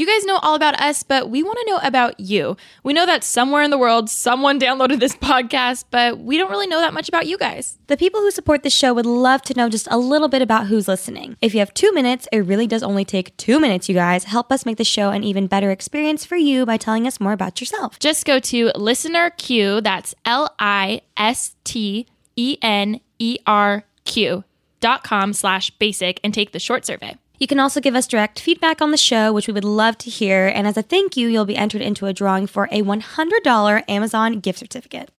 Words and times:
You 0.00 0.06
guys 0.06 0.24
know 0.24 0.38
all 0.38 0.54
about 0.54 0.80
us, 0.80 1.02
but 1.02 1.28
we 1.28 1.42
want 1.42 1.58
to 1.58 1.66
know 1.70 1.78
about 1.82 2.18
you. 2.18 2.56
We 2.82 2.94
know 2.94 3.04
that 3.04 3.22
somewhere 3.22 3.62
in 3.62 3.70
the 3.70 3.76
world, 3.76 4.08
someone 4.08 4.58
downloaded 4.58 4.98
this 4.98 5.14
podcast, 5.14 5.84
but 5.90 6.20
we 6.20 6.38
don't 6.38 6.50
really 6.50 6.66
know 6.66 6.80
that 6.80 6.94
much 6.94 7.06
about 7.06 7.26
you 7.26 7.36
guys. 7.36 7.76
The 7.88 7.98
people 7.98 8.22
who 8.22 8.30
support 8.30 8.62
the 8.62 8.70
show 8.70 8.94
would 8.94 9.04
love 9.04 9.42
to 9.42 9.54
know 9.54 9.68
just 9.68 9.86
a 9.90 9.98
little 9.98 10.28
bit 10.28 10.40
about 10.40 10.68
who's 10.68 10.88
listening. 10.88 11.36
If 11.42 11.52
you 11.52 11.60
have 11.60 11.74
two 11.74 11.92
minutes, 11.92 12.26
it 12.32 12.38
really 12.38 12.66
does 12.66 12.82
only 12.82 13.04
take 13.04 13.36
two 13.36 13.60
minutes, 13.60 13.90
you 13.90 13.94
guys. 13.94 14.24
Help 14.24 14.50
us 14.50 14.64
make 14.64 14.78
the 14.78 14.84
show 14.84 15.10
an 15.10 15.22
even 15.22 15.46
better 15.46 15.70
experience 15.70 16.24
for 16.24 16.36
you 16.36 16.64
by 16.64 16.78
telling 16.78 17.06
us 17.06 17.20
more 17.20 17.34
about 17.34 17.60
yourself. 17.60 17.98
Just 17.98 18.24
go 18.24 18.38
to 18.40 18.72
listener 18.74 19.28
Q, 19.28 19.82
that's 19.82 20.14
L 20.24 20.54
I 20.58 21.02
S 21.18 21.56
T 21.64 22.06
E 22.36 22.56
N 22.62 23.02
E 23.18 23.36
R 23.46 23.84
Q 24.06 24.44
dot 24.80 25.04
com 25.04 25.34
slash 25.34 25.70
basic 25.72 26.20
and 26.24 26.32
take 26.32 26.52
the 26.52 26.58
short 26.58 26.86
survey. 26.86 27.18
You 27.40 27.46
can 27.46 27.58
also 27.58 27.80
give 27.80 27.94
us 27.94 28.06
direct 28.06 28.38
feedback 28.38 28.82
on 28.82 28.90
the 28.90 28.98
show, 28.98 29.32
which 29.32 29.46
we 29.46 29.54
would 29.54 29.64
love 29.64 29.96
to 29.96 30.10
hear. 30.10 30.46
And 30.48 30.66
as 30.66 30.76
a 30.76 30.82
thank 30.82 31.16
you, 31.16 31.26
you'll 31.26 31.46
be 31.46 31.56
entered 31.56 31.80
into 31.80 32.04
a 32.04 32.12
drawing 32.12 32.46
for 32.46 32.68
a 32.70 32.82
$100 32.82 33.84
Amazon 33.88 34.40
gift 34.40 34.58
certificate. 34.58 35.10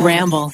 Ramble. 0.00 0.52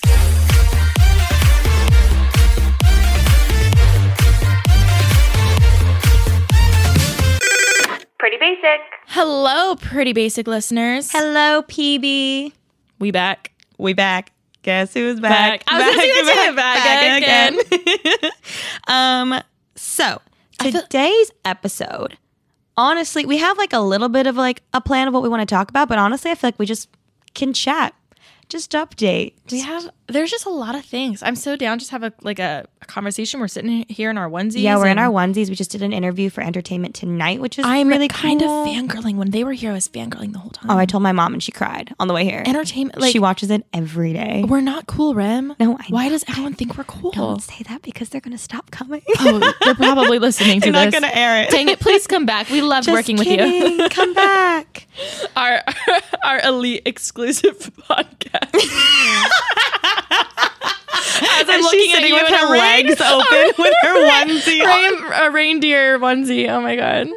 Pretty 8.19 8.39
basic. 8.39 8.81
Hello, 9.07 9.77
pretty 9.77 10.13
basic 10.13 10.49
listeners. 10.49 11.13
Hello, 11.13 11.63
PB. 11.63 12.53
We 12.99 13.11
back. 13.13 13.53
We 13.79 13.93
back. 13.93 14.33
Guess 14.63 14.95
who's 14.95 15.21
back? 15.21 15.65
Back. 15.65 15.73
I 15.73 15.87
was 15.87 15.95
gonna 15.95 16.35
say 16.35 16.53
that 16.57 17.53
too. 17.53 17.53
Back 17.53 18.19
again. 18.19 18.31
um, 18.89 19.41
so 19.77 20.21
today's 20.59 21.31
episode, 21.45 22.19
honestly, 22.77 23.27
we 23.27 23.39
have 23.39 23.59
like 23.59 23.73
a 23.73 23.81
little 23.81 24.09
bit 24.09 24.27
of 24.27 24.37
like 24.37 24.63
a 24.73 24.81
plan 24.81 25.09
of 25.09 25.15
what 25.15 25.23
we 25.23 25.29
want 25.29 25.47
to 25.47 25.55
talk 25.55 25.71
about, 25.71 25.89
but 25.89 25.99
honestly, 25.99 26.31
I 26.31 26.35
feel 26.35 26.49
like 26.49 26.59
we 26.59 26.67
just 26.67 26.89
can 27.35 27.53
chat, 27.53 27.95
just 28.49 28.73
update. 28.73 29.33
We 29.51 29.61
have 29.61 29.91
there's 30.09 30.31
just 30.31 30.47
a 30.47 30.51
lot 30.51 30.75
of 30.77 30.85
things. 30.85 31.23
I'm 31.23 31.35
so 31.35 31.57
down 31.57 31.79
just 31.79 31.91
have 31.91 32.05
a 32.05 32.13
like 32.23 32.39
a, 32.39 32.67
a 32.81 32.85
conversation. 32.87 33.41
We're 33.41 33.49
sitting 33.49 33.85
here 33.89 34.09
in 34.11 34.19
our 34.19 34.29
onesies. 34.29 34.63
Yeah, 34.63 34.77
we're 34.77 34.87
in 34.87 34.99
our 34.99 35.11
onesies. 35.11 35.49
We 35.49 35.57
just 35.57 35.71
did 35.71 35.83
an 35.83 35.93
interview 35.93 36.31
for 36.31 36.43
Entertainment 36.43 36.95
Tonight, 36.95 37.41
which 37.41 37.59
is 37.59 37.65
I'm 37.67 37.89
really 37.89 38.09
kind 38.09 38.41
cool. 38.41 38.63
of 38.63 38.69
fangirling. 38.69 39.17
When 39.17 39.31
they 39.31 39.43
were 39.43 39.53
here, 39.53 39.71
I 39.73 39.75
was 39.75 39.89
fangirling 39.89 40.33
the 40.33 40.39
whole 40.39 40.51
time. 40.51 40.71
Oh, 40.71 40.79
I 40.79 40.87
told 40.87 41.03
my 41.03 41.13
mom 41.13 41.33
and 41.35 41.43
she 41.43 41.51
cried 41.51 41.95
on 41.99 42.07
the 42.09 42.15
way 42.15 42.25
here. 42.25 42.43
Entertainment 42.47 43.01
like 43.01 43.13
she 43.13 43.19
watches 43.19 43.51
it 43.51 43.67
every 43.73 44.13
day. 44.13 44.45
we're 44.47 44.61
not 44.61 44.87
cool, 44.87 45.15
Rem. 45.15 45.55
No, 45.59 45.77
I 45.77 45.87
Why 45.89 46.05
know. 46.05 46.11
does 46.11 46.25
everyone 46.29 46.55
think 46.55 46.79
we're 46.79 46.85
cool? 46.85 47.11
Don't 47.11 47.43
say 47.43 47.65
that 47.69 47.83
because 47.83 48.11
they're 48.11 48.21
gonna 48.21 48.39
stop 48.39 48.71
coming. 48.71 49.03
Oh, 49.21 49.53
they're 49.65 49.75
probably 49.75 50.19
listening 50.19 50.61
to 50.61 50.67
They're 50.71 50.85
not 50.85 50.93
gonna 50.93 51.11
air 51.13 51.43
it. 51.43 51.51
Dang 51.51 51.69
it! 51.69 51.81
Please 51.81 52.07
come 52.07 52.27
back. 52.27 52.49
We 52.51 52.63
love 52.63 52.85
Just 52.85 52.95
working 52.95 53.17
with 53.17 53.27
you. 53.27 53.89
Come 53.89 54.15
back. 54.15 54.87
our 55.37 55.63
our 56.25 56.41
elite 56.41 56.83
exclusive 56.87 57.71
podcast. 57.89 58.36
As 61.29 61.49
I'm 61.49 61.55
And 61.57 61.63
looking 61.63 61.81
she's 61.81 61.93
at 61.93 61.97
sitting 61.97 62.09
you 62.15 62.15
with 62.23 62.29
in 62.29 62.35
a 62.35 62.39
her 62.39 62.53
rain- 62.53 62.87
legs 62.87 63.01
open 63.05 63.53
with 63.59 63.75
her 63.83 64.09
onesie 64.11 64.63
on. 64.65 64.67
rain, 64.69 65.13
a 65.23 65.31
reindeer 65.31 65.99
onesie. 65.99 66.49
Oh 66.49 66.61
my 66.61 66.77
god. 66.77 67.09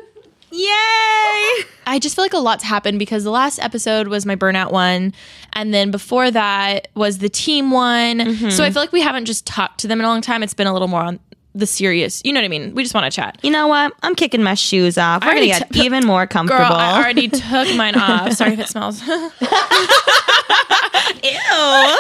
Yay! 0.52 1.66
I 1.86 2.00
just 2.02 2.16
feel 2.16 2.24
like 2.26 2.34
a 2.34 2.38
lot's 2.40 2.64
happened 2.64 2.98
because 2.98 3.24
the 3.24 3.30
last 3.32 3.60
episode 3.60 4.08
was 4.08 4.26
my 4.26 4.36
burnout 4.36 4.72
one, 4.72 5.14
and 5.54 5.74
then 5.74 5.92
before 5.92 6.32
that 6.32 6.88
was 6.96 7.20
the 7.20 7.30
team 7.30 7.72
one. 7.72 8.20
Mm-hmm. 8.20 8.50
So 8.50 8.64
I 8.64 8.72
feel 8.72 8.82
like 8.82 8.92
we 8.92 9.02
haven't 9.02 9.26
just 9.26 9.46
talked 9.46 9.80
to 9.82 9.88
them 9.88 10.00
in 10.00 10.06
a 10.06 10.08
long 10.08 10.22
time. 10.22 10.42
It's 10.44 10.54
been 10.56 10.68
a 10.68 10.74
little 10.74 10.88
more 10.88 11.02
on 11.02 11.20
the 11.56 11.66
serious. 11.66 12.22
You 12.24 12.32
know 12.34 12.40
what 12.40 12.46
I 12.46 12.50
mean? 12.50 12.76
We 12.76 12.84
just 12.84 12.94
want 12.94 13.12
to 13.12 13.16
chat. 13.16 13.40
You 13.42 13.52
know 13.52 13.68
what? 13.68 13.94
I'm 14.04 14.16
kicking 14.16 14.44
my 14.44 14.54
shoes 14.54 14.98
off. 14.98 15.24
We're 15.24 15.34
gonna 15.34 15.46
get 15.48 15.72
t- 15.72 15.82
even 15.86 16.06
more 16.06 16.28
comfortable. 16.28 16.66
Girl, 16.66 16.76
I 16.76 17.00
already 17.02 17.28
took 17.30 17.76
mine 17.76 17.96
off. 17.96 18.34
Sorry 18.34 18.54
if 18.54 18.60
it 18.60 18.68
smells. 18.70 19.02
Ew. 21.24 21.98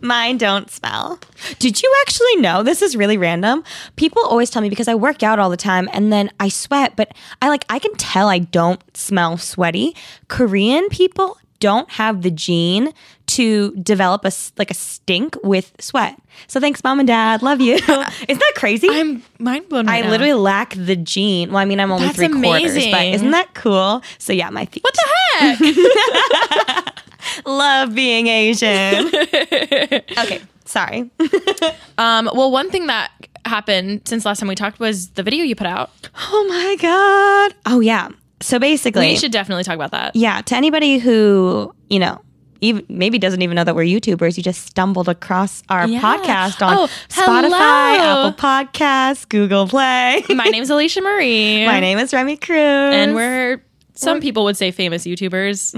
Mine 0.00 0.36
don't 0.36 0.70
smell. 0.70 1.18
Did 1.58 1.82
you 1.82 1.94
actually 2.02 2.36
know 2.36 2.62
this 2.62 2.82
is 2.82 2.94
really 2.96 3.16
random? 3.16 3.64
People 3.96 4.22
always 4.24 4.50
tell 4.50 4.60
me 4.62 4.68
because 4.68 4.88
I 4.88 4.94
work 4.94 5.22
out 5.22 5.38
all 5.38 5.48
the 5.50 5.56
time 5.56 5.88
and 5.92 6.12
then 6.12 6.30
I 6.40 6.48
sweat, 6.48 6.94
but 6.94 7.12
I 7.40 7.48
like 7.48 7.64
I 7.68 7.78
can 7.78 7.94
tell 7.96 8.28
I 8.28 8.38
don't 8.38 8.80
smell 8.96 9.38
sweaty. 9.38 9.96
Korean 10.28 10.88
people 10.90 11.38
don't 11.58 11.90
have 11.92 12.20
the 12.22 12.30
gene 12.30 12.92
to 13.34 13.72
develop 13.76 14.24
a 14.24 14.32
like 14.58 14.70
a 14.70 14.74
stink 14.74 15.36
with 15.42 15.72
sweat. 15.80 16.16
So 16.46 16.60
thanks 16.60 16.82
mom 16.84 16.98
and 17.00 17.06
dad. 17.06 17.42
Love 17.42 17.60
you. 17.60 17.74
Isn't 17.84 18.08
that 18.28 18.52
crazy? 18.56 18.88
I'm 18.90 19.22
mind 19.38 19.68
blown. 19.68 19.86
Right 19.86 19.98
I 19.98 20.00
now. 20.02 20.10
literally 20.10 20.32
lack 20.34 20.74
the 20.74 20.96
gene. 20.96 21.48
Well, 21.50 21.58
I 21.58 21.64
mean, 21.64 21.80
I'm 21.80 21.90
only 21.90 22.06
That's 22.06 22.16
three 22.18 22.28
quarters, 22.28 22.74
but 22.90 23.06
isn't 23.06 23.30
that 23.30 23.54
cool? 23.54 24.02
So 24.18 24.32
yeah, 24.32 24.50
my 24.50 24.66
feet. 24.66 24.82
What 24.84 24.94
the 24.94 25.06
heck? 25.38 27.00
Love 27.46 27.94
being 27.94 28.26
Asian. 28.26 29.06
okay, 30.18 30.40
sorry. 30.64 31.10
um, 31.98 32.28
well, 32.34 32.50
one 32.50 32.70
thing 32.70 32.86
that 32.86 33.10
happened 33.46 34.02
since 34.06 34.24
last 34.24 34.38
time 34.40 34.48
we 34.48 34.54
talked 34.54 34.78
was 34.78 35.08
the 35.10 35.22
video 35.22 35.44
you 35.44 35.54
put 35.56 35.66
out. 35.66 35.90
Oh 36.30 36.46
my 36.48 36.76
god. 36.80 37.54
Oh 37.66 37.80
yeah. 37.80 38.08
So 38.40 38.58
basically, 38.58 39.08
We 39.08 39.16
should 39.16 39.32
definitely 39.32 39.64
talk 39.64 39.74
about 39.76 39.92
that. 39.92 40.14
yeah. 40.16 40.42
To 40.42 40.54
anybody 40.56 40.98
who 40.98 41.74
you 41.88 41.98
know. 41.98 42.20
Even, 42.64 42.84
maybe 42.88 43.18
doesn't 43.18 43.42
even 43.42 43.56
know 43.56 43.64
that 43.64 43.74
we're 43.74 43.84
YouTubers. 43.84 44.36
You 44.36 44.42
just 44.42 44.66
stumbled 44.66 45.08
across 45.08 45.62
our 45.68 45.86
Yeah. 45.86 46.00
podcast 46.00 46.66
on 46.66 46.76
Oh, 46.78 46.86
Spotify, 47.08 47.98
hello. 47.98 48.28
Apple 48.28 48.32
Podcasts, 48.32 49.28
Google 49.28 49.68
Play. 49.68 50.24
My 50.30 50.44
name's 50.46 50.70
Alisha 50.70 51.02
Marie. 51.02 51.66
My 51.66 51.80
name 51.80 51.98
is 51.98 52.12
Remi 52.14 52.36
Cruz, 52.36 52.56
and 52.58 53.14
we're 53.14 53.62
some 53.96 54.20
people 54.20 54.42
would 54.44 54.56
say 54.56 54.70
famous 54.72 55.04
YouTubers. 55.04 55.72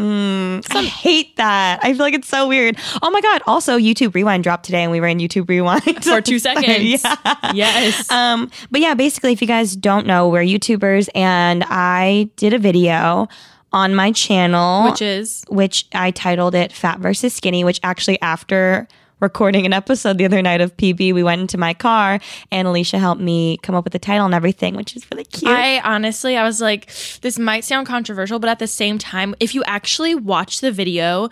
I 0.74 0.82
hate 0.84 1.36
that. 1.36 1.80
I 1.82 1.92
feel 1.92 2.00
like 2.02 2.14
it's 2.14 2.28
so 2.28 2.48
weird. 2.48 2.78
Oh 3.03 3.10
my 3.10 3.20
god! 3.20 3.42
Also, 3.47 3.76
YouTube 3.78 4.14
Rewind 4.14 4.42
dropped 4.42 4.64
today, 4.64 4.82
and 4.82 4.91
we 4.92 4.98
in 4.98 5.18
YouTube 5.18 5.48
Rewind 5.48 5.82
For 6.04 6.20
two 6.20 6.38
seconds. 6.38 6.66
yeah. 7.04 7.53
Yes. 7.53 8.10
Um, 8.10 8.50
but 8.70 8.80
yeah, 8.80 8.94
basically, 8.94 9.32
if 9.32 9.42
you 9.42 9.48
guys 9.48 9.76
don't 9.76 10.06
know, 10.06 10.28
we're 10.28 10.42
YouTubers, 10.44 11.08
and 11.14 11.62
I 11.68 12.30
did 12.36 12.54
a 12.54 12.58
video 12.58 13.28
on 13.76 13.94
my 13.94 14.10
channel, 14.10 14.91
Which 14.91 15.03
is 15.03 15.44
which 15.48 15.87
I 15.92 16.10
titled 16.10 16.54
it 16.54 16.72
"Fat 16.72 16.98
versus 16.98 17.34
Skinny." 17.34 17.62
Which 17.62 17.78
actually, 17.82 18.20
after 18.22 18.88
recording 19.20 19.64
an 19.66 19.72
episode 19.72 20.19
the 20.19 20.25
other 20.25 20.42
night 20.42 20.60
of 20.60 20.76
PB, 20.76 21.12
we 21.14 21.22
went 21.22 21.41
into 21.42 21.59
my 21.59 21.75
car, 21.75 22.19
and 22.50 22.66
Alisha 22.66 22.98
helped 22.98 23.20
me 23.20 23.59
come 23.59 23.75
up 23.75 23.84
with 23.84 23.92
the 23.92 23.98
title 23.98 24.25
and 24.25 24.34
everything, 24.34 24.76
which 24.76 24.97
is 24.97 25.06
really 25.10 25.25
cute. 25.25 25.50
I 25.50 25.81
honestly, 25.81 26.36
I 26.36 26.44
was 26.44 26.60
like, 26.60 26.91
this 27.20 27.38
might 27.38 27.65
sound 27.65 27.86
controversial, 27.86 28.38
but 28.38 28.50
at 28.50 28.59
the 28.59 28.66
same 28.66 28.98
time, 28.98 29.34
if 29.41 29.54
you 29.54 29.62
actually 29.65 30.15
watch 30.15 30.60
the 30.60 30.72
video, 30.72 31.28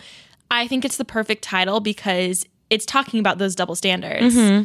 I 0.50 0.66
think 0.69 0.84
it's 0.84 0.97
the 0.97 1.04
perfect 1.04 1.43
title 1.43 1.81
because 1.81 2.47
it's 2.71 2.87
talking 2.87 3.21
about 3.21 3.38
those 3.38 3.54
double 3.54 3.75
standards. 3.75 4.34
Mm-hmm. 4.34 4.65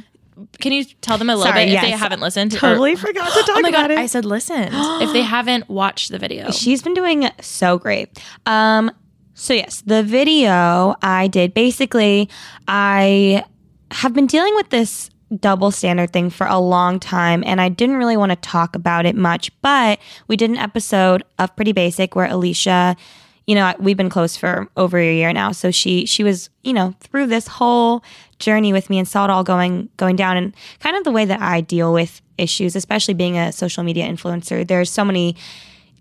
Can 0.59 0.72
you 0.72 0.83
tell 0.85 1.17
them 1.17 1.29
a 1.29 1.35
little. 1.35 1.51
Sorry, 1.51 1.66
bit 1.66 1.73
if 1.75 1.81
they 1.81 1.91
haven't 1.91 2.19
listened? 2.22 2.53
or- 2.53 2.57
totally 2.59 2.95
forgot 2.95 3.33
to 3.33 3.39
talk 3.44 3.50
oh 3.57 3.61
my 3.61 3.69
about 3.69 3.89
god! 3.89 3.91
it. 3.91 3.97
I 4.00 4.05
said 4.05 4.25
listen. 4.25 4.69
if 4.72 5.13
they 5.13 5.22
haven't 5.35 5.69
watched 5.69 6.11
the 6.11 6.19
video, 6.19 6.51
She's 6.51 6.81
been 6.81 6.94
doing 6.94 7.29
so 7.41 7.77
great. 7.77 8.22
Um, 8.45 8.91
so 9.33 9.53
yes, 9.53 9.81
the 9.85 10.03
video 10.03 10.95
I 11.01 11.27
did 11.27 11.53
basically, 11.53 12.29
I 12.67 13.44
have 13.91 14.13
been 14.13 14.27
dealing 14.27 14.53
with 14.55 14.69
this 14.69 15.09
double 15.39 15.69
standard 15.72 16.11
thing 16.11 16.29
for 16.29 16.47
a 16.47 16.59
long 16.59 17.00
time 17.00 17.44
and 17.45 17.61
I 17.61 17.69
didn't 17.69 17.97
really 17.97 18.17
want 18.17 18.31
to 18.31 18.35
talk 18.35 18.75
about 18.75 19.06
it 19.06 19.16
much, 19.16 19.51
but 19.61 20.00
we 20.27 20.35
did 20.35 20.50
an 20.50 20.57
episode 20.57 21.23
of 21.38 21.56
Pretty 21.56 21.71
Basic 21.71 22.16
where 22.16 22.27
Alisha, 22.27 22.97
you 23.50 23.56
know, 23.56 23.74
we've 23.80 23.98
been 23.98 24.12
close 24.12 24.38
for 24.38 24.68
over 24.78 25.00
a 25.00 25.12
year 25.12 25.34
now. 25.34 25.52
So 25.52 25.72
she 25.72 26.06
she 26.06 26.24
was, 26.24 26.52
you 26.64 26.72
know, 26.72 26.94
through 27.00 27.26
this 27.26 27.48
whole 27.48 28.04
journey 28.38 28.72
with 28.72 28.92
me 28.92 29.00
and 29.00 29.08
saw 29.08 29.24
it 29.24 29.32
all 29.32 29.44
going 29.44 29.90
going 29.98 30.16
down 30.16 30.38
and 30.38 30.56
kind 30.80 30.96
of 30.96 31.04
the 31.04 31.10
way 31.10 31.26
that 31.26 31.42
I 31.42 31.62
deal 31.62 31.92
with 31.92 32.22
issues, 32.38 32.76
especially 32.76 33.16
being 33.16 33.40
a 33.40 33.52
social 33.52 33.84
media 33.84 34.08
influencer. 34.08 34.68
There's 34.68 34.92
so 34.92 35.04
many 35.04 35.36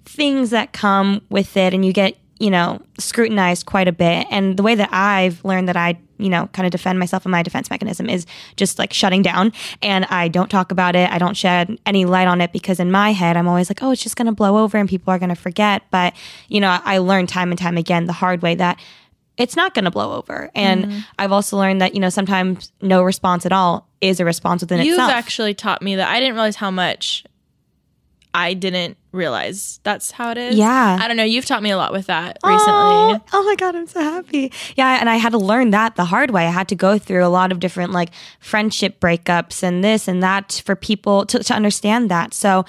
things 0.04 0.50
that 0.50 0.74
come 0.74 1.22
with 1.30 1.56
it 1.56 1.72
and 1.72 1.86
you 1.86 1.94
get 1.94 2.18
you 2.38 2.50
know 2.50 2.80
scrutinized 2.98 3.66
quite 3.66 3.88
a 3.88 3.92
bit. 3.92 4.26
And 4.30 4.56
the 4.56 4.62
way 4.62 4.74
that 4.74 4.88
i've 4.92 5.44
learned 5.44 5.68
that 5.68 5.76
i 5.76 5.98
you 6.18 6.28
know 6.28 6.48
kind 6.48 6.66
of 6.66 6.72
defend 6.72 6.98
myself 6.98 7.24
and 7.24 7.32
my 7.32 7.42
defense 7.42 7.70
mechanism 7.70 8.08
is 8.08 8.26
just 8.56 8.78
like 8.78 8.92
shutting 8.92 9.22
down. 9.22 9.52
And 9.82 10.04
i 10.06 10.28
don't 10.28 10.50
talk 10.50 10.72
about 10.72 10.96
it. 10.96 11.10
I 11.10 11.18
don't 11.18 11.36
shed 11.36 11.78
any 11.86 12.04
light 12.04 12.28
on 12.28 12.40
it 12.40 12.52
because 12.52 12.80
in 12.80 12.90
my 12.90 13.12
head 13.12 13.36
i'm 13.36 13.48
always 13.48 13.70
like 13.70 13.82
oh 13.82 13.90
it's 13.90 14.02
just 14.02 14.16
going 14.16 14.26
to 14.26 14.32
blow 14.32 14.58
over 14.58 14.78
and 14.78 14.88
people 14.88 15.12
are 15.12 15.18
going 15.18 15.28
to 15.28 15.34
forget. 15.34 15.82
But 15.90 16.14
you 16.48 16.60
know 16.60 16.78
i 16.84 16.98
learned 16.98 17.28
time 17.28 17.50
and 17.50 17.58
time 17.58 17.76
again 17.76 18.06
the 18.06 18.12
hard 18.12 18.42
way 18.42 18.54
that 18.56 18.78
it's 19.36 19.54
not 19.54 19.72
going 19.72 19.84
to 19.84 19.90
blow 19.90 20.14
over. 20.14 20.50
And 20.54 20.84
mm-hmm. 20.84 20.98
i've 21.18 21.32
also 21.32 21.56
learned 21.56 21.80
that 21.80 21.94
you 21.94 22.00
know 22.00 22.10
sometimes 22.10 22.72
no 22.80 23.02
response 23.02 23.46
at 23.46 23.52
all 23.52 23.88
is 24.00 24.20
a 24.20 24.24
response 24.24 24.62
within 24.62 24.80
itself. 24.80 24.96
you've 24.96 25.10
actually 25.10 25.54
taught 25.54 25.82
me 25.82 25.96
that. 25.96 26.08
I 26.08 26.20
didn't 26.20 26.34
realize 26.34 26.56
how 26.56 26.70
much 26.70 27.24
I 28.40 28.54
didn't 28.54 28.96
realize 29.10 29.80
that's 29.82 30.12
how 30.12 30.30
it 30.30 30.38
is. 30.38 30.54
Yeah. 30.54 30.96
I 31.00 31.08
don't 31.08 31.16
know. 31.16 31.24
You've 31.24 31.44
taught 31.44 31.62
me 31.62 31.70
a 31.70 31.76
lot 31.76 31.92
with 31.92 32.06
that 32.06 32.38
recently. 32.44 32.62
Oh, 32.72 33.20
oh 33.32 33.42
my 33.42 33.56
god, 33.56 33.74
I'm 33.74 33.86
so 33.88 34.00
happy. 34.00 34.52
Yeah, 34.76 34.98
and 35.00 35.10
I 35.10 35.16
had 35.16 35.32
to 35.32 35.38
learn 35.38 35.70
that 35.70 35.96
the 35.96 36.04
hard 36.04 36.30
way. 36.30 36.46
I 36.46 36.50
had 36.50 36.68
to 36.68 36.76
go 36.76 36.98
through 36.98 37.24
a 37.24 37.28
lot 37.28 37.50
of 37.50 37.58
different 37.58 37.90
like 37.92 38.10
friendship 38.38 39.00
breakups 39.00 39.62
and 39.64 39.82
this 39.82 40.06
and 40.06 40.22
that 40.22 40.62
for 40.64 40.76
people 40.76 41.26
to, 41.26 41.40
to 41.40 41.52
understand 41.54 42.10
that. 42.12 42.32
So 42.32 42.64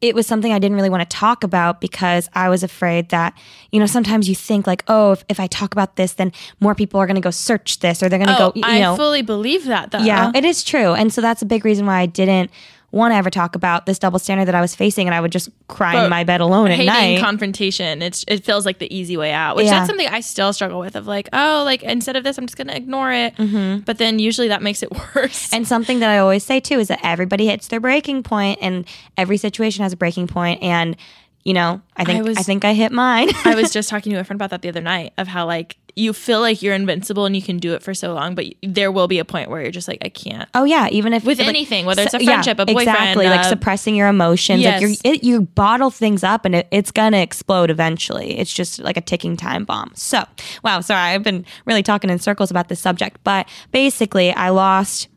it 0.00 0.14
was 0.14 0.26
something 0.26 0.52
I 0.52 0.58
didn't 0.58 0.76
really 0.76 0.90
want 0.90 1.08
to 1.08 1.16
talk 1.16 1.44
about 1.44 1.80
because 1.80 2.28
I 2.34 2.48
was 2.48 2.62
afraid 2.62 3.10
that, 3.10 3.36
you 3.72 3.80
know, 3.80 3.86
sometimes 3.86 4.28
you 4.28 4.34
think 4.34 4.66
like, 4.66 4.84
oh, 4.88 5.12
if, 5.12 5.24
if 5.28 5.38
I 5.40 5.46
talk 5.48 5.72
about 5.74 5.96
this, 5.96 6.14
then 6.14 6.32
more 6.60 6.74
people 6.74 6.98
are 7.00 7.06
going 7.06 7.14
to 7.16 7.20
go 7.22 7.30
search 7.30 7.80
this 7.80 8.02
or 8.02 8.08
they're 8.08 8.18
going 8.18 8.28
to 8.28 8.34
Oh, 8.42 8.50
go, 8.50 8.52
you 8.54 8.62
I 8.64 8.80
know. 8.80 8.96
fully 8.96 9.22
believe 9.22 9.64
that 9.66 9.90
though. 9.90 9.98
yeah, 9.98 10.30
it 10.34 10.44
is 10.44 10.62
true. 10.64 10.92
And 10.94 11.12
so 11.12 11.20
that's 11.20 11.42
a 11.42 11.46
big 11.46 11.64
reason 11.64 11.84
why 11.86 12.00
I 12.00 12.06
didn't 12.06 12.50
want 12.94 13.12
to 13.12 13.16
ever 13.16 13.28
talk 13.30 13.56
about 13.56 13.86
this 13.86 13.98
double 13.98 14.18
standard 14.18 14.44
that 14.46 14.54
I 14.54 14.60
was 14.60 14.74
facing 14.74 15.06
and 15.08 15.14
I 15.14 15.20
would 15.20 15.32
just 15.32 15.50
cry 15.68 16.02
in 16.04 16.08
my 16.10 16.24
bed 16.24 16.40
alone 16.40 16.70
at 16.70 16.84
night. 16.84 17.20
confrontation 17.20 18.00
it's 18.02 18.24
it 18.28 18.44
feels 18.44 18.64
like 18.64 18.78
the 18.78 18.94
easy 18.94 19.16
way 19.16 19.32
out 19.32 19.56
which 19.56 19.66
Yeah. 19.66 19.72
that's 19.72 19.88
something 19.88 20.06
i 20.08 20.20
still 20.20 20.52
struggle 20.52 20.78
with 20.78 20.94
of 20.94 21.06
like 21.06 21.28
oh 21.32 21.62
like 21.64 21.82
instead 21.82 22.14
of 22.16 22.22
this 22.24 22.38
i'm 22.38 22.46
just 22.46 22.56
gonna 22.56 22.74
ignore 22.74 23.12
it 23.12 23.34
Mm-hmm. 23.36 23.80
but 23.80 23.98
then 23.98 24.18
usually 24.18 24.48
that 24.48 24.62
makes 24.62 24.82
it 24.82 24.90
worse 25.14 25.52
And 25.52 25.66
something 25.66 26.00
that 26.00 26.10
I 26.10 26.18
always 26.18 26.44
say 26.44 26.60
too 26.60 26.78
is 26.78 26.88
that 26.88 27.00
everybody 27.02 27.46
hits 27.46 27.68
their 27.68 27.80
breaking 27.80 28.22
point 28.22 28.58
and 28.62 28.86
every 29.16 29.36
situation 29.38 29.82
has 29.82 29.92
a 29.92 29.96
breaking 29.96 30.28
point 30.28 30.62
and 30.62 30.96
you 31.42 31.52
know, 31.52 31.82
I 31.94 32.04
think 32.04 32.20
I, 32.20 32.22
was- 32.22 32.38
think 32.38 32.64
I 32.64 32.72
hit 32.72 32.90
mine. 32.90 33.28
i 33.44 33.54
was 33.54 33.70
just 33.78 33.90
talking 33.90 34.12
to 34.12 34.18
a 34.20 34.24
friend 34.24 34.38
about 34.38 34.48
that 34.50 34.62
the 34.62 34.70
other 34.70 34.80
night 34.80 35.12
of 35.18 35.26
how 35.28 35.44
like 35.46 35.76
you 35.96 36.12
feel 36.12 36.40
like 36.40 36.62
you're 36.62 36.74
invincible 36.74 37.24
and 37.24 37.36
you 37.36 37.42
can 37.42 37.58
do 37.58 37.74
it 37.74 37.82
for 37.82 37.94
so 37.94 38.12
long 38.14 38.34
but 38.34 38.46
there 38.62 38.90
will 38.90 39.08
be 39.08 39.18
a 39.18 39.24
point 39.24 39.48
where 39.48 39.62
you're 39.62 39.70
just 39.70 39.88
like 39.88 39.98
i 40.02 40.08
can't 40.08 40.48
oh 40.54 40.64
yeah, 40.64 40.88
even 40.90 41.12
if 41.12 41.24
With 41.24 41.38
like, 41.38 41.48
anything, 41.48 41.86
whether 41.86 42.02
it's 42.02 42.14
a 42.14 42.22
yeah, 42.22 42.32
friendship, 42.32 42.58
a 42.58 42.66
boyfriend, 42.66 42.88
exactly, 42.88 43.26
like 43.26 43.40
uh, 43.40 43.48
suppressing 43.48 43.94
your 43.94 44.08
emotions, 44.08 44.64
like 44.64 44.80
Yes. 44.80 45.04
you 45.04 45.12
it, 45.12 45.24
you 45.24 45.42
bottle 45.42 45.90
things 45.90 46.22
up 46.24 46.44
and 46.44 46.54
it, 46.54 46.68
it's 46.70 46.90
gonna 46.90 47.18
explode 47.18 47.70
eventually. 47.70 48.38
It's 48.38 48.52
just 48.52 48.78
like 48.78 48.96
a 48.96 49.00
ticking 49.00 49.36
time 49.36 49.64
bomb. 49.64 49.92
So, 49.94 50.24
wow, 50.62 50.80
sorry, 50.80 51.00
I've 51.12 51.22
been 51.22 51.44
really 51.66 51.82
talking 51.82 52.10
in 52.10 52.18
circles 52.18 52.50
about 52.50 52.68
this 52.68 52.80
subject, 52.80 53.18
but 53.24 53.48
basically, 53.72 54.32
I 54.32 54.50
lost 54.50 55.08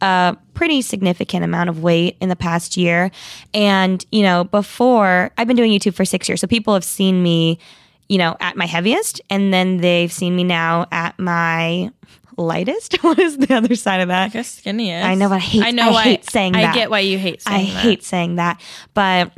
a 0.00 0.36
pretty 0.54 0.80
significant 0.82 1.44
amount 1.44 1.68
of 1.68 1.82
weight 1.82 2.16
in 2.20 2.28
the 2.28 2.36
past 2.36 2.76
year. 2.76 3.10
And, 3.52 4.04
you 4.12 4.22
know, 4.22 4.44
before 4.44 5.30
I've 5.36 5.46
been 5.48 5.56
doing 5.56 5.72
YouTube 5.72 5.94
for 5.94 6.04
six 6.04 6.28
years. 6.28 6.40
So 6.40 6.46
people 6.46 6.74
have 6.74 6.84
seen 6.84 7.22
me, 7.22 7.58
you 8.08 8.18
know, 8.18 8.36
at 8.40 8.56
my 8.56 8.66
heaviest, 8.66 9.20
and 9.30 9.52
then 9.52 9.78
they've 9.78 10.12
seen 10.12 10.34
me 10.34 10.44
now 10.44 10.86
at 10.90 11.18
my 11.18 11.90
lightest. 12.36 12.96
what 13.02 13.18
is 13.18 13.36
the 13.36 13.54
other 13.54 13.74
side 13.74 14.00
of 14.00 14.08
that? 14.08 14.22
I 14.24 14.28
guess 14.28 14.48
skinny 14.48 14.90
is. 14.92 15.04
I 15.04 15.14
know, 15.14 15.28
but 15.28 15.36
I 15.36 15.38
hate- 15.38 15.64
I 15.64 15.70
know 15.70 15.88
I 15.88 15.92
why. 15.92 16.02
hate 16.04 16.30
saying 16.30 16.56
I 16.56 16.62
that. 16.62 16.74
get 16.74 16.90
why 16.90 17.00
you 17.00 17.18
hate 17.18 17.42
I 17.46 17.50
saying 17.58 17.74
that. 17.74 17.80
hate 17.82 18.04
saying 18.04 18.36
that. 18.36 18.60
But 18.94 19.32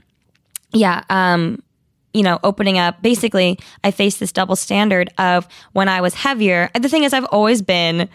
yeah, 0.73 1.03
um, 1.11 1.63
you 2.13 2.23
know, 2.23 2.39
opening 2.45 2.79
up, 2.79 3.01
basically, 3.03 3.59
I 3.85 3.91
faced 3.91 4.21
this 4.21 4.33
double 4.33 4.57
standard 4.57 5.11
of 5.19 5.47
when 5.73 5.89
I 5.89 6.01
was 6.01 6.15
heavier. 6.15 6.71
The 6.79 6.89
thing 6.89 7.05
is, 7.05 7.13
I've 7.13 7.25
always 7.27 7.63
been, 7.63 8.09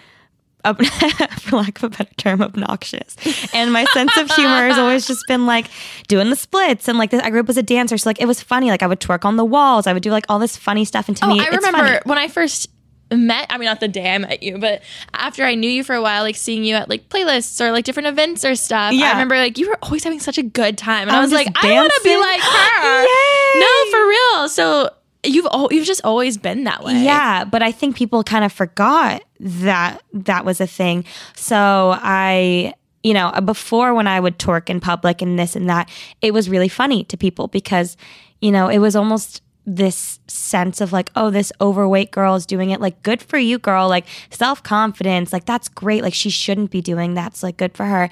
ob- 0.65 0.83
for 1.39 1.57
lack 1.57 1.77
of 1.77 1.83
a 1.85 1.89
better 1.97 2.13
term, 2.17 2.41
obnoxious. 2.41 3.15
And 3.53 3.71
my 3.71 3.85
sense 3.93 4.15
of 4.17 4.29
humor 4.31 4.67
has 4.67 4.77
always 4.77 5.07
just 5.07 5.23
been 5.27 5.45
like 5.45 5.67
doing 6.07 6.29
the 6.29 6.35
splits. 6.35 6.87
And 6.87 6.97
like, 6.97 7.11
this. 7.11 7.21
I 7.21 7.29
grew 7.29 7.39
up 7.41 7.49
as 7.49 7.57
a 7.57 7.63
dancer. 7.63 7.97
So 7.97 8.09
like, 8.09 8.19
it 8.21 8.25
was 8.25 8.41
funny. 8.41 8.69
Like, 8.69 8.83
I 8.83 8.87
would 8.87 8.99
twerk 8.99 9.25
on 9.25 9.35
the 9.37 9.45
walls. 9.45 9.87
I 9.87 9.93
would 9.93 10.03
do 10.03 10.11
like 10.11 10.25
all 10.29 10.39
this 10.39 10.57
funny 10.57 10.83
stuff. 10.85 11.07
And 11.07 11.15
to 11.17 11.25
Oh, 11.25 11.29
me, 11.29 11.39
I 11.39 11.45
remember 11.47 11.77
funny. 11.77 11.99
when 12.05 12.17
I 12.17 12.27
first 12.27 12.69
met. 13.11 13.45
I 13.51 13.57
mean, 13.59 13.65
not 13.67 13.79
the 13.79 13.87
day 13.87 14.13
I 14.13 14.17
met 14.17 14.41
you, 14.41 14.57
but 14.57 14.81
after 15.13 15.43
I 15.43 15.53
knew 15.55 15.69
you 15.69 15.83
for 15.83 15.93
a 15.93 16.01
while, 16.01 16.23
like 16.23 16.35
seeing 16.35 16.63
you 16.65 16.75
at 16.75 16.89
like 16.89 17.07
playlists 17.09 17.61
or 17.61 17.71
like 17.71 17.85
different 17.85 18.07
events 18.07 18.43
or 18.43 18.55
stuff. 18.55 18.93
Yeah. 18.93 19.05
I 19.05 19.11
remember 19.11 19.35
like 19.37 19.57
you 19.59 19.69
were 19.69 19.77
always 19.83 20.03
having 20.03 20.19
such 20.19 20.37
a 20.39 20.43
good 20.43 20.75
time, 20.77 21.07
and 21.07 21.15
I 21.15 21.21
was 21.21 21.29
just 21.31 21.45
like, 21.45 21.55
I 21.63 21.73
want 21.73 21.93
to 21.93 22.01
be 22.03 22.17
like 22.17 22.41
her. 22.41 23.05
No, 23.59 23.91
for 23.91 24.07
real. 24.07 24.49
So 24.49 24.89
you've 25.25 25.47
al- 25.51 25.69
you've 25.71 25.85
just 25.85 26.01
always 26.03 26.37
been 26.37 26.63
that 26.65 26.83
way. 26.83 27.03
Yeah, 27.03 27.45
but 27.45 27.61
I 27.61 27.71
think 27.71 27.95
people 27.95 28.23
kind 28.23 28.45
of 28.45 28.51
forgot 28.51 29.23
that 29.39 30.01
that 30.13 30.45
was 30.45 30.61
a 30.61 30.67
thing. 30.67 31.05
So 31.35 31.95
I, 31.97 32.73
you 33.03 33.13
know, 33.13 33.27
uh, 33.27 33.41
before 33.41 33.93
when 33.93 34.07
I 34.07 34.19
would 34.19 34.39
twerk 34.39 34.69
in 34.69 34.79
public 34.79 35.21
and 35.21 35.37
this 35.37 35.55
and 35.55 35.69
that, 35.69 35.89
it 36.21 36.33
was 36.33 36.49
really 36.49 36.69
funny 36.69 37.03
to 37.05 37.17
people 37.17 37.47
because, 37.47 37.97
you 38.41 38.51
know, 38.51 38.67
it 38.67 38.79
was 38.79 38.95
almost 38.95 39.41
this 39.67 40.19
sense 40.27 40.79
of 40.79 40.93
like, 40.93 41.11
oh, 41.15 41.29
this 41.29 41.51
overweight 41.59 42.11
girl 42.11 42.35
is 42.35 42.45
doing 42.45 42.69
it. 42.69 42.79
Like, 42.79 43.01
good 43.01 43.21
for 43.21 43.37
you, 43.37 43.57
girl. 43.57 43.89
Like, 43.89 44.05
self 44.29 44.61
confidence. 44.61 45.33
Like, 45.33 45.45
that's 45.45 45.67
great. 45.67 46.03
Like, 46.03 46.13
she 46.13 46.29
shouldn't 46.29 46.71
be 46.71 46.81
doing 46.81 47.13
that's 47.13 47.41
like 47.41 47.57
good 47.57 47.75
for 47.75 47.85
her. 47.85 48.09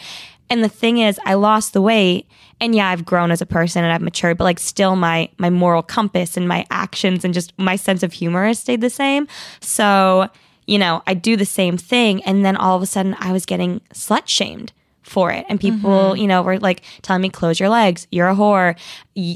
And 0.50 0.64
the 0.64 0.70
thing 0.70 1.00
is, 1.00 1.20
I 1.26 1.34
lost 1.34 1.74
the 1.74 1.82
weight, 1.82 2.28
and 2.60 2.76
yeah, 2.76 2.90
I've 2.90 3.06
grown 3.06 3.32
as 3.32 3.42
a 3.42 3.46
person 3.46 3.84
and 3.84 3.92
I've 3.92 4.02
matured, 4.02 4.38
but 4.38 4.44
like 4.44 4.60
still 4.60 4.96
my 4.96 5.30
my 5.38 5.50
moral 5.50 5.82
compass 5.82 6.38
and 6.38 6.48
my 6.48 6.66
actions 6.70 7.26
and 7.26 7.34
just 7.34 7.58
my 7.58 7.76
sense 7.76 8.04
of 8.04 8.14
humor 8.14 8.46
has 8.46 8.60
stayed 8.60 8.82
the 8.82 8.90
same. 8.90 9.28
So, 9.62 10.30
you 10.68 10.78
know, 10.78 11.02
I 11.08 11.14
do 11.14 11.36
the 11.36 11.46
same 11.46 11.78
thing, 11.78 12.24
and 12.24 12.46
then 12.46 12.56
all 12.56 12.76
of 12.76 12.82
a 12.82 12.86
sudden 12.86 13.16
I 13.20 13.32
was 13.32 13.46
getting 13.46 13.82
slut 13.94 14.28
shamed 14.28 14.72
for 15.02 15.32
it. 15.32 15.46
And 15.50 15.60
people, 15.60 15.90
mm-hmm. 15.90 16.22
you 16.22 16.28
know, 16.28 16.42
were 16.42 16.60
like 16.60 16.82
telling 17.02 17.22
me, 17.22 17.30
close 17.30 17.60
your 17.60 17.70
legs, 17.70 18.08
you're 18.12 18.30
a 18.30 18.36
whore, 18.36 18.78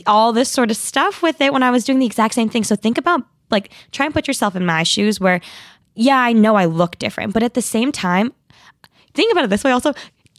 all 0.06 0.34
this 0.34 0.50
sort 0.50 0.72
of 0.72 0.78
stuff 0.78 1.22
with 1.22 1.42
it 1.42 1.52
when 1.52 1.64
I 1.64 1.72
was 1.72 1.84
doing 1.84 2.00
the 2.00 2.06
exact 2.06 2.34
same 2.34 2.50
thing. 2.50 2.64
So 2.64 2.76
think 2.76 2.98
about 2.98 3.22
like 3.50 3.72
try 3.92 4.06
and 4.06 4.14
put 4.14 4.28
yourself 4.28 4.56
in 4.56 4.66
my 4.66 4.84
shoes 4.84 5.20
where 5.20 5.42
yeah, 5.98 6.18
I 6.20 6.32
know 6.32 6.56
I 6.56 6.66
look 6.66 7.00
different, 7.00 7.34
but 7.34 7.44
at 7.44 7.56
the 7.56 7.62
same 7.62 7.92
time, 7.92 8.32
think 9.16 9.32
about 9.32 9.46
it 9.46 9.50
this 9.50 9.64
way 9.64 9.72
also 9.72 9.94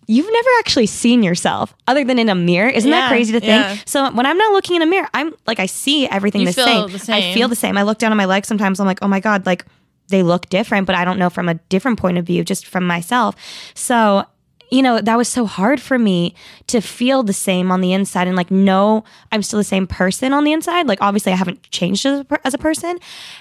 you've 0.09 0.31
never 0.33 0.49
actually 0.59 0.87
seen 0.87 1.23
yourself 1.23 1.75
other 1.87 2.03
than 2.03 2.19
in 2.19 2.29
a 2.29 2.35
mirror. 2.35 2.69
Isn't 2.69 2.91
that 2.91 3.11
crazy 3.11 3.33
to 3.33 3.41
think? 3.41 3.51
yeah. 3.63 3.77
so 3.85 4.11
when 4.13 4.27
i'm 4.27 4.39
not 4.39 4.53
looking 4.53 4.77
in 4.77 4.83
a 4.83 4.87
mirror 4.87 5.09
i'm 5.15 5.33
like 5.47 5.61
i 5.61 5.67
see 5.67 6.09
everything 6.09 6.45
the, 6.45 6.53
same. 6.53 6.91
the 6.91 7.13
i 7.13 7.33
feel 7.35 7.47
the 7.47 7.55
same. 7.55 7.79
I 7.79 7.83
look 7.83 7.99
down 7.99 8.11
at 8.11 8.17
my 8.17 8.25
legs 8.25 8.49
sometimes. 8.49 8.81
I'm 8.81 8.87
like 8.87 8.99
oh 9.03 9.09
my 9.09 9.21
god 9.21 9.47
like 9.47 9.65
they 10.09 10.23
look 10.23 10.49
different 10.49 10.87
but 10.87 10.97
i 10.97 11.05
don't 11.05 11.19
know 11.19 11.29
from 11.29 11.49
a 11.49 11.55
different 11.69 11.99
point 11.99 12.17
of 12.19 12.25
view 12.27 12.43
just 12.43 12.67
from 12.67 12.87
myself. 12.87 13.37
So 13.75 14.25
you 14.71 14.83
know 14.83 15.01
that 15.01 15.17
was 15.17 15.29
so 15.29 15.47
hard 15.47 15.81
for 15.81 15.99
me 15.99 16.35
to 16.67 16.81
feel 16.81 17.23
the 17.23 17.33
same 17.33 17.71
on 17.71 17.81
the 17.81 17.93
inside 17.93 18.29
and 18.29 18.37
like 18.37 18.51
know 18.51 19.03
i'm 19.33 19.43
still 19.43 19.59
the 19.59 19.65
same 19.65 19.87
person 19.87 20.33
on 20.33 20.45
the 20.45 20.53
inside. 20.53 20.87
Like 20.87 21.03
obviously 21.03 21.33
i 21.33 21.37
haven't 21.37 21.63
changed 21.71 22.07
as 22.07 22.21
a, 22.21 22.25
per- 22.25 22.41
as 22.45 22.55
a 22.55 22.59
person. 22.59 22.99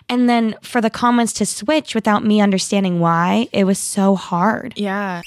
And 0.10 0.30
then 0.30 0.56
for 0.62 0.82
the 0.82 0.90
comments 0.90 1.32
to 1.34 1.46
switch 1.46 1.96
without 1.96 2.26
me 2.26 2.42
understanding 2.42 3.00
why 3.00 3.48
it 3.54 3.64
was 3.64 3.80
so 3.80 4.16
hard. 4.16 4.74
Yeah. 4.76 5.22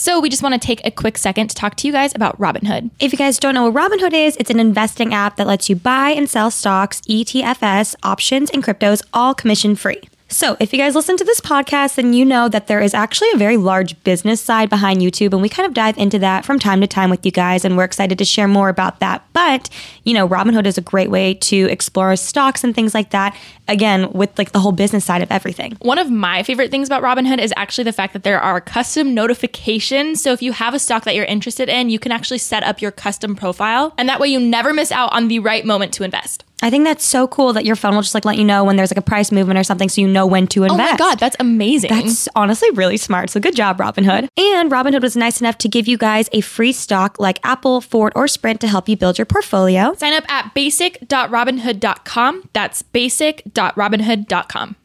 So, 0.00 0.20
we 0.20 0.28
just 0.28 0.44
want 0.44 0.52
to 0.52 0.64
take 0.64 0.80
a 0.86 0.92
quick 0.92 1.18
second 1.18 1.48
to 1.48 1.56
talk 1.56 1.74
to 1.74 1.88
you 1.88 1.92
guys 1.92 2.14
about 2.14 2.38
Robinhood. 2.38 2.90
If 3.00 3.10
you 3.10 3.18
guys 3.18 3.36
don't 3.36 3.52
know 3.52 3.68
what 3.68 3.90
Robinhood 3.90 4.14
is, 4.14 4.36
it's 4.36 4.48
an 4.48 4.60
investing 4.60 5.12
app 5.12 5.34
that 5.36 5.46
lets 5.48 5.68
you 5.68 5.74
buy 5.74 6.10
and 6.10 6.30
sell 6.30 6.52
stocks, 6.52 7.00
ETFs, 7.00 7.96
options, 8.04 8.48
and 8.50 8.62
cryptos 8.62 9.04
all 9.12 9.34
commission 9.34 9.74
free. 9.74 10.00
So, 10.30 10.58
if 10.60 10.74
you 10.74 10.78
guys 10.78 10.94
listen 10.94 11.16
to 11.16 11.24
this 11.24 11.40
podcast, 11.40 11.94
then 11.94 12.12
you 12.12 12.22
know 12.22 12.50
that 12.50 12.66
there 12.66 12.80
is 12.80 12.92
actually 12.92 13.30
a 13.32 13.38
very 13.38 13.56
large 13.56 14.02
business 14.04 14.42
side 14.42 14.68
behind 14.68 15.00
YouTube, 15.00 15.32
and 15.32 15.40
we 15.40 15.48
kind 15.48 15.66
of 15.66 15.72
dive 15.72 15.96
into 15.96 16.18
that 16.18 16.44
from 16.44 16.58
time 16.58 16.82
to 16.82 16.86
time 16.86 17.08
with 17.08 17.24
you 17.24 17.32
guys, 17.32 17.64
and 17.64 17.78
we're 17.78 17.84
excited 17.84 18.18
to 18.18 18.26
share 18.26 18.46
more 18.46 18.68
about 18.68 19.00
that. 19.00 19.26
But, 19.32 19.70
you 20.04 20.12
know, 20.12 20.28
Robinhood 20.28 20.66
is 20.66 20.76
a 20.76 20.82
great 20.82 21.10
way 21.10 21.32
to 21.32 21.66
explore 21.70 22.14
stocks 22.16 22.62
and 22.62 22.74
things 22.74 22.92
like 22.92 23.08
that, 23.10 23.34
again, 23.68 24.12
with 24.12 24.36
like 24.36 24.52
the 24.52 24.60
whole 24.60 24.72
business 24.72 25.06
side 25.06 25.22
of 25.22 25.32
everything. 25.32 25.78
One 25.80 25.98
of 25.98 26.10
my 26.10 26.42
favorite 26.42 26.70
things 26.70 26.88
about 26.88 27.02
Robinhood 27.02 27.38
is 27.38 27.54
actually 27.56 27.84
the 27.84 27.92
fact 27.92 28.12
that 28.12 28.22
there 28.22 28.40
are 28.40 28.60
custom 28.60 29.14
notifications. 29.14 30.22
So 30.22 30.34
if 30.34 30.42
you 30.42 30.52
have 30.52 30.74
a 30.74 30.78
stock 30.78 31.04
that 31.04 31.14
you're 31.14 31.24
interested 31.24 31.70
in, 31.70 31.88
you 31.88 31.98
can 31.98 32.12
actually 32.12 32.38
set 32.38 32.62
up 32.64 32.82
your 32.82 32.90
custom 32.90 33.34
profile. 33.34 33.94
And 33.96 34.10
that 34.10 34.20
way 34.20 34.28
you 34.28 34.40
never 34.40 34.74
miss 34.74 34.92
out 34.92 35.10
on 35.14 35.28
the 35.28 35.38
right 35.38 35.64
moment 35.64 35.94
to 35.94 36.04
invest. 36.04 36.44
I 36.60 36.70
think 36.70 36.84
that's 36.84 37.04
so 37.04 37.28
cool 37.28 37.52
that 37.52 37.64
your 37.64 37.76
phone 37.76 37.94
will 37.94 38.02
just 38.02 38.14
like 38.14 38.24
let 38.24 38.36
you 38.36 38.44
know 38.44 38.64
when 38.64 38.74
there's 38.74 38.90
like 38.90 38.98
a 38.98 39.02
price 39.02 39.30
movement 39.30 39.60
or 39.60 39.62
something 39.62 39.88
so 39.88 40.00
you 40.00 40.08
know 40.08 40.26
when 40.26 40.48
to 40.48 40.64
invest. 40.64 40.80
Oh 40.80 40.90
my 40.90 40.96
God, 40.96 41.20
that's 41.20 41.36
amazing. 41.38 41.90
That's 41.90 42.28
honestly 42.34 42.68
really 42.72 42.96
smart. 42.96 43.30
So 43.30 43.38
good 43.38 43.54
job, 43.54 43.78
Robinhood. 43.78 44.28
And 44.36 44.70
Robinhood 44.70 45.02
was 45.02 45.16
nice 45.16 45.40
enough 45.40 45.56
to 45.58 45.68
give 45.68 45.86
you 45.86 45.96
guys 45.96 46.28
a 46.32 46.40
free 46.40 46.72
stock 46.72 47.20
like 47.20 47.38
Apple, 47.44 47.80
Ford, 47.80 48.12
or 48.16 48.26
Sprint 48.26 48.60
to 48.62 48.68
help 48.68 48.88
you 48.88 48.96
build 48.96 49.18
your 49.18 49.26
portfolio. 49.26 49.94
Sign 49.94 50.14
up 50.14 50.28
at 50.28 50.52
basic.robinhood.com. 50.52 52.48
That's 52.52 52.82
basic.robinhood.com. 52.82 54.76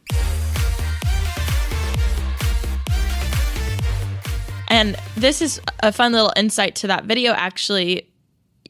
And 4.67 4.95
this 5.15 5.41
is 5.41 5.59
a 5.81 5.91
fun 5.91 6.13
little 6.13 6.33
insight 6.35 6.75
to 6.75 6.87
that 6.87 7.05
video 7.05 7.33
actually. 7.33 8.07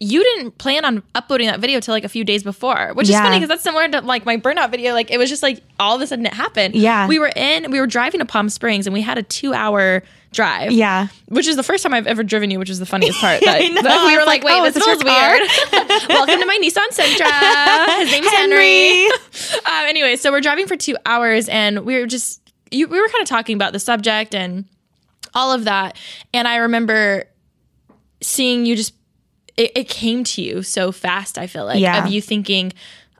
You 0.03 0.21
didn't 0.23 0.57
plan 0.57 0.83
on 0.85 1.01
uploading 1.15 1.47
that 1.47 1.59
video 1.59 1.79
till 1.79 1.93
like 1.93 2.03
a 2.03 2.09
few 2.09 2.23
days 2.25 2.43
before, 2.43 2.91
which 2.93 3.07
Yeah. 3.09 3.17
is 3.17 3.21
funny 3.21 3.37
because 3.37 3.49
that's 3.49 3.63
similar 3.63 3.87
to 3.87 4.01
like 4.01 4.25
my 4.25 4.37
burnout 4.37 4.69
video. 4.69 4.93
Like 4.93 5.11
it 5.11 5.17
was 5.17 5.29
just 5.29 5.41
like 5.43 5.61
all 5.79 5.95
of 5.95 6.01
a 6.01 6.07
sudden 6.07 6.25
it 6.25 6.33
happened. 6.33 6.75
Yeah. 6.75 7.07
We 7.07 7.19
were 7.19 7.31
in, 7.35 7.71
we 7.71 7.79
were 7.79 7.87
driving 7.87 8.19
to 8.19 8.25
Palm 8.25 8.49
Springs 8.49 8.85
and 8.85 8.93
we 8.93 9.01
had 9.01 9.17
a 9.17 9.23
two 9.23 9.53
hour 9.53 10.03
drive. 10.31 10.71
Yeah. 10.71 11.07
Which 11.27 11.47
is 11.47 11.55
the 11.55 11.63
first 11.63 11.83
time 11.83 11.93
I've 11.93 12.07
ever 12.07 12.23
driven 12.23 12.49
you, 12.51 12.59
which 12.59 12.69
is 12.69 12.79
the 12.79 12.85
funniest 12.85 13.19
part. 13.21 13.41
That, 13.45 13.61
I 13.61 13.67
know. 13.69 13.81
that 13.81 14.05
we 14.07 14.17
were 14.17 14.25
like, 14.25 14.43
like, 14.43 14.51
wait, 14.51 14.59
oh, 14.59 14.63
this 14.63 14.75
is 14.75 14.83
feels 14.83 15.03
weird. 15.03 15.41
Welcome 16.09 16.39
to 16.39 16.45
my 16.45 16.57
Nissan 16.61 16.89
Sentra. 16.91 17.99
His 17.99 18.11
name's 18.11 18.27
Henry. 18.27 19.05
um, 19.07 19.87
anyway, 19.87 20.15
so 20.17 20.31
we're 20.31 20.41
driving 20.41 20.67
for 20.67 20.75
two 20.75 20.97
hours 21.05 21.47
and 21.47 21.85
we 21.85 21.97
were 21.99 22.07
just, 22.07 22.41
you, 22.71 22.87
we 22.87 22.99
were 22.99 23.07
kind 23.07 23.21
of 23.21 23.27
talking 23.29 23.55
about 23.55 23.71
the 23.73 23.79
subject 23.79 24.33
and 24.35 24.65
all 25.33 25.51
of 25.53 25.63
that. 25.65 25.97
And 26.33 26.47
I 26.47 26.57
remember 26.57 27.25
seeing 28.21 28.65
you 28.65 28.75
just, 28.75 28.93
it, 29.57 29.71
it 29.75 29.89
came 29.89 30.23
to 30.23 30.41
you 30.41 30.63
so 30.63 30.91
fast, 30.91 31.37
I 31.37 31.47
feel 31.47 31.65
like, 31.65 31.79
Yeah. 31.79 32.05
of 32.05 32.11
you 32.11 32.21
thinking, 32.21 32.73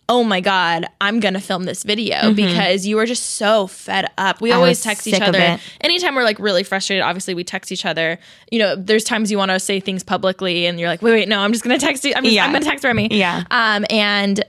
oh 0.09 0.21
my 0.21 0.41
god 0.41 0.85
i'm 0.99 1.21
gonna 1.21 1.39
film 1.39 1.63
this 1.63 1.83
video 1.83 2.33
because 2.33 2.85
you 2.85 2.97
were 2.97 3.05
just 3.05 3.35
so 3.37 3.67
fed 3.67 4.05
up 4.17 4.41
we 4.41 4.49
Mm-hmm. 4.49 4.55
I 4.55 4.57
always 4.57 4.81
text 4.83 5.07
each 5.07 5.21
other 5.21 5.57
anytime 5.79 6.13
we're 6.13 6.25
like 6.25 6.39
really 6.39 6.63
frustrated 6.63 7.01
obviously 7.03 7.33
we 7.33 7.45
text 7.45 7.71
each 7.71 7.85
other 7.85 8.19
you 8.51 8.59
know 8.59 8.75
there's 8.75 9.05
times 9.05 9.31
you 9.31 9.37
want 9.37 9.51
to 9.51 9.59
say 9.61 9.79
things 9.79 10.03
publicly 10.03 10.65
and 10.65 10.77
you're 10.77 10.89
like 10.89 11.01
wait 11.01 11.11
wait 11.13 11.29
no 11.29 11.39
i'm 11.39 11.53
just 11.53 11.63
gonna 11.63 11.79
text 11.79 12.03
you 12.03 12.11
i'm, 12.17 12.23
just, 12.25 12.35
Yeah. 12.35 12.43
I'm 12.45 12.51
gonna 12.51 12.65
text 12.65 12.83
Remi 12.83 13.07
Yeah. 13.11 13.45
um 13.49 13.85
and 13.89 14.43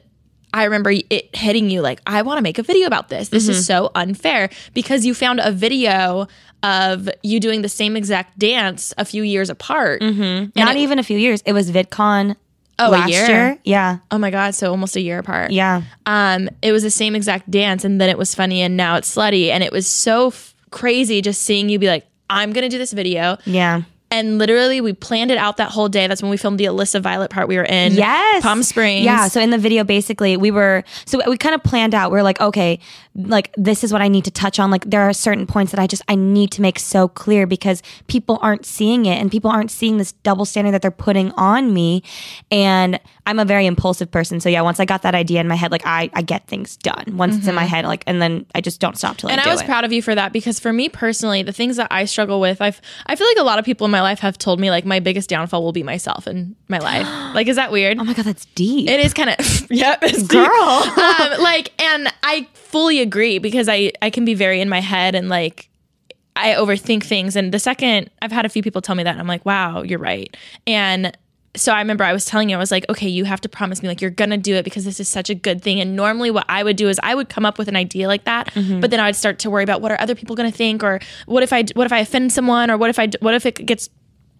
I 0.52 0.64
remember 0.64 0.90
it 0.92 1.34
hitting 1.34 1.68
you 1.68 1.80
like, 1.82 2.00
I 2.06 2.22
want 2.22 2.38
to 2.38 2.42
make 2.42 2.60
a 2.60 2.62
video 2.62 2.86
about 2.86 3.08
this. 3.08 3.28
This 3.30 3.42
Mm-hmm. 3.44 3.50
is 3.52 3.66
so 3.66 3.90
unfair 3.96 4.50
because 4.72 5.04
you 5.04 5.12
found 5.12 5.40
a 5.40 5.50
video 5.50 6.28
of 6.64 7.08
you 7.22 7.38
doing 7.38 7.62
the 7.62 7.68
same 7.68 7.96
exact 7.96 8.38
dance 8.38 8.92
a 8.98 9.04
few 9.04 9.22
years 9.22 9.50
apart. 9.50 10.00
Mm-hmm. 10.02 10.58
Not 10.58 10.76
even 10.76 10.98
a 10.98 11.02
few 11.02 11.18
years. 11.18 11.42
It 11.46 11.52
was 11.52 11.70
VidCon 11.70 12.34
Oh, 12.78 12.88
a 12.88 12.90
last 12.90 13.10
year? 13.10 13.26
year. 13.28 13.58
Yeah. 13.64 13.98
Oh 14.10 14.18
my 14.18 14.30
God. 14.32 14.52
So 14.56 14.70
almost 14.70 14.96
a 14.96 15.00
year 15.00 15.18
apart. 15.20 15.52
Yeah. 15.52 15.82
Um, 16.06 16.48
it 16.62 16.72
was 16.72 16.82
the 16.82 16.90
same 16.90 17.14
exact 17.14 17.48
dance 17.48 17.84
and 17.84 18.00
then 18.00 18.08
it 18.08 18.18
was 18.18 18.34
funny 18.34 18.62
and 18.62 18.76
now 18.76 18.96
it's 18.96 19.14
slutty. 19.14 19.48
And 19.50 19.62
it 19.62 19.70
was 19.70 19.86
so 19.86 20.28
f- 20.28 20.54
crazy 20.70 21.22
just 21.22 21.42
seeing 21.42 21.68
you 21.68 21.78
be 21.78 21.86
like, 21.86 22.04
I'm 22.28 22.52
going 22.52 22.62
to 22.62 22.68
do 22.68 22.78
this 22.78 22.92
video. 22.92 23.38
Yeah. 23.44 23.82
And 24.14 24.38
literally, 24.38 24.80
we 24.80 24.92
planned 24.92 25.32
it 25.32 25.38
out 25.38 25.56
that 25.56 25.70
whole 25.70 25.88
day. 25.88 26.06
That's 26.06 26.22
when 26.22 26.30
we 26.30 26.36
filmed 26.36 26.60
the 26.60 26.66
Alyssa 26.66 27.02
Violet 27.02 27.30
part. 27.30 27.48
We 27.48 27.56
were 27.56 27.64
in 27.64 27.94
Yes. 27.94 28.42
Palm 28.44 28.62
Springs. 28.62 29.04
Yeah. 29.04 29.26
So 29.26 29.40
in 29.40 29.50
the 29.50 29.58
video, 29.58 29.82
basically, 29.82 30.36
we 30.36 30.52
were, 30.52 30.84
so 31.04 31.20
we 31.28 31.36
kind 31.36 31.54
of 31.54 31.64
planned 31.64 31.94
out. 31.94 32.12
We 32.12 32.18
are 32.18 32.22
like, 32.22 32.40
okay, 32.40 32.78
like 33.16 33.52
this 33.56 33.82
is 33.82 33.92
what 33.92 34.02
I 34.02 34.08
need 34.08 34.24
to 34.26 34.30
touch 34.30 34.60
on. 34.60 34.70
Like 34.70 34.84
there 34.88 35.02
are 35.02 35.12
certain 35.12 35.46
points 35.48 35.72
that 35.72 35.80
I 35.80 35.88
just, 35.88 36.02
I 36.08 36.14
need 36.14 36.52
to 36.52 36.62
make 36.62 36.78
so 36.78 37.08
clear 37.08 37.46
because 37.46 37.82
people 38.06 38.38
aren't 38.40 38.64
seeing 38.64 39.06
it 39.06 39.16
and 39.16 39.30
people 39.32 39.50
aren't 39.50 39.72
seeing 39.72 39.98
this 39.98 40.12
double 40.12 40.44
standard 40.44 40.70
that 40.72 40.82
they're 40.82 40.90
putting 40.92 41.32
on 41.32 41.74
me. 41.74 42.02
And 42.52 43.00
I'm 43.26 43.38
a 43.38 43.44
very 43.44 43.64
impulsive 43.66 44.10
person. 44.10 44.38
So 44.40 44.48
yeah, 44.50 44.60
once 44.60 44.80
I 44.80 44.84
got 44.84 45.02
that 45.02 45.14
idea 45.14 45.40
in 45.40 45.48
my 45.48 45.54
head, 45.54 45.70
like 45.72 45.86
I, 45.86 46.10
I 46.12 46.20
get 46.22 46.46
things 46.46 46.76
done 46.76 47.16
once 47.16 47.36
it's 47.38 47.46
in 47.46 47.54
my 47.54 47.64
head, 47.64 47.86
like, 47.86 48.04
and 48.06 48.20
then 48.20 48.44
I 48.54 48.60
just 48.60 48.80
don't 48.80 48.98
stop 48.98 49.16
till 49.16 49.28
Mm-hmm. 49.30 49.38
and 49.38 49.46
I 49.46 49.50
I 49.50 49.52
was 49.52 49.62
it. 49.62 49.66
proud 49.66 49.84
of 49.84 49.92
you 49.92 50.02
for 50.02 50.14
that 50.14 50.32
because 50.32 50.60
for 50.60 50.72
me 50.72 50.88
personally, 50.90 51.42
the 51.42 51.52
things 51.52 51.76
that 51.76 51.88
I 51.90 52.04
struggle 52.04 52.38
with, 52.40 52.60
I've 52.60 52.80
I 53.06 53.16
feel 53.16 53.26
like 53.26 53.38
a 53.38 53.42
lot 53.42 53.58
of 53.58 53.64
people 53.64 53.84
in 53.86 53.90
my 53.90 54.02
life 54.02 54.18
have 54.20 54.36
told 54.36 54.60
me 54.60 54.70
like 54.70 54.84
my 54.84 55.00
biggest 55.00 55.30
downfall 55.30 55.62
will 55.62 55.72
be 55.72 55.82
myself 55.82 56.26
in 56.26 56.54
my 56.68 56.78
life. 56.78 57.06
like, 57.34 57.46
is 57.48 57.56
that 57.56 57.72
weird? 57.72 57.98
oh 57.98 58.04
my 58.04 58.12
God, 58.12 58.26
that's 58.26 58.44
deep. 58.54 58.88
It 58.90 59.00
is 59.00 59.14
kind 59.14 59.30
of 59.30 59.36
yep, 59.70 60.00
it's 60.02 60.22
deep. 60.22 60.30
Girl. 60.30 60.48
um, 60.50 61.42
like, 61.42 61.72
and 61.82 62.12
I 62.22 62.46
fully 62.52 63.00
agree 63.00 63.38
because 63.38 63.68
I 63.68 63.92
I 64.02 64.10
can 64.10 64.24
be 64.24 64.34
very 64.34 64.60
in 64.60 64.68
my 64.68 64.80
head 64.80 65.14
and 65.14 65.28
like 65.28 65.70
I 66.36 66.54
overthink 66.54 67.04
things. 67.04 67.36
And 67.36 67.52
the 67.54 67.58
second 67.60 68.10
I've 68.20 68.32
had 68.32 68.44
a 68.44 68.48
few 68.48 68.62
people 68.62 68.82
tell 68.82 68.96
me 68.96 69.04
that, 69.04 69.16
I'm 69.16 69.26
like, 69.28 69.46
wow, 69.46 69.82
you're 69.82 69.98
right. 70.00 70.36
And 70.66 71.16
so 71.56 71.72
I 71.72 71.78
remember 71.78 72.04
I 72.04 72.12
was 72.12 72.24
telling 72.24 72.50
you, 72.50 72.56
I 72.56 72.58
was 72.58 72.70
like, 72.70 72.84
okay, 72.88 73.08
you 73.08 73.24
have 73.24 73.40
to 73.42 73.48
promise 73.48 73.82
me 73.82 73.88
like 73.88 74.00
you're 74.00 74.10
gonna 74.10 74.36
do 74.36 74.54
it 74.56 74.64
because 74.64 74.84
this 74.84 74.98
is 74.98 75.08
such 75.08 75.30
a 75.30 75.34
good 75.34 75.62
thing. 75.62 75.80
And 75.80 75.94
normally 75.94 76.30
what 76.30 76.44
I 76.48 76.62
would 76.62 76.76
do 76.76 76.88
is 76.88 76.98
I 77.02 77.14
would 77.14 77.28
come 77.28 77.46
up 77.46 77.58
with 77.58 77.68
an 77.68 77.76
idea 77.76 78.08
like 78.08 78.24
that, 78.24 78.52
mm-hmm. 78.54 78.80
but 78.80 78.90
then 78.90 79.00
I 79.00 79.06
would 79.06 79.16
start 79.16 79.38
to 79.40 79.50
worry 79.50 79.62
about 79.62 79.80
what 79.80 79.92
are 79.92 80.00
other 80.00 80.14
people 80.14 80.34
gonna 80.36 80.50
think, 80.50 80.82
or 80.82 81.00
what 81.26 81.42
if 81.42 81.52
I 81.52 81.64
what 81.74 81.86
if 81.86 81.92
I 81.92 81.98
offend 82.00 82.32
someone, 82.32 82.70
or 82.70 82.76
what 82.76 82.90
if 82.90 82.98
I 82.98 83.08
what 83.20 83.34
if 83.34 83.46
it 83.46 83.64
gets 83.66 83.88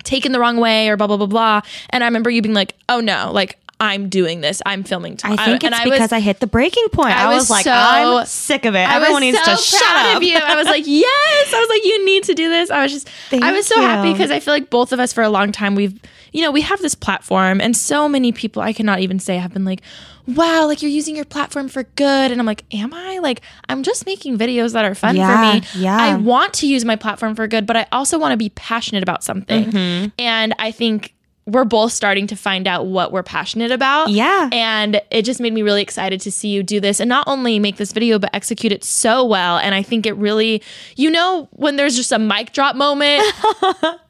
taken 0.02 0.32
the 0.32 0.40
wrong 0.40 0.56
way, 0.56 0.88
or 0.88 0.96
blah 0.96 1.06
blah 1.06 1.16
blah 1.16 1.26
blah. 1.26 1.60
And 1.90 2.02
I 2.02 2.06
remember 2.06 2.30
you 2.30 2.42
being 2.42 2.54
like, 2.54 2.74
oh 2.88 3.00
no, 3.00 3.30
like 3.32 3.58
I'm 3.80 4.08
doing 4.08 4.40
this, 4.40 4.62
I'm 4.64 4.84
filming. 4.84 5.18
I 5.24 5.36
think 5.44 5.64
it's 5.64 5.78
I 5.78 5.84
was- 5.84 5.92
because 5.92 6.12
I 6.12 6.20
hit 6.20 6.40
the 6.40 6.46
breaking 6.46 6.88
point. 6.90 7.10
I, 7.10 7.24
I 7.24 7.28
was, 7.28 7.42
was 7.42 7.50
like, 7.50 7.64
so- 7.64 7.72
I'm 7.72 8.26
sick 8.26 8.64
of 8.64 8.74
it. 8.74 8.78
I 8.78 8.96
Everyone 8.96 9.20
needs 9.20 9.38
so 9.38 9.56
to 9.56 9.60
shut 9.60 9.82
up. 9.82 10.16
of 10.16 10.22
you. 10.22 10.36
I 10.36 10.56
was 10.56 10.66
like, 10.66 10.84
yes. 10.86 11.52
I 11.52 11.60
was 11.60 11.68
like, 11.68 11.84
you 11.84 12.04
need 12.04 12.24
to 12.24 12.34
do 12.34 12.48
this. 12.48 12.70
I 12.70 12.82
was 12.82 12.92
just, 12.92 13.08
I 13.32 13.52
was 13.52 13.66
so 13.66 13.80
happy 13.80 14.12
because 14.12 14.30
I 14.30 14.40
feel 14.40 14.54
like 14.54 14.70
both 14.70 14.92
of 14.92 15.00
us 15.00 15.12
for 15.12 15.22
a 15.22 15.28
long 15.28 15.52
time 15.52 15.74
we've, 15.74 16.00
you 16.34 16.42
know, 16.42 16.50
we 16.50 16.60
have 16.60 16.80
this 16.82 16.94
platform, 16.96 17.60
and 17.60 17.74
so 17.76 18.08
many 18.08 18.32
people 18.32 18.60
I 18.60 18.72
cannot 18.72 18.98
even 19.00 19.18
say 19.18 19.36
have 19.38 19.52
been 19.54 19.64
like, 19.64 19.80
wow, 20.26 20.66
like 20.66 20.82
you're 20.82 20.90
using 20.90 21.14
your 21.16 21.24
platform 21.24 21.68
for 21.68 21.84
good, 21.84 22.30
and 22.32 22.40
I'm 22.40 22.46
like, 22.46 22.64
am 22.74 22.92
I? 22.92 23.18
Like, 23.20 23.40
I'm 23.68 23.82
just 23.82 24.04
making 24.04 24.36
videos 24.36 24.72
that 24.72 24.84
are 24.84 24.94
fun 24.94 25.14
Yeah, 25.16 25.30
for 25.30 25.60
me. 25.60 25.66
yeah. 25.82 25.96
I 25.96 26.16
want 26.16 26.52
to 26.54 26.66
use 26.66 26.84
my 26.84 26.96
platform 26.96 27.34
for 27.34 27.46
good, 27.46 27.66
but 27.66 27.76
I 27.76 27.86
also 27.92 28.18
want 28.18 28.32
to 28.32 28.36
be 28.36 28.48
passionate 28.50 29.02
about 29.02 29.22
something, 29.24 29.66
Mm-hmm. 29.70 30.08
and 30.18 30.54
I 30.58 30.70
think. 30.72 31.14
We're 31.46 31.64
both 31.64 31.92
starting 31.92 32.26
to 32.28 32.36
find 32.36 32.66
out 32.66 32.86
what 32.86 33.12
we're 33.12 33.22
passionate 33.22 33.70
about. 33.70 34.10
Yeah. 34.10 34.48
And 34.52 35.00
it 35.10 35.22
just 35.22 35.40
made 35.40 35.52
me 35.52 35.62
really 35.62 35.82
excited 35.82 36.20
to 36.22 36.32
see 36.32 36.48
you 36.48 36.62
do 36.62 36.80
this 36.80 37.00
and 37.00 37.08
not 37.08 37.26
only 37.26 37.58
make 37.58 37.76
this 37.76 37.92
video, 37.92 38.18
but 38.18 38.30
execute 38.32 38.72
it 38.72 38.82
so 38.84 39.24
well. 39.24 39.58
And 39.58 39.74
I 39.74 39.82
think 39.82 40.06
it 40.06 40.14
really, 40.14 40.62
you 40.96 41.10
know, 41.10 41.48
when 41.52 41.76
there's 41.76 41.96
just 41.96 42.12
a 42.12 42.18
mic 42.18 42.52
drop 42.52 42.76
moment, 42.76 43.22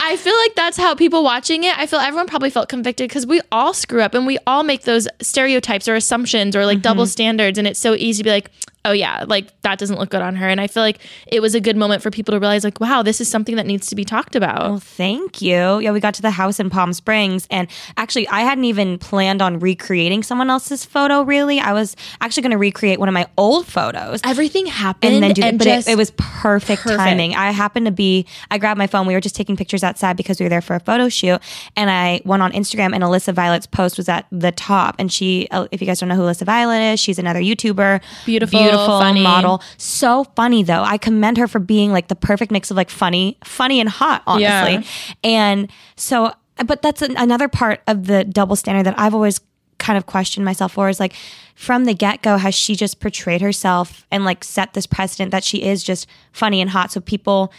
I 0.01 0.17
feel 0.19 0.37
like 0.37 0.55
that's 0.55 0.77
how 0.77 0.95
people 0.95 1.25
watching 1.25 1.65
it, 1.65 1.77
I 1.79 1.87
feel 1.87 1.99
everyone 1.99 2.27
probably 2.27 2.51
felt 2.51 2.69
convicted 2.69 3.09
because 3.09 3.27
we 3.27 3.41
all 3.51 3.75
screw 3.75 4.03
up 4.03 4.15
and 4.15 4.27
we 4.27 4.39
all 4.47 4.63
make 4.63 4.83
those 4.83 5.09
stereotypes 5.21 5.89
or 5.89 5.95
assumptions 5.95 6.55
or 6.55 6.65
like 6.67 6.77
mm-hmm. 6.77 6.83
double 6.83 7.07
standards. 7.07 7.59
And 7.59 7.67
it's 7.67 7.81
so 7.81 7.95
easy 7.95 8.23
to 8.23 8.25
be 8.25 8.31
like, 8.31 8.51
oh 8.85 8.93
yeah, 8.93 9.25
like 9.27 9.61
that 9.63 9.79
doesn't 9.79 9.99
look 9.99 10.11
good 10.11 10.23
on 10.23 10.37
her. 10.37 10.49
And 10.49 10.61
I 10.61 10.67
feel 10.67 10.83
like 10.83 10.99
it 11.27 11.41
was 11.41 11.55
a 11.55 11.61
good 11.61 11.77
moment 11.77 12.03
for 12.03 12.11
people 12.11 12.33
to 12.33 12.39
realize, 12.39 12.65
like, 12.65 12.81
wow, 12.81 13.03
this 13.03 13.21
is 13.21 13.29
something 13.29 13.57
that 13.57 13.67
needs 13.67 13.87
to 13.89 13.95
be 13.95 14.05
talked 14.05 14.37
about. 14.37 14.61
Well, 14.61 14.79
thank 14.79 15.41
you. 15.41 15.79
Yeah, 15.81 15.93
we 15.93 16.01
got 16.01 16.15
to 16.15 16.23
the 16.23 16.31
house 16.31 16.61
in 16.61 16.71
Palm 16.71 16.93
Springs, 16.93 17.47
and 17.51 17.69
actually, 17.97 18.29
I 18.29 18.41
hadn't 18.41 18.65
even 18.65 18.99
planned 18.99 19.41
on 19.41 19.59
recreating 19.59 20.23
someone 20.23 20.51
else's 20.51 20.85
photo. 20.85 21.23
Really, 21.23 21.61
I 21.61 21.73
was 21.73 21.97
actually 22.21 22.43
going 22.43 22.53
to 22.53 22.59
recreate 22.59 22.99
one 22.99 23.09
of 23.09 23.15
my 23.15 23.27
old 23.39 23.67
photos. 23.67 24.21
Everything 24.25 24.67
happened 24.67 25.15
and 25.15 25.23
then 25.23 25.33
do 25.33 25.43
that, 25.43 25.49
and 25.49 25.59
but 25.59 25.67
it, 25.67 25.89
it 25.89 25.97
was 25.97 26.11
perfect, 26.17 26.83
perfect. 26.83 26.99
timing. 26.99 27.35
I 27.35 27.51
happened 27.53 27.87
to 27.87 27.93
be, 27.93 28.27
I 28.51 28.59
grabbed 28.59 28.79
my 28.79 28.87
phone. 28.87 29.07
We 29.07 29.15
were 29.15 29.21
just 29.21 29.35
taking 29.35 29.57
pictures 29.57 29.83
outside 29.83 30.17
because 30.17 30.39
we 30.39 30.45
were 30.45 30.51
there 30.51 30.61
for 30.61 30.77
a 30.77 30.81
photo 30.81 31.09
shoot, 31.09 31.41
and 31.77 31.91
I 31.91 32.21
went 32.25 32.43
on 32.43 32.53
Instagram, 32.53 32.95
and 32.95 33.03
Alyssa 33.03 33.33
Violet's 33.33 33.67
post 33.67 33.97
was 33.97 34.09
at 34.09 34.27
the 34.31 34.53
top. 34.53 34.97
And 34.99 35.13
she, 35.13 35.49
uh, 35.51 35.67
if 35.71 35.81
you 35.81 35.87
guys 35.87 36.01
don't 36.01 36.09
know 36.09 36.17
who 36.17 36.23
Alyssa 36.23 36.45
Violet 36.45 36.93
is, 36.93 37.01
she's 37.01 37.19
another 37.19 37.41
YouTuber, 37.41 38.01
Beautiful, 38.25 38.59
beautiful 38.59 38.74
funny. 38.77 39.23
model, 39.23 39.63
so 39.77 40.25
funny 40.37 40.63
though. 40.63 40.83
I 40.83 40.99
commend 40.99 41.37
her 41.39 41.49
for 41.49 41.59
being 41.59 41.93
like 41.93 42.09
the 42.09 42.17
perfect 42.17 42.51
mix 42.53 42.71
of 42.71 42.77
like 42.77 42.91
funny, 42.91 43.39
funny 43.45 43.81
and 43.81 43.89
hot, 43.89 44.23
honestly. 44.27 44.45
Yeah. 44.45 44.83
And 45.23 45.71
so, 45.97 46.33
but 46.67 46.83
that's 46.83 47.03
an, 47.03 47.17
another 47.17 47.49
part 47.49 47.83
of 47.87 48.07
the 48.07 48.25
double 48.25 48.57
standard 48.57 48.85
that 48.85 48.99
I've 48.99 49.15
always 49.15 49.41
kind 49.79 49.97
of 49.99 50.07
questioned 50.07 50.45
myself 50.45 50.73
for 50.73 50.89
is 50.89 51.01
like 51.01 51.15
from 51.57 51.85
the 51.85 51.95
get 51.95 52.23
go, 52.23 52.37
has 52.37 52.55
she 52.55 52.75
just 52.75 53.01
portrayed 53.01 53.41
herself 53.41 54.07
and 54.11 54.25
like 54.25 54.43
set 54.45 54.73
this 54.73 54.87
precedent 54.87 55.31
that 55.31 55.45
she 55.45 55.63
is 55.63 55.83
just 55.83 56.07
funny 56.33 56.61
and 56.61 56.71
hot? 56.71 56.91
So 56.93 57.01
people, 57.01 57.53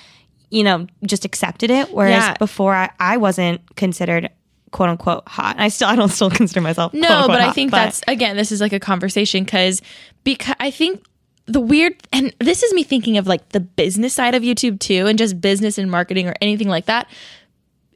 you 0.49 0.63
know, 0.63 0.87
just 1.05 1.25
accepted 1.25 1.69
it. 1.69 1.93
Whereas 1.93 2.23
Yeah. 2.23 2.33
before 2.39 2.73
I, 2.73 2.89
I 2.99 3.17
wasn't 3.17 3.75
considered 3.75 4.29
quote 4.75 4.89
unquote 4.89 5.23
hot. 5.25 5.55
And 5.55 5.63
I 5.63 5.69
still, 5.69 5.87
I 5.87 5.95
don't 5.95 6.09
still 6.09 6.29
consider 6.29 6.59
myself 6.59 6.93
No, 6.93 7.07
unquote, 7.07 7.27
but 7.29 7.39
I 7.41 7.45
hot, 7.45 7.55
think 7.55 7.71
that's 7.71 8.01
again, 8.09 8.35
this 8.35 8.51
is 8.51 8.59
like 8.59 8.73
a 8.73 8.79
conversation 8.79 9.45
because 9.45 9.81
because 10.25 10.53
I 10.59 10.69
think 10.69 11.05
the 11.45 11.61
weird 11.61 11.93
and 12.11 12.35
this 12.39 12.61
is 12.61 12.73
me 12.73 12.83
thinking 12.83 13.17
of 13.17 13.25
like 13.25 13.49
the 13.49 13.61
business 13.61 14.13
side 14.13 14.35
of 14.35 14.43
YouTube 14.43 14.79
too, 14.79 15.07
and 15.07 15.17
just 15.17 15.39
business 15.39 15.77
and 15.77 15.89
marketing 15.89 16.27
or 16.27 16.35
anything 16.41 16.67
like 16.67 16.85
that. 16.87 17.07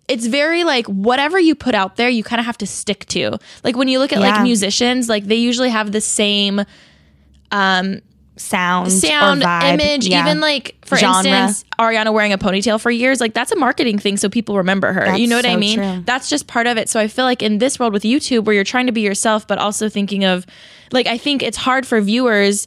It's 0.07 0.25
very 0.25 0.63
like 0.63 0.85
whatever 0.87 1.37
you 1.39 1.53
put 1.53 1.75
out 1.75 1.97
there, 1.97 2.07
you 2.09 2.23
kind 2.23 2.39
of 2.39 2.45
have 2.45 2.57
to 2.59 2.65
stick 2.65 3.05
to. 3.07 3.37
Like 3.63 3.75
when 3.75 3.87
you 3.89 3.99
look 3.99 4.13
at 4.13 4.19
Yeah. 4.19 4.29
like 4.29 4.41
musicians, 4.41 5.09
like 5.09 5.25
they 5.25 5.35
usually 5.35 5.69
have 5.69 5.91
the 5.91 6.01
same 6.01 6.61
um, 7.51 7.99
sound, 8.39 8.91
sound, 8.91 9.41
or 9.43 9.45
vibe. 9.45 9.73
image, 9.73 10.07
Yeah. 10.07 10.21
even 10.25 10.39
like 10.39 10.75
for 10.85 10.97
Genre. 10.97 11.17
instance, 11.29 11.65
Ariana 11.79 12.13
wearing 12.13 12.33
a 12.33 12.37
ponytail 12.37 12.79
for 12.79 12.89
years, 12.91 13.19
like 13.21 13.33
that's 13.33 13.51
a 13.51 13.55
marketing 13.55 13.99
thing 13.99 14.17
so 14.17 14.29
people 14.29 14.57
remember 14.57 14.93
her. 14.93 15.15
you 15.17 15.27
know 15.27 15.35
what 15.35 15.45
I 15.45 15.55
mean? 15.55 15.77
true. 15.77 16.03
That's 16.05 16.29
just 16.29 16.47
part 16.47 16.67
of 16.67 16.77
it. 16.77 16.89
So 16.89 16.99
I 16.99 17.07
feel 17.07 17.25
like 17.25 17.41
in 17.43 17.57
this 17.59 17.79
world 17.79 17.93
with 17.93 18.03
YouTube 18.03 18.45
where 18.45 18.55
you're 18.55 18.63
trying 18.63 18.85
to 18.87 18.91
be 18.91 19.01
yourself 19.01 19.47
but 19.47 19.57
also 19.57 19.89
thinking 19.89 20.23
of 20.25 20.45
like 20.91 21.07
I 21.07 21.17
think 21.17 21.43
it's 21.43 21.57
hard 21.57 21.85
for 21.85 21.99
viewers 22.01 22.65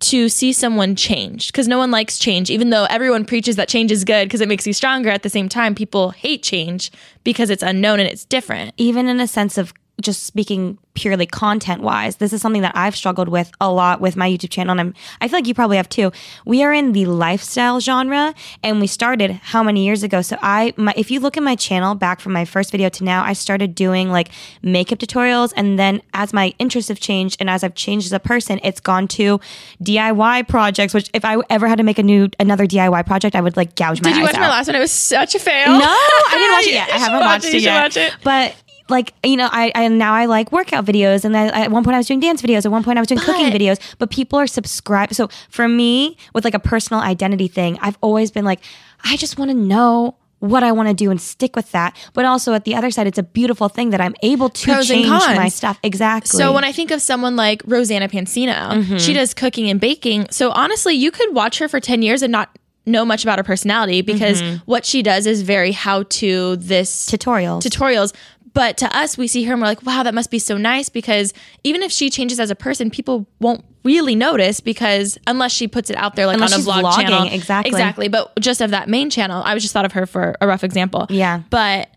to 0.00 0.28
see 0.28 0.52
someone 0.52 0.96
change 0.96 1.52
because 1.52 1.68
no 1.68 1.78
one 1.78 1.92
likes 1.92 2.18
change 2.18 2.50
even 2.50 2.70
though 2.70 2.86
everyone 2.90 3.24
preaches 3.24 3.54
that 3.54 3.68
change 3.68 3.92
is 3.92 4.02
good 4.04 4.24
because 4.26 4.40
it 4.40 4.48
makes 4.48 4.66
you 4.66 4.72
stronger 4.72 5.08
at 5.08 5.22
the 5.22 5.30
same 5.30 5.48
time 5.48 5.76
people 5.76 6.10
hate 6.10 6.42
change 6.42 6.90
because 7.22 7.50
it's 7.50 7.62
unknown 7.62 8.00
and 8.00 8.08
it's 8.08 8.24
different 8.24 8.74
even 8.76 9.06
in 9.06 9.20
a 9.20 9.28
sense 9.28 9.56
of 9.58 9.72
just 10.00 10.24
speaking 10.24 10.78
purely 10.94 11.26
content 11.26 11.82
wise, 11.82 12.16
this 12.16 12.32
is 12.32 12.42
something 12.42 12.62
that 12.62 12.76
I've 12.76 12.94
struggled 12.94 13.28
with 13.28 13.50
a 13.60 13.70
lot 13.72 14.00
with 14.00 14.16
my 14.16 14.28
YouTube 14.28 14.50
channel. 14.50 14.72
And 14.72 14.80
I'm, 14.80 14.94
I 15.20 15.28
feel 15.28 15.38
like 15.38 15.46
you 15.46 15.54
probably 15.54 15.76
have 15.76 15.88
too. 15.88 16.12
We 16.44 16.62
are 16.62 16.72
in 16.72 16.92
the 16.92 17.06
lifestyle 17.06 17.80
genre 17.80 18.34
and 18.62 18.80
we 18.80 18.86
started 18.86 19.32
how 19.32 19.62
many 19.62 19.84
years 19.84 20.02
ago? 20.02 20.22
So 20.22 20.36
I, 20.42 20.74
my, 20.76 20.92
if 20.96 21.10
you 21.10 21.20
look 21.20 21.36
at 21.36 21.42
my 21.42 21.56
channel 21.56 21.94
back 21.94 22.20
from 22.20 22.32
my 22.32 22.44
first 22.44 22.72
video 22.72 22.88
to 22.90 23.04
now, 23.04 23.24
I 23.24 23.32
started 23.32 23.74
doing 23.74 24.10
like 24.10 24.30
makeup 24.62 24.98
tutorials. 24.98 25.52
And 25.56 25.78
then 25.78 26.02
as 26.12 26.32
my 26.32 26.54
interests 26.58 26.88
have 26.88 27.00
changed 27.00 27.36
and 27.40 27.48
as 27.48 27.64
I've 27.64 27.74
changed 27.74 28.06
as 28.06 28.12
a 28.12 28.20
person, 28.20 28.60
it's 28.62 28.80
gone 28.80 29.08
to 29.08 29.40
DIY 29.82 30.48
projects, 30.48 30.94
which 30.94 31.10
if 31.14 31.24
I 31.24 31.36
ever 31.48 31.68
had 31.68 31.78
to 31.78 31.84
make 31.84 31.98
a 31.98 32.02
new, 32.02 32.28
another 32.38 32.66
DIY 32.66 33.06
project, 33.06 33.34
I 33.34 33.40
would 33.40 33.56
like 33.56 33.76
gouge 33.76 34.02
my 34.02 34.10
did 34.10 34.18
you 34.18 34.22
watch 34.24 34.34
out. 34.34 34.40
my 34.40 34.48
last 34.48 34.66
one 34.66 34.76
it 34.76 34.80
was 34.80 34.92
such 34.92 35.34
a 35.34 35.38
fail 35.38 35.68
No, 35.68 35.84
I 35.84 36.28
didn't 36.32 36.52
watch 36.52 36.66
it 36.66 36.74
yet. 36.74 36.90
I 36.92 36.98
haven't 36.98 37.20
watched 37.20 37.44
it. 37.46 37.54
it, 37.54 37.62
yet. 37.62 37.82
watch 37.82 37.96
it. 37.96 38.14
But 38.22 38.54
like 38.92 39.12
you 39.24 39.36
know, 39.36 39.48
I, 39.50 39.72
I 39.74 39.88
now 39.88 40.12
I 40.14 40.26
like 40.26 40.52
workout 40.52 40.84
videos, 40.84 41.24
and 41.24 41.36
I, 41.36 41.46
at 41.64 41.70
one 41.72 41.82
point 41.82 41.94
I 41.96 41.98
was 41.98 42.06
doing 42.06 42.20
dance 42.20 42.40
videos. 42.42 42.64
At 42.64 42.70
one 42.70 42.84
point 42.84 42.98
I 42.98 43.00
was 43.00 43.08
doing 43.08 43.20
cooking 43.20 43.50
videos. 43.50 43.78
But 43.98 44.10
people 44.10 44.38
are 44.38 44.46
subscribed. 44.46 45.16
So 45.16 45.28
for 45.48 45.66
me, 45.66 46.16
with 46.34 46.44
like 46.44 46.54
a 46.54 46.60
personal 46.60 47.02
identity 47.02 47.48
thing, 47.48 47.78
I've 47.80 47.98
always 48.00 48.30
been 48.30 48.44
like, 48.44 48.60
I 49.04 49.16
just 49.16 49.38
want 49.38 49.50
to 49.50 49.56
know 49.56 50.16
what 50.38 50.62
I 50.64 50.72
want 50.72 50.88
to 50.88 50.94
do 50.94 51.08
and 51.10 51.20
stick 51.20 51.54
with 51.54 51.70
that. 51.72 51.96
But 52.14 52.24
also 52.24 52.52
at 52.52 52.64
the 52.64 52.74
other 52.74 52.90
side, 52.90 53.06
it's 53.06 53.18
a 53.18 53.22
beautiful 53.22 53.68
thing 53.68 53.90
that 53.90 54.00
I'm 54.00 54.14
able 54.22 54.48
to 54.48 54.82
change 54.82 55.06
my 55.08 55.48
stuff. 55.48 55.78
Exactly. 55.84 56.36
So 56.36 56.52
when 56.52 56.64
I 56.64 56.72
think 56.72 56.90
of 56.90 57.00
someone 57.00 57.36
like 57.36 57.62
Rosanna 57.64 58.08
Pansino, 58.08 58.52
Mm-hmm. 58.72 58.96
she 58.96 59.12
does 59.12 59.34
cooking 59.34 59.70
and 59.70 59.80
baking. 59.80 60.26
So 60.30 60.50
honestly, 60.50 60.94
you 60.94 61.10
could 61.12 61.32
watch 61.32 61.58
her 61.60 61.68
for 61.68 61.78
10 61.80 62.02
years 62.02 62.22
and 62.22 62.32
not 62.32 62.48
know 62.86 63.04
much 63.04 63.22
about 63.22 63.38
her 63.38 63.44
personality 63.44 64.02
because 64.02 64.42
Mm-hmm. 64.42 64.56
what 64.64 64.84
she 64.84 65.00
does 65.00 65.26
is 65.28 65.42
very 65.42 65.70
how 65.70 66.02
to 66.20 66.56
this 66.56 67.06
tutorials. 67.06 67.62
tutorials. 67.62 68.12
But 68.54 68.76
to 68.78 68.96
us, 68.96 69.16
we 69.16 69.26
see 69.28 69.44
her 69.44 69.52
and 69.52 69.62
we're 69.62 69.68
like, 69.68 69.82
wow, 69.82 70.02
that 70.02 70.14
must 70.14 70.30
be 70.30 70.38
so 70.38 70.56
nice 70.56 70.88
because 70.88 71.32
even 71.64 71.82
if 71.82 71.90
she 71.90 72.10
changes 72.10 72.38
as 72.38 72.50
a 72.50 72.54
person, 72.54 72.90
people 72.90 73.26
won't 73.40 73.64
really 73.82 74.14
notice 74.14 74.60
because 74.60 75.18
unless 75.26 75.52
she 75.52 75.66
puts 75.66 75.90
it 75.90 75.96
out 75.96 76.16
there 76.16 76.26
like 76.26 76.34
Unless 76.34 76.54
on 76.54 76.60
a 76.60 76.62
vlog 76.62 76.82
vlogging, 76.82 77.02
channel. 77.02 77.28
exactly. 77.32 77.70
Exactly. 77.70 78.08
But 78.08 78.32
just 78.40 78.60
of 78.60 78.70
that 78.70 78.88
main 78.88 79.10
channel, 79.10 79.42
I 79.42 79.54
was 79.54 79.62
just 79.62 79.72
thought 79.72 79.84
of 79.84 79.92
her 79.92 80.06
for 80.06 80.36
a 80.40 80.46
rough 80.46 80.64
example. 80.64 81.06
Yeah. 81.08 81.42
But 81.50 81.88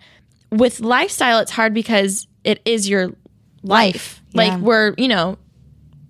with 0.52 0.80
lifestyle, 0.80 1.40
it's 1.40 1.52
hard 1.52 1.74
because 1.74 2.28
it 2.44 2.62
is 2.66 2.88
your 2.88 3.12
life. 3.64 4.22
Like 4.34 4.52
yeah. 4.52 4.60
we're, 4.60 4.94
you 4.98 5.08
know, 5.08 5.38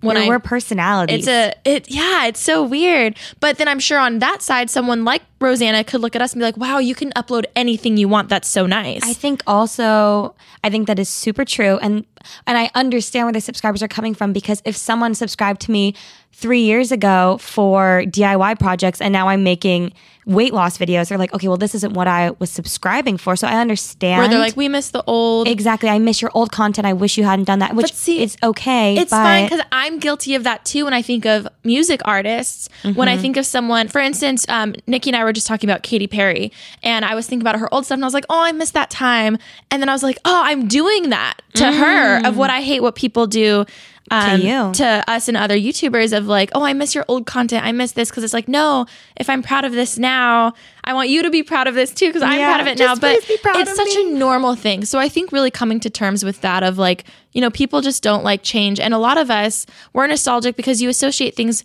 when 0.00 0.16
we're, 0.16 0.22
I 0.22 0.28
we're 0.28 0.38
personalities. 0.38 1.26
it's 1.26 1.28
a 1.28 1.54
it 1.64 1.90
yeah, 1.90 2.26
it's 2.26 2.40
so 2.40 2.62
weird. 2.62 3.16
But 3.40 3.58
then 3.58 3.68
I'm 3.68 3.80
sure 3.80 3.98
on 3.98 4.18
that 4.20 4.42
side, 4.42 4.70
someone 4.70 5.04
like 5.04 5.22
Rosanna 5.40 5.84
could 5.84 6.00
look 6.00 6.16
at 6.16 6.22
us 6.22 6.32
and 6.32 6.40
be 6.40 6.44
like, 6.44 6.56
"Wow, 6.56 6.78
you 6.78 6.94
can 6.94 7.10
upload 7.12 7.44
anything 7.54 7.96
you 7.96 8.08
want. 8.08 8.28
That's 8.28 8.48
so 8.48 8.66
nice." 8.66 9.02
I 9.04 9.12
think 9.12 9.42
also 9.46 10.34
I 10.62 10.70
think 10.70 10.86
that 10.86 10.98
is 10.98 11.08
super 11.08 11.44
true 11.44 11.78
and 11.78 12.04
and 12.46 12.58
I 12.58 12.70
understand 12.74 13.26
where 13.26 13.32
the 13.32 13.40
subscribers 13.40 13.82
are 13.82 13.88
coming 13.88 14.14
from 14.14 14.32
because 14.32 14.62
if 14.64 14.76
someone 14.76 15.14
subscribed 15.14 15.60
to 15.62 15.70
me 15.70 15.94
3 16.32 16.60
years 16.60 16.92
ago 16.92 17.38
for 17.40 18.02
DIY 18.06 18.58
projects 18.58 19.00
and 19.00 19.12
now 19.12 19.28
I'm 19.28 19.42
making 19.42 19.92
weight 20.26 20.52
loss 20.52 20.76
videos 20.76 21.08
they're 21.08 21.18
like 21.18 21.32
okay 21.32 21.46
well 21.48 21.56
this 21.56 21.74
isn't 21.74 21.92
what 21.94 22.08
I 22.08 22.32
was 22.40 22.50
subscribing 22.50 23.16
for 23.16 23.36
so 23.36 23.46
I 23.46 23.60
understand 23.60 24.18
Where 24.18 24.28
they're 24.28 24.38
like, 24.40 24.56
"We 24.56 24.68
miss 24.68 24.90
the 24.90 25.04
old." 25.06 25.46
exactly 25.46 25.88
I 25.88 25.98
miss 26.00 26.20
your 26.20 26.32
old 26.34 26.50
content 26.50 26.84
I 26.84 26.92
wish 26.92 27.16
you 27.16 27.22
hadn't 27.24 27.44
done 27.44 27.60
that 27.60 27.76
which 27.76 27.92
see, 27.94 28.22
is 28.22 28.36
okay 28.42 28.96
It's 28.96 29.10
but 29.10 29.22
fine 29.22 29.44
because 29.44 29.60
I'm 29.70 30.00
guilty 30.00 30.34
of 30.34 30.42
that 30.44 30.64
too. 30.64 30.84
When 30.84 30.92
I 30.94 31.00
think 31.00 31.26
of 31.26 31.46
music 31.64 32.00
artists, 32.04 32.68
when 32.82 32.94
Mm-hmm. 32.94 33.00
I 33.08 33.16
think 33.18 33.36
of 33.36 33.46
someone, 33.46 33.86
for 33.88 34.00
instance, 34.00 34.44
um, 34.48 34.74
Nikki 34.88 35.10
and 35.10 35.16
I 35.16 35.22
were 35.22 35.32
just 35.32 35.46
talking 35.46 35.70
about 35.70 35.82
Katy 35.84 36.08
Perry, 36.08 36.50
and 36.82 37.04
I 37.04 37.14
was 37.14 37.26
thinking 37.28 37.42
about 37.46 37.60
her 37.60 37.72
old 37.72 37.84
stuff, 37.86 37.94
and 37.96 38.04
I 38.04 38.06
was 38.06 38.14
like, 38.14 38.26
"Oh, 38.28 38.42
I 38.42 38.50
miss 38.52 38.72
that 38.72 38.90
time." 38.90 39.38
And 39.70 39.80
then 39.80 39.88
I 39.88 39.92
was 39.92 40.02
like, 40.02 40.18
"Oh, 40.24 40.42
I'm 40.44 40.66
doing 40.66 41.10
that 41.10 41.34
to 41.54 41.70
her 41.70 42.26
of 42.26 42.36
what 42.36 42.50
I 42.50 42.62
hate 42.62 42.80
what 42.82 42.96
people 42.96 43.26
do." 43.28 43.64
Um, 44.10 44.40
Mm. 44.40 44.68
you. 44.68 44.72
to 44.74 45.04
us 45.10 45.26
and 45.28 45.36
other 45.36 45.56
YouTubers 45.56 46.16
of 46.16 46.26
like, 46.26 46.50
oh, 46.54 46.62
I 46.62 46.72
miss 46.74 46.94
your 46.94 47.04
old 47.08 47.26
content. 47.26 47.64
I 47.64 47.72
miss 47.72 47.92
this 47.92 48.08
because 48.08 48.22
it's 48.22 48.32
like, 48.32 48.46
no, 48.46 48.86
if 49.16 49.28
I'm 49.28 49.42
proud 49.42 49.64
of 49.64 49.72
this 49.72 49.98
now, 49.98 50.52
I 50.84 50.94
want 50.94 51.08
you 51.08 51.22
to 51.24 51.30
be 51.30 51.42
proud 51.42 51.66
of 51.66 51.74
this 51.74 51.92
too 51.92 52.06
because 52.08 52.22
I'm 52.22 52.38
Yeah, 52.38 52.46
proud 52.54 52.60
of 52.60 52.66
it 52.68 52.78
now. 52.78 52.94
But 52.94 53.18
please 53.20 53.26
be 53.26 53.36
proud 53.38 53.56
it's 53.56 53.74
such 53.74 53.94
me. 53.96 54.12
a 54.12 54.14
normal 54.14 54.54
thing. 54.54 54.84
So 54.84 54.98
I 55.00 55.08
think 55.08 55.32
really 55.32 55.50
coming 55.50 55.80
to 55.80 55.90
terms 55.90 56.24
with 56.24 56.40
that 56.42 56.62
of 56.62 56.78
like, 56.78 57.04
you 57.32 57.40
know, 57.40 57.50
people 57.50 57.80
just 57.80 58.02
don't 58.02 58.22
like 58.22 58.42
change. 58.44 58.78
And 58.78 58.94
a 58.94 58.98
lot 58.98 59.18
of 59.18 59.28
us, 59.30 59.66
we're 59.92 60.06
nostalgic 60.06 60.54
because 60.56 60.80
you 60.80 60.88
associate 60.88 61.34
things 61.34 61.64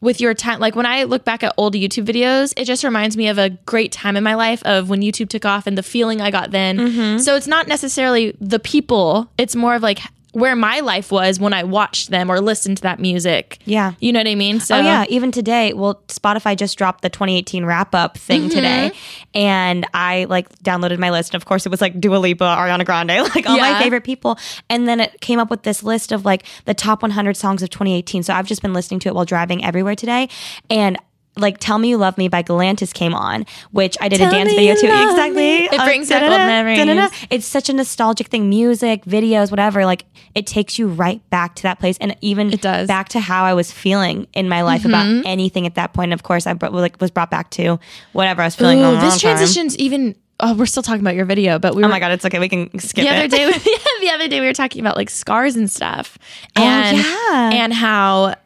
with 0.00 0.20
your 0.20 0.32
time. 0.34 0.60
Like 0.60 0.76
when 0.76 0.86
I 0.86 1.04
look 1.04 1.24
back 1.24 1.42
at 1.42 1.52
old 1.56 1.74
YouTube 1.74 2.04
videos, 2.06 2.52
it 2.56 2.66
just 2.66 2.84
reminds 2.84 3.16
me 3.16 3.28
of 3.28 3.38
a 3.38 3.50
great 3.50 3.90
time 3.92 4.16
in 4.16 4.22
my 4.22 4.34
life 4.34 4.62
of 4.64 4.88
when 4.90 5.00
YouTube 5.00 5.28
took 5.28 5.44
off 5.44 5.66
and 5.66 5.76
the 5.76 5.82
feeling 5.82 6.20
I 6.20 6.30
got 6.30 6.50
then. 6.52 6.76
Mm-hmm. 6.78 7.18
So 7.18 7.34
it's 7.34 7.48
not 7.48 7.66
necessarily 7.66 8.36
the 8.40 8.60
people, 8.60 9.28
it's 9.38 9.56
more 9.56 9.74
of 9.74 9.82
like 9.82 9.98
where 10.38 10.54
my 10.56 10.80
life 10.80 11.10
was 11.10 11.38
when 11.40 11.52
I 11.52 11.64
watched 11.64 12.10
them 12.10 12.30
or 12.30 12.40
listened 12.40 12.76
to 12.78 12.82
that 12.84 13.00
music. 13.00 13.58
Yeah. 13.64 13.92
You 14.00 14.12
know 14.12 14.20
what 14.20 14.28
I 14.28 14.34
mean? 14.34 14.60
So 14.60 14.76
Oh 14.76 14.80
yeah, 14.80 15.04
even 15.08 15.32
today, 15.32 15.72
well, 15.72 16.02
Spotify 16.08 16.56
just 16.56 16.78
dropped 16.78 17.02
the 17.02 17.10
2018 17.10 17.64
wrap 17.64 17.94
up 17.94 18.16
thing 18.18 18.42
Mm-hmm. 18.42 18.48
today, 18.50 18.92
and 19.34 19.86
I 19.94 20.24
like 20.24 20.48
downloaded 20.60 20.98
my 20.98 21.10
list. 21.10 21.34
And 21.34 21.40
of 21.42 21.46
course, 21.46 21.66
it 21.66 21.70
was 21.70 21.80
like 21.80 22.00
Dua 22.00 22.16
Lipa, 22.16 22.44
Ariana 22.44 22.84
Grande, 22.84 23.08
like 23.34 23.48
all 23.48 23.56
Yeah. 23.56 23.72
my 23.72 23.82
favorite 23.82 24.04
people. 24.04 24.38
And 24.70 24.86
then 24.88 25.00
it 25.00 25.20
came 25.20 25.38
up 25.38 25.50
with 25.50 25.62
this 25.62 25.82
list 25.82 26.12
of 26.12 26.24
like 26.24 26.44
the 26.66 26.74
top 26.74 27.02
100 27.02 27.36
songs 27.36 27.62
of 27.62 27.70
2018. 27.70 28.22
So 28.22 28.34
I've 28.34 28.46
just 28.46 28.62
been 28.62 28.72
listening 28.72 29.00
to 29.00 29.08
it 29.08 29.14
while 29.14 29.24
driving 29.24 29.64
everywhere 29.64 29.94
today, 29.96 30.28
and. 30.70 30.96
Like 31.38 31.58
"Tell 31.58 31.78
Me 31.78 31.88
You 31.88 31.96
Love 31.96 32.18
Me" 32.18 32.28
by 32.28 32.42
Galantis 32.42 32.92
came 32.92 33.14
on, 33.14 33.46
which 33.70 33.96
I 34.00 34.08
did 34.08 34.18
Tell 34.18 34.28
a 34.28 34.30
dance 34.30 34.50
video 34.50 34.74
to. 34.74 34.86
Exactly. 34.86 35.64
It 35.64 35.84
brings 35.84 36.08
back 36.08 36.22
old 36.22 36.30
memories. 36.30 37.10
It's 37.30 37.46
such 37.46 37.68
a 37.68 37.72
nostalgic 37.72 38.28
thing. 38.28 38.48
Music, 38.48 39.04
videos, 39.04 39.50
whatever. 39.50 39.84
Like 39.84 40.04
it 40.34 40.46
takes 40.46 40.78
you 40.78 40.88
right 40.88 41.20
back 41.30 41.54
to 41.56 41.62
that 41.64 41.78
place, 41.78 41.98
and 42.00 42.16
even 42.20 42.52
It 42.52 42.62
does. 42.62 42.86
back 42.86 43.08
to 43.10 43.20
how 43.20 43.44
I 43.44 43.54
was 43.54 43.72
feeling 43.72 44.26
in 44.34 44.48
my 44.48 44.62
life 44.62 44.84
about 44.84 45.06
mm-hmm. 45.06 45.26
anything 45.26 45.66
at 45.66 45.74
that 45.76 45.92
point. 45.92 46.06
And 46.06 46.14
of 46.14 46.22
course, 46.22 46.46
I 46.46 46.52
brought, 46.54 46.72
like 46.72 47.00
was 47.00 47.10
brought 47.10 47.30
back 47.30 47.50
to 47.50 47.78
whatever 48.12 48.42
I 48.42 48.46
was 48.46 48.54
feeling. 48.54 48.80
Ooh, 48.80 48.84
all 48.84 48.92
the 48.92 49.00
this 49.00 49.20
time. 49.20 49.36
transitions 49.36 49.76
even. 49.78 50.14
Oh, 50.40 50.54
we're 50.54 50.66
still 50.66 50.84
talking 50.84 51.00
about 51.00 51.16
your 51.16 51.24
video, 51.24 51.58
but 51.58 51.74
we 51.74 51.82
Oh 51.82 51.88
my 51.88 51.98
god, 51.98 52.12
it's 52.12 52.24
okay. 52.24 52.38
We 52.38 52.48
can 52.48 52.78
skip 52.78 53.02
the 53.04 53.10
other 53.10 53.24
it. 53.24 53.30
day 53.32 53.50
the 54.00 54.10
other 54.10 54.28
day 54.28 54.38
we 54.38 54.46
were 54.46 54.52
talking 54.52 54.80
about 54.80 54.96
like 54.96 55.10
scars 55.10 55.56
and 55.56 55.68
stuff 55.68 56.16
oh, 56.56 56.62
and 56.62 56.96
yeah. 56.96 57.50
and 57.64 57.72
how 57.72 58.36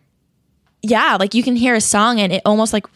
yeah 0.83 1.17
like 1.19 1.35
you 1.35 1.43
can 1.43 1.57
hear 1.57 1.75
a 1.75 1.81
song 1.81 2.21
and 2.21 2.33
it 2.33 2.43
almost 2.45 2.73
like 2.73 2.87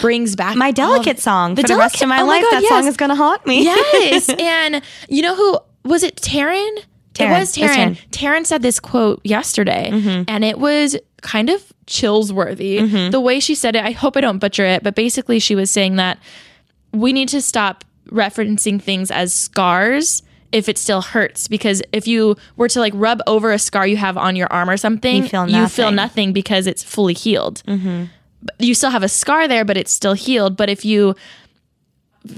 brings 0.00 0.34
back 0.34 0.56
my 0.56 0.70
delicate 0.70 1.18
song 1.18 1.54
the 1.54 1.62
for 1.62 1.68
the 1.68 1.76
rest 1.76 1.96
of 1.96 2.00
Delicate- 2.00 2.16
my 2.16 2.22
oh 2.22 2.26
my 2.26 2.32
life. 2.34 2.42
God, 2.42 2.52
that 2.52 2.62
yes. 2.62 2.70
song 2.70 2.86
is 2.86 2.96
gonna 2.96 3.14
haunt 3.14 3.46
me. 3.46 3.64
yes 3.64 4.28
and 4.38 4.82
you 5.08 5.22
know 5.22 5.34
who 5.34 5.58
was 5.84 6.02
it 6.02 6.16
Taryn 6.16 6.78
Taryn. 7.14 7.26
it 7.26 7.30
was 7.30 7.54
Taryn 7.54 7.98
Taryn 8.10 8.46
said 8.46 8.62
this 8.62 8.80
quote 8.80 9.20
yesterday 9.24 9.90
mm-hmm. 9.92 10.24
and 10.26 10.44
it 10.44 10.58
was 10.58 10.96
kind 11.22 11.50
of 11.50 11.72
chills 11.86 12.32
worthy 12.32 12.78
mm-hmm. 12.78 13.10
the 13.10 13.20
way 13.20 13.40
she 13.40 13.54
said 13.54 13.76
it 13.76 13.84
I 13.84 13.90
hope 13.90 14.16
I 14.16 14.20
don't 14.20 14.38
butcher 14.38 14.64
it 14.64 14.82
but 14.82 14.94
basically 14.94 15.38
she 15.38 15.54
was 15.54 15.70
saying 15.70 15.96
that 15.96 16.18
we 16.92 17.12
need 17.12 17.28
to 17.30 17.42
stop 17.42 17.84
referencing 18.10 18.80
things 18.80 19.10
as 19.10 19.32
scars 19.32 20.22
if 20.54 20.68
it 20.68 20.78
still 20.78 21.02
hurts 21.02 21.48
because 21.48 21.82
if 21.92 22.06
you 22.06 22.36
were 22.56 22.68
to 22.68 22.78
like 22.78 22.92
rub 22.96 23.20
over 23.26 23.52
a 23.52 23.58
scar 23.58 23.86
you 23.86 23.96
have 23.96 24.16
on 24.16 24.36
your 24.36 24.50
arm 24.52 24.70
or 24.70 24.76
something 24.76 25.24
You 25.24 25.28
feel 25.28 25.46
nothing, 25.46 25.60
you 25.60 25.68
feel 25.68 25.90
nothing. 25.90 26.32
because 26.32 26.66
it's 26.66 26.82
fully 26.82 27.12
healed 27.12 27.62
mm-hmm. 27.66 28.04
you 28.60 28.74
still 28.74 28.90
have 28.90 29.02
a 29.02 29.08
scar 29.08 29.48
there 29.48 29.64
but 29.64 29.76
it's 29.76 29.90
still 29.90 30.14
healed 30.14 30.56
but 30.56 30.70
if 30.70 30.84
you 30.84 31.16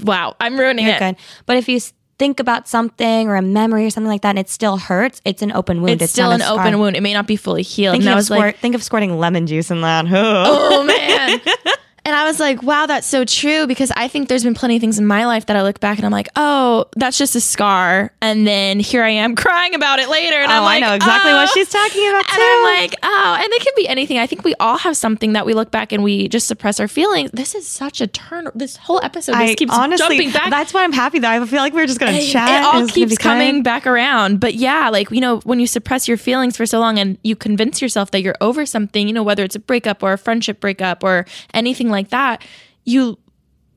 wow 0.03 0.35
i'm 0.39 0.59
ruining 0.59 0.85
You're 0.87 0.95
it 0.95 0.99
good. 0.99 1.15
But 1.45 1.57
if 1.57 1.69
you 1.69 1.79
think 2.17 2.39
about 2.39 2.67
something 2.67 3.27
or 3.27 3.35
a 3.35 3.43
memory 3.43 3.85
or 3.85 3.91
something 3.91 4.09
like 4.09 4.23
that, 4.23 4.29
and 4.31 4.39
it 4.39 4.49
still 4.49 4.77
hurts, 4.77 5.21
it's 5.23 5.43
an 5.43 5.51
open 5.51 5.83
wound. 5.83 6.01
it's, 6.01 6.11
still 6.11 6.31
an 6.31 6.39
scar. 6.39 6.59
open 6.59 6.79
wound 6.79 6.95
it 6.95 7.01
may 7.01 7.13
not 7.13 7.27
be 7.27 7.35
fully 7.35 7.61
healed 7.61 7.93
Think, 8.01 8.07
of 8.09 8.23
squirt, 8.23 8.39
like 8.39 8.57
think 8.57 8.73
of 8.73 8.81
squirting 8.83 9.17
lemon 9.19 9.45
juice 9.45 9.69
in 9.69 9.81
that. 9.81 10.05
oh 10.11 10.83
man 10.83 11.39
and 12.07 12.15
i 12.15 12.23
was 12.23 12.39
like 12.39 12.63
wow 12.63 12.85
that's 12.85 13.05
so 13.05 13.23
true 13.25 13.67
because 13.67 13.91
i 13.97 14.07
think 14.07 14.29
there's 14.29 14.43
been 14.43 14.53
plenty 14.55 14.75
of 14.77 14.81
things 14.81 14.97
in 14.97 15.05
my 15.05 15.25
life 15.25 15.45
that 15.47 15.55
i 15.57 15.61
look 15.61 15.79
back 15.81 15.97
and 15.97 16.05
i'm 16.05 16.11
like 16.11 16.29
oh 16.37 16.85
that's 16.95 17.17
just 17.17 17.35
a 17.35 17.41
scar 17.41 18.11
and 18.21 18.47
then 18.47 18.79
here 18.79 19.03
i 19.03 19.09
am 19.09 19.35
crying 19.45 19.75
about 19.75 19.99
it 19.99 20.07
later 20.09 20.37
and 20.37 20.51
Oh, 20.51 20.55
i'm 20.55 20.63
like 20.63 20.77
Oh, 20.81 20.85
I 20.85 20.89
know 20.89 20.95
exactly 20.95 21.33
what 21.33 21.49
"Oh." 21.49 21.51
she's 21.53 21.69
talking 21.69 22.07
about 22.09 22.25
too. 22.27 22.33
And 22.39 22.43
I'm 22.43 22.63
like, 22.81 22.95
oh, 23.03 23.35
and 23.39 23.47
it 23.51 23.61
can 23.63 23.73
be 23.75 23.87
anything. 23.87 24.17
I 24.19 24.27
think 24.27 24.43
we 24.43 24.53
all 24.59 24.77
have 24.77 24.95
something 24.95 25.33
that 25.33 25.45
we 25.45 25.53
look 25.53 25.71
back 25.71 25.91
and 25.91 26.03
we 26.03 26.27
just 26.27 26.47
suppress 26.47 26.79
our 26.79 26.87
feelings. 26.87 27.31
This 27.33 27.55
is 27.55 27.67
such 27.67 27.99
a 27.99 28.05
turn. 28.07 28.47
This 28.53 28.77
whole 28.77 28.99
episode 29.03 29.31
just 29.33 29.41
I 29.43 29.55
keeps 29.55 29.73
honestly, 29.73 30.17
jumping 30.17 30.31
back. 30.31 30.49
that's 30.51 30.73
why 30.73 30.83
I'm 30.83 30.91
happy 30.93 31.17
though. 31.19 31.29
I 31.29 31.43
feel 31.45 31.59
like 31.59 31.73
we're 31.73 31.87
just 31.87 31.99
gonna 31.99 32.21
chat. 32.21 32.49
it 32.49 32.65
all 32.65 32.81
it's 32.83 32.91
gonna 32.91 33.05
be 33.05 33.09
keeps 33.11 33.17
coming 33.17 33.63
back 33.63 33.87
around. 33.87 34.39
But 34.39 34.53
yeah, 34.55 34.89
like, 34.89 35.09
you 35.09 35.19
know, 35.19 35.39
when 35.39 35.59
you 35.59 35.65
suppress 35.67 36.07
your 36.07 36.17
feelings 36.17 36.55
for 36.55 36.65
so 36.67 36.79
long 36.79 36.99
and 36.99 37.17
you 37.23 37.35
convince 37.35 37.81
yourself 37.81 38.11
that 38.11 38.21
you're 38.21 38.37
over 38.39 38.65
something, 38.65 39.07
you 39.07 39.13
know, 39.13 39.23
whether 39.23 39.43
it's 39.43 39.55
a 39.55 39.59
breakup 39.59 40.03
or 40.03 40.13
a 40.13 40.17
friendship 40.17 40.59
breakup 40.59 41.03
or 41.03 41.25
anything 41.55 41.89
like 41.89 41.96
that, 42.09 42.43
you 42.85 43.17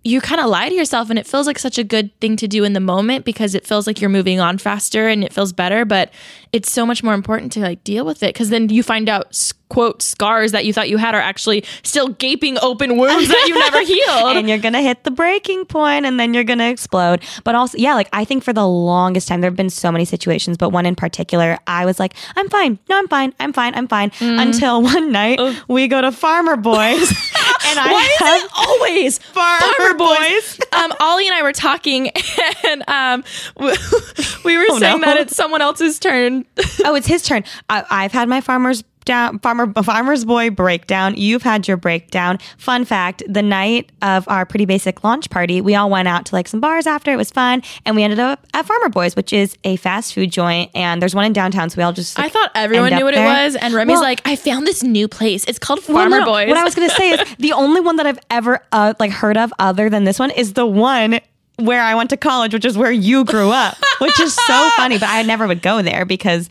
you 0.03 0.19
kind 0.21 0.41
of 0.41 0.47
lie 0.47 0.69
to 0.69 0.75
yourself 0.75 1.11
and 1.11 1.19
it 1.19 1.27
feels 1.27 1.47
like 1.47 1.59
such 1.59 1.77
a 1.77 1.85
good 1.85 2.11
thing 2.21 2.35
to 2.35 2.49
do 2.49 2.65
in 2.65 2.73
the 2.73 2.81
moment 2.81 3.23
because 3.25 3.55
it 3.55 3.67
feels 3.67 3.87
like 3.87 4.01
you're 4.01 4.09
moving 4.09 4.41
on 4.41 4.57
faster 4.57 5.09
and 5.09 5.23
it 5.23 5.31
feels 5.31 5.53
better 5.53 5.85
but 5.85 6.11
it's 6.55 6.73
so 6.73 6.87
much 6.87 7.03
more 7.03 7.13
important 7.13 7.53
to 7.53 7.61
like 7.61 7.85
deal 7.85 8.07
with 8.07 8.23
it 8.23 8.33
because 8.33 8.49
then 8.49 8.71
you 8.71 8.83
find 8.83 9.11
out 9.11 9.53
quote 9.69 10.03
scars 10.03 10.53
that 10.53 10.65
you 10.65 10.73
thought 10.73 10.89
you 10.89 10.97
had 10.97 11.15
are 11.15 11.21
actually 11.21 11.65
still 11.83 12.09
gaping 12.09 12.59
open 12.61 12.97
wounds 12.97 13.29
that 13.29 13.45
you 13.47 13.59
never 13.59 13.81
healed. 13.85 14.37
And 14.37 14.49
you're 14.49 14.59
gonna 14.59 14.83
hit 14.83 15.05
the 15.05 15.11
breaking 15.11 15.65
point 15.67 16.07
and 16.07 16.19
then 16.19 16.35
you're 16.35 16.45
gonna 16.45 16.69
explode. 16.69 17.23
But 17.45 17.55
also 17.55 17.77
yeah 17.79 17.95
like 17.95 18.09
i 18.13 18.25
think 18.25 18.43
for 18.43 18.53
the 18.53 18.67
longest 18.67 19.29
time 19.29 19.43
there 19.43 19.51
have 19.51 19.57
been 19.57 19.71
so 19.71 19.93
many 19.93 20.05
situations 20.05 20.57
but 20.57 20.71
one 20.71 20.87
in 20.87 20.97
particular 20.97 21.59
i 21.67 21.85
was 21.85 22.01
like 22.01 22.15
i'm 22.37 22.49
fine. 22.49 22.79
No 22.89 22.99
i'm 22.99 23.09
fine. 23.09 23.35
I'm 23.39 23.53
fine. 23.53 23.75
I'm 23.75 23.87
fine. 23.87 24.11
Mm. 24.11 24.43
until 24.43 24.83
one 24.95 25.13
night 25.13 25.39
we 25.69 25.89
go 25.89 26.01
to 26.01 26.11
farmer 26.11 26.57
boys 26.57 27.13
and 27.71 27.79
i 27.81 27.93
Why 27.93 28.17
have 28.19 28.37
is 28.37 28.45
it 28.45 28.51
always 28.57 29.19
Farmer 29.19 29.95
Boys? 29.95 30.61
um, 30.73 30.93
Ollie 31.01 31.27
and 31.27 31.35
I 31.35 31.43
were 31.43 31.53
talking, 31.53 32.11
and 32.69 32.89
um, 32.89 33.25
we, 33.59 33.67
we 34.45 34.57
were 34.59 34.79
saying 34.79 34.95
Oh, 34.95 34.99
no. 34.99 35.07
that 35.07 35.17
it's 35.19 35.37
someone 35.37 35.63
else's 35.63 35.99
turn. 35.99 36.45
oh 36.85 36.95
it's 36.95 37.07
his 37.07 37.23
turn 37.23 37.45
I, 37.69 37.85
i've 37.91 38.13
had 38.13 38.29
my 38.29 38.41
farmer's 38.41 38.83
down 39.05 39.39
farmer 39.41 39.73
farmer's 39.83 40.25
boy 40.25 40.51
breakdown 40.51 41.15
you've 41.17 41.43
had 41.43 41.67
your 41.67 41.77
breakdown 41.77 42.39
fun 42.59 42.85
fact 42.85 43.23
the 43.29 43.43
night 43.43 43.91
of 44.03 44.29
our 44.29 44.45
pretty 44.45 44.65
basic 44.67 45.03
launch 45.03 45.31
party 45.31 45.61
we 45.61 45.75
all 45.75 45.89
went 45.89 46.07
out 46.07 46.27
to 46.27 46.35
like 46.35 46.47
some 46.47 46.61
bars 46.61 46.87
after 46.87 47.13
it 47.13 47.17
was 47.17 47.31
fun 47.31 47.63
and 47.87 47.97
we 47.97 48.03
ended 48.03 48.19
up 48.19 48.47
at 48.55 48.67
farmer 48.67 48.89
boys 48.89 49.17
which 49.17 49.33
is 49.33 49.57
a 49.65 49.77
fast 49.77 50.13
food 50.15 50.31
joint 50.31 50.71
and 50.75 51.01
there's 51.01 51.15
one 51.15 51.25
in 51.25 51.33
downtown 51.33 51.71
so 51.71 51.77
we 51.79 51.83
all 51.83 51.93
just 51.93 52.19
I 52.19 52.29
thought 52.29 52.51
everyone 52.55 52.93
knew 52.95 53.05
what 53.05 53.15
there. 53.15 53.25
it 53.25 53.45
was, 53.45 53.57
and 53.57 53.73
Remi's 53.75 53.95
Well- 53.95 54.03
like, 54.03 54.21
"I 54.27 54.37
found 54.37 54.67
this 54.67 54.83
new 54.83 55.09
place. 55.09 55.45
It's 55.45 55.59
called 55.59 55.81
Farmer 55.81 56.11
no, 56.11 56.19
no. 56.21 56.25
Boys." 56.27 56.49
What 56.49 56.59
I 56.59 56.65
was 56.65 56.75
gonna 56.75 56.91
say 56.91 57.11
is 57.11 57.35
the 57.39 57.53
only 57.53 57.81
one 57.81 57.97
that 57.97 58.07
I've 58.07 58.19
ever 58.31 58.61
uh, 58.73 58.95
like 59.01 59.11
heard 59.11 59.37
of 59.37 59.53
other 59.59 59.89
than 59.89 60.05
this 60.05 60.19
one 60.19 60.31
is 60.31 60.53
the 60.55 60.67
one 60.67 61.21
where 61.57 61.83
I 61.83 61.95
went 61.95 62.11
to 62.11 62.17
college, 62.17 62.55
which 62.55 62.65
is 62.65 62.77
where 62.79 62.91
you 62.93 63.25
grew 63.25 63.51
up, 63.51 63.77
which 64.01 64.19
is 64.21 64.35
so 64.35 64.71
funny. 64.77 64.99
But 64.99 65.09
I 65.11 65.23
never 65.23 65.47
would 65.47 65.63
go 65.63 65.83
there 65.83 66.05
because 66.05 66.49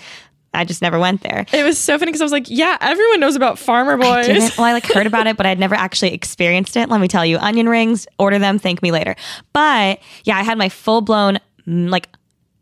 I 0.54 0.66
just 0.66 0.82
never 0.82 1.00
went 1.00 1.22
there. 1.22 1.46
It 1.54 1.64
was 1.64 1.78
so 1.78 1.98
funny 1.98 2.10
because 2.10 2.22
I 2.22 2.26
was 2.26 2.32
like, 2.32 2.50
yeah, 2.50 2.78
everyone 2.82 3.20
knows 3.20 3.36
about 3.36 3.60
Farmer 3.60 3.98
Boys. 3.98 4.26
Didn't, 4.26 4.58
well, 4.58 4.66
I 4.66 4.74
like 4.74 4.86
heard 4.86 5.06
about 5.08 5.28
it, 5.28 5.38
but 5.38 5.46
I'd 5.46 5.60
never 5.60 5.76
actually 5.76 6.14
experienced 6.14 6.76
it. 6.76 6.90
Let 6.90 7.00
me 7.00 7.08
tell 7.08 7.26
you, 7.26 7.38
onion 7.38 7.70
rings, 7.70 8.08
order 8.18 8.40
them, 8.40 8.58
thank 8.60 8.82
me 8.82 8.92
later. 8.92 9.16
But 9.54 10.00
yeah, 10.24 10.38
I 10.38 10.44
had 10.44 10.58
my 10.58 10.70
full 10.70 11.02
blown 11.02 11.40
mm, 11.68 11.90
like 11.90 12.10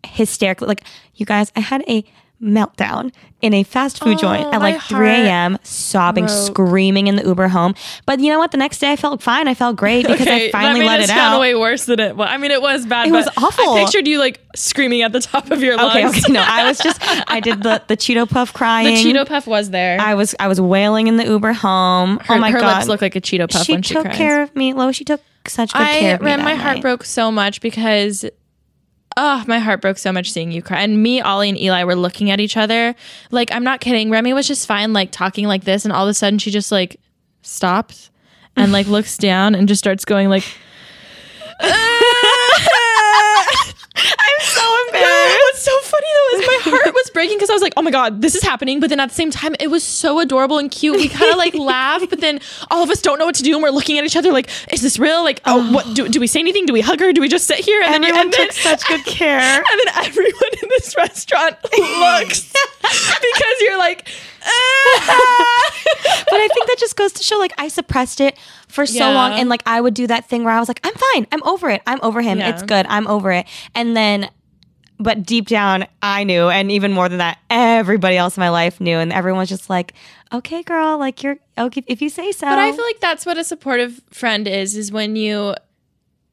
hysterical. 0.05 0.67
Like 0.67 0.83
you 1.15 1.25
guys, 1.25 1.51
I 1.55 1.61
had 1.61 1.83
a 1.87 2.03
meltdown 2.41 3.11
in 3.41 3.53
a 3.53 3.63
fast 3.63 3.99
food 3.99 4.15
Oh, 4.17 4.19
joint 4.19 4.53
at 4.53 4.61
like 4.61 4.79
3 4.81 5.09
a.m. 5.09 5.57
sobbing, 5.63 6.25
broke. 6.25 6.45
screaming 6.47 7.07
in 7.07 7.15
the 7.15 7.23
Uber 7.23 7.47
home. 7.47 7.73
But 8.05 8.19
you 8.19 8.31
know 8.31 8.39
what? 8.39 8.51
The 8.51 8.57
next 8.57 8.79
day 8.79 8.91
I 8.91 8.95
felt 8.95 9.21
fine. 9.21 9.47
I 9.47 9.53
felt 9.53 9.75
great 9.75 10.05
because 10.07 10.27
I 10.27 10.49
finally 10.51 10.85
let 10.85 10.99
it 11.01 11.09
out. 11.09 11.39
way 11.39 11.55
worse 11.55 11.85
than 11.85 11.99
it 11.99 12.15
was. 12.15 12.27
I 12.29 12.37
mean, 12.37 12.51
it 12.51 12.61
was 12.61 12.85
bad. 12.85 13.07
It 13.07 13.11
was 13.11 13.25
but 13.25 13.43
awful. 13.43 13.73
I 13.73 13.83
pictured 13.83 14.07
you 14.07 14.19
like 14.19 14.39
screaming 14.55 15.01
at 15.01 15.11
the 15.13 15.19
top 15.19 15.51
of 15.51 15.61
your 15.61 15.77
lungs. 15.77 15.95
Okay, 15.95 16.07
okay, 16.07 16.31
no, 16.31 16.43
I 16.45 16.67
was 16.67 16.77
just 16.79 16.99
I 17.29 17.39
did 17.39 17.63
the 17.63 17.81
the 17.87 17.97
Cheeto 17.97 18.29
puff 18.29 18.53
crying. 18.53 18.95
the. 18.95 19.03
Cheeto 19.03 19.27
puff 19.27 19.47
was 19.47 19.69
there. 19.71 19.99
I 19.99 20.13
was 20.15 20.35
I 20.39 20.47
was 20.47 20.59
wailing 20.61 21.07
in 21.07 21.17
the 21.17 21.25
Uber 21.25 21.53
home. 21.53 22.19
her, 22.25 22.35
oh 22.35 22.39
my 22.39 22.51
her 22.51 22.59
god, 22.59 22.77
lips 22.77 22.87
look 22.87 23.01
like 23.01 23.15
a 23.15 23.21
Cheeto 23.21 23.49
puff 23.51 23.63
she 23.65 23.73
when 23.73 23.81
she 23.81 23.93
took 23.93 24.03
cries. 24.05 24.17
care 24.17 24.41
of 24.43 24.55
me. 24.55 24.73
Lo, 24.73 24.91
she 24.91 25.03
took 25.03 25.21
such 25.47 25.73
good 25.73 25.81
I 25.81 25.99
care 25.99 26.15
of 26.15 26.21
me. 26.21 26.35
My 26.37 26.55
heart 26.55 26.75
night. 26.77 26.81
broke 26.81 27.03
so 27.03 27.31
much 27.31 27.61
because 27.61 28.25
oh 29.17 29.43
my 29.47 29.59
heart 29.59 29.81
broke 29.81 29.97
so 29.97 30.13
much 30.13 30.31
seeing 30.31 30.51
you 30.51 30.61
cry. 30.61 30.79
And 30.81 31.03
me 31.03 31.19
ollie 31.19 31.49
and 31.49 31.59
eli 31.59 31.83
were 31.83 31.95
looking 31.95 32.31
at 32.31 32.39
each 32.39 32.55
other. 32.55 32.95
Like 33.31 33.51
i'm 33.51 33.63
not 33.63 33.81
kidding. 33.81 34.09
Remi 34.09 34.31
was 34.33 34.47
just 34.47 34.65
fine 34.67 34.93
like 34.93 35.11
talking 35.11 35.45
like 35.47 35.65
this 35.65 35.83
and 35.83 35.91
all 35.91 36.05
of 36.05 36.09
a 36.09 36.13
sudden 36.13 36.39
she 36.39 36.51
just 36.51 36.71
like 36.71 36.99
stops 37.41 38.09
and 38.55 38.71
like 38.71 38.87
looks 38.95 39.17
down 39.17 39.55
and 39.55 39.67
just 39.67 39.79
starts 39.79 40.05
going 40.05 40.29
like 40.29 40.45
No, 41.61 42.16
embarrassed. 44.87 45.37
what's 45.43 45.61
so 45.61 45.77
funny 45.81 46.07
though 46.13 46.37
is 46.39 46.47
my 46.47 46.71
heart 46.71 46.93
was 46.95 47.09
breaking 47.11 47.37
because 47.37 47.49
I 47.49 47.53
was 47.53 47.61
like, 47.61 47.73
oh 47.77 47.81
my 47.81 47.91
god, 47.91 48.21
this 48.21 48.35
is 48.35 48.43
happening. 48.43 48.79
But 48.79 48.89
then 48.89 48.99
at 48.99 49.09
the 49.09 49.15
same 49.15 49.31
time, 49.31 49.55
it 49.59 49.69
was 49.69 49.83
so 49.83 50.19
adorable 50.19 50.57
and 50.57 50.69
cute. 50.71 50.95
We 50.97 51.07
kind 51.09 51.31
of 51.31 51.37
like 51.37 51.53
laugh, 51.73 52.09
but 52.09 52.21
then 52.21 52.39
all 52.71 52.83
of 52.83 52.89
us 52.89 53.01
don't 53.01 53.19
know 53.19 53.25
what 53.25 53.35
to 53.35 53.43
do, 53.43 53.53
and 53.53 53.61
we're 53.63 53.69
looking 53.69 53.97
at 53.97 54.05
each 54.05 54.15
other 54.15 54.31
like, 54.31 54.49
is 54.71 54.81
this 54.81 54.97
real? 54.99 55.23
Like, 55.23 55.41
oh, 55.45 55.71
what 55.71 55.93
do, 55.95 56.07
do 56.07 56.19
we 56.19 56.27
say 56.27 56.39
anything? 56.39 56.65
Do 56.65 56.73
we 56.73 56.81
hug 56.81 56.99
her? 56.99 57.11
Do 57.13 57.21
we 57.21 57.27
just 57.29 57.47
sit 57.47 57.59
here? 57.59 57.81
And 57.81 58.03
then, 58.03 58.11
Everyone 58.11 58.31
then, 58.31 58.47
took 58.47 58.51
such 58.53 58.85
good 58.87 59.05
care. 59.05 59.39
and 59.39 59.79
then 59.85 60.05
everyone 60.05 60.51
in 60.61 60.69
this 60.69 60.95
restaurant 60.97 61.57
looks 61.77 62.51
because 62.81 63.55
you're 63.61 63.77
like, 63.77 64.07
"Ah." 64.45 65.71
but 66.29 66.39
I 66.39 66.47
think 66.53 66.67
that 66.67 66.77
just 66.79 66.95
goes 66.95 67.13
to 67.13 67.23
show 67.23 67.37
like 67.37 67.53
I 67.57 67.67
suppressed 67.67 68.21
it 68.21 68.37
for 68.67 68.85
so 68.85 68.99
Yeah. 69.09 69.13
long 69.13 69.31
and 69.33 69.49
like 69.49 69.63
I 69.65 69.79
would 69.81 69.93
do 69.93 70.07
that 70.07 70.27
thing 70.29 70.43
where 70.43 70.53
I 70.53 70.59
was 70.59 70.67
like 70.67 70.79
I'm 70.83 70.93
fine. 71.13 71.27
I'm 71.31 71.43
over 71.43 71.69
it. 71.69 71.81
I'm 71.87 71.99
over 72.01 72.21
him. 72.21 72.39
Yeah. 72.39 72.49
It's 72.49 72.63
good. 72.63 72.85
I'm 72.89 73.07
over 73.07 73.31
it. 73.31 73.45
And 73.75 73.95
then 73.95 74.29
but 74.99 75.23
deep 75.23 75.47
down 75.47 75.85
I 76.01 76.23
knew 76.23 76.49
and 76.49 76.71
even 76.71 76.91
more 76.91 77.07
than 77.09 77.19
that 77.19 77.39
everybody 77.49 78.17
else 78.17 78.37
in 78.37 78.41
my 78.41 78.49
life 78.49 78.81
knew 78.81 78.97
and 78.97 79.13
everyone 79.13 79.39
was 79.39 79.49
just 79.49 79.69
like 79.69 79.93
okay 80.33 80.63
girl 80.63 80.97
like 80.97 81.23
you're 81.23 81.37
okay 81.57 81.83
if 81.87 82.01
you 82.01 82.09
say 82.09 82.31
so. 82.31 82.47
But 82.47 82.59
I 82.59 82.71
feel 82.71 82.85
like 82.85 82.99
that's 82.99 83.25
what 83.25 83.37
a 83.37 83.43
supportive 83.43 84.01
friend 84.11 84.47
is, 84.47 84.75
is 84.75 84.91
when 84.91 85.15
you 85.15 85.55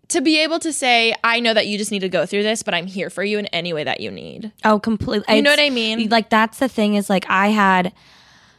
to 0.09 0.21
be 0.21 0.39
able 0.41 0.59
to 0.61 0.73
say, 0.73 1.15
I 1.25 1.41
know 1.41 1.55
that 1.55 1.67
you 1.67 1.79
just 1.79 1.91
need 1.91 2.01
to 2.01 2.11
go 2.11 2.27
through 2.27 2.43
this, 2.43 2.63
but 2.63 2.75
I'm 2.75 2.87
here 2.87 3.09
for 3.09 3.25
you 3.25 3.39
in 3.39 3.47
any 3.47 3.73
way 3.73 3.85
that 3.85 4.01
you 4.01 4.11
need. 4.11 4.53
Oh, 4.63 4.79
completely. 4.79 5.35
You 5.35 5.43
know 5.43 5.51
what 5.51 5.61
I 5.61 5.71
mean? 5.71 6.11
Like 6.11 6.29
that's 6.29 6.59
the 6.59 6.69
thing 6.69 6.95
is 6.95 7.09
like 7.09 7.25
I 7.29 7.49
had 7.49 7.93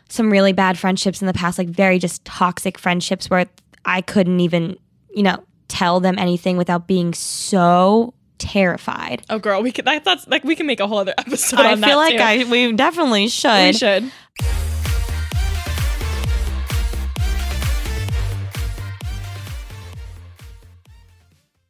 some 0.09 0.31
really 0.31 0.53
bad 0.53 0.77
friendships 0.77 1.21
in 1.21 1.27
the 1.27 1.33
past, 1.33 1.57
like 1.57 1.69
very 1.69 1.99
just 1.99 2.25
toxic 2.25 2.77
friendships 2.77 3.29
where 3.29 3.45
I 3.85 4.01
couldn't 4.01 4.39
even, 4.39 4.77
you 5.13 5.23
know, 5.23 5.43
tell 5.67 5.99
them 5.99 6.17
anything 6.17 6.57
without 6.57 6.87
being 6.87 7.13
so 7.13 8.14
terrified. 8.37 9.23
Oh, 9.29 9.39
girl, 9.39 9.61
we 9.61 9.71
could. 9.71 9.85
That, 9.85 10.03
that's 10.03 10.27
like 10.27 10.43
we 10.43 10.55
can 10.55 10.65
make 10.65 10.79
a 10.79 10.87
whole 10.87 10.99
other 10.99 11.13
episode. 11.17 11.59
I 11.59 11.71
on 11.71 11.81
feel 11.81 11.89
that 11.89 11.95
like 11.95 12.17
too. 12.17 12.47
I 12.47 12.49
we 12.49 12.71
definitely 12.73 13.27
should. 13.27 13.67
we 13.67 13.73
should. 13.73 14.11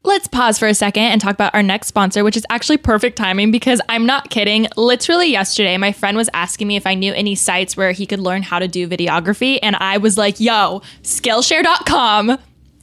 Let's 0.06 0.28
pause 0.28 0.60
for 0.60 0.68
a 0.68 0.76
second 0.76 1.02
and 1.02 1.20
talk 1.20 1.34
about 1.34 1.56
our 1.56 1.64
next 1.64 1.88
sponsor, 1.88 2.24
which 2.24 2.38
is 2.38 2.46
actually 2.52 2.78
perfect 2.78 3.18
timing 3.18 3.50
because 3.50 3.82
I'm 3.90 4.06
not 4.06 4.30
kidding. 4.30 4.68
Literally 4.78 5.32
yesterday, 5.32 5.78
my 5.78 5.92
friend 5.92 6.16
was 6.16 6.30
asking 6.32 6.68
me 6.68 6.76
if 6.76 6.86
I 6.86 6.94
knew 6.94 7.12
any 7.14 7.34
sites 7.34 7.76
where 7.76 7.92
he 7.92 8.06
could 8.06 8.20
learn 8.20 8.44
how 8.44 8.60
to 8.60 8.68
do 8.68 8.88
videography. 8.88 9.58
And 9.64 9.76
I 9.78 9.98
was 9.98 10.16
like, 10.16 10.40
yo, 10.40 10.84
Skillshare.com 11.02 12.38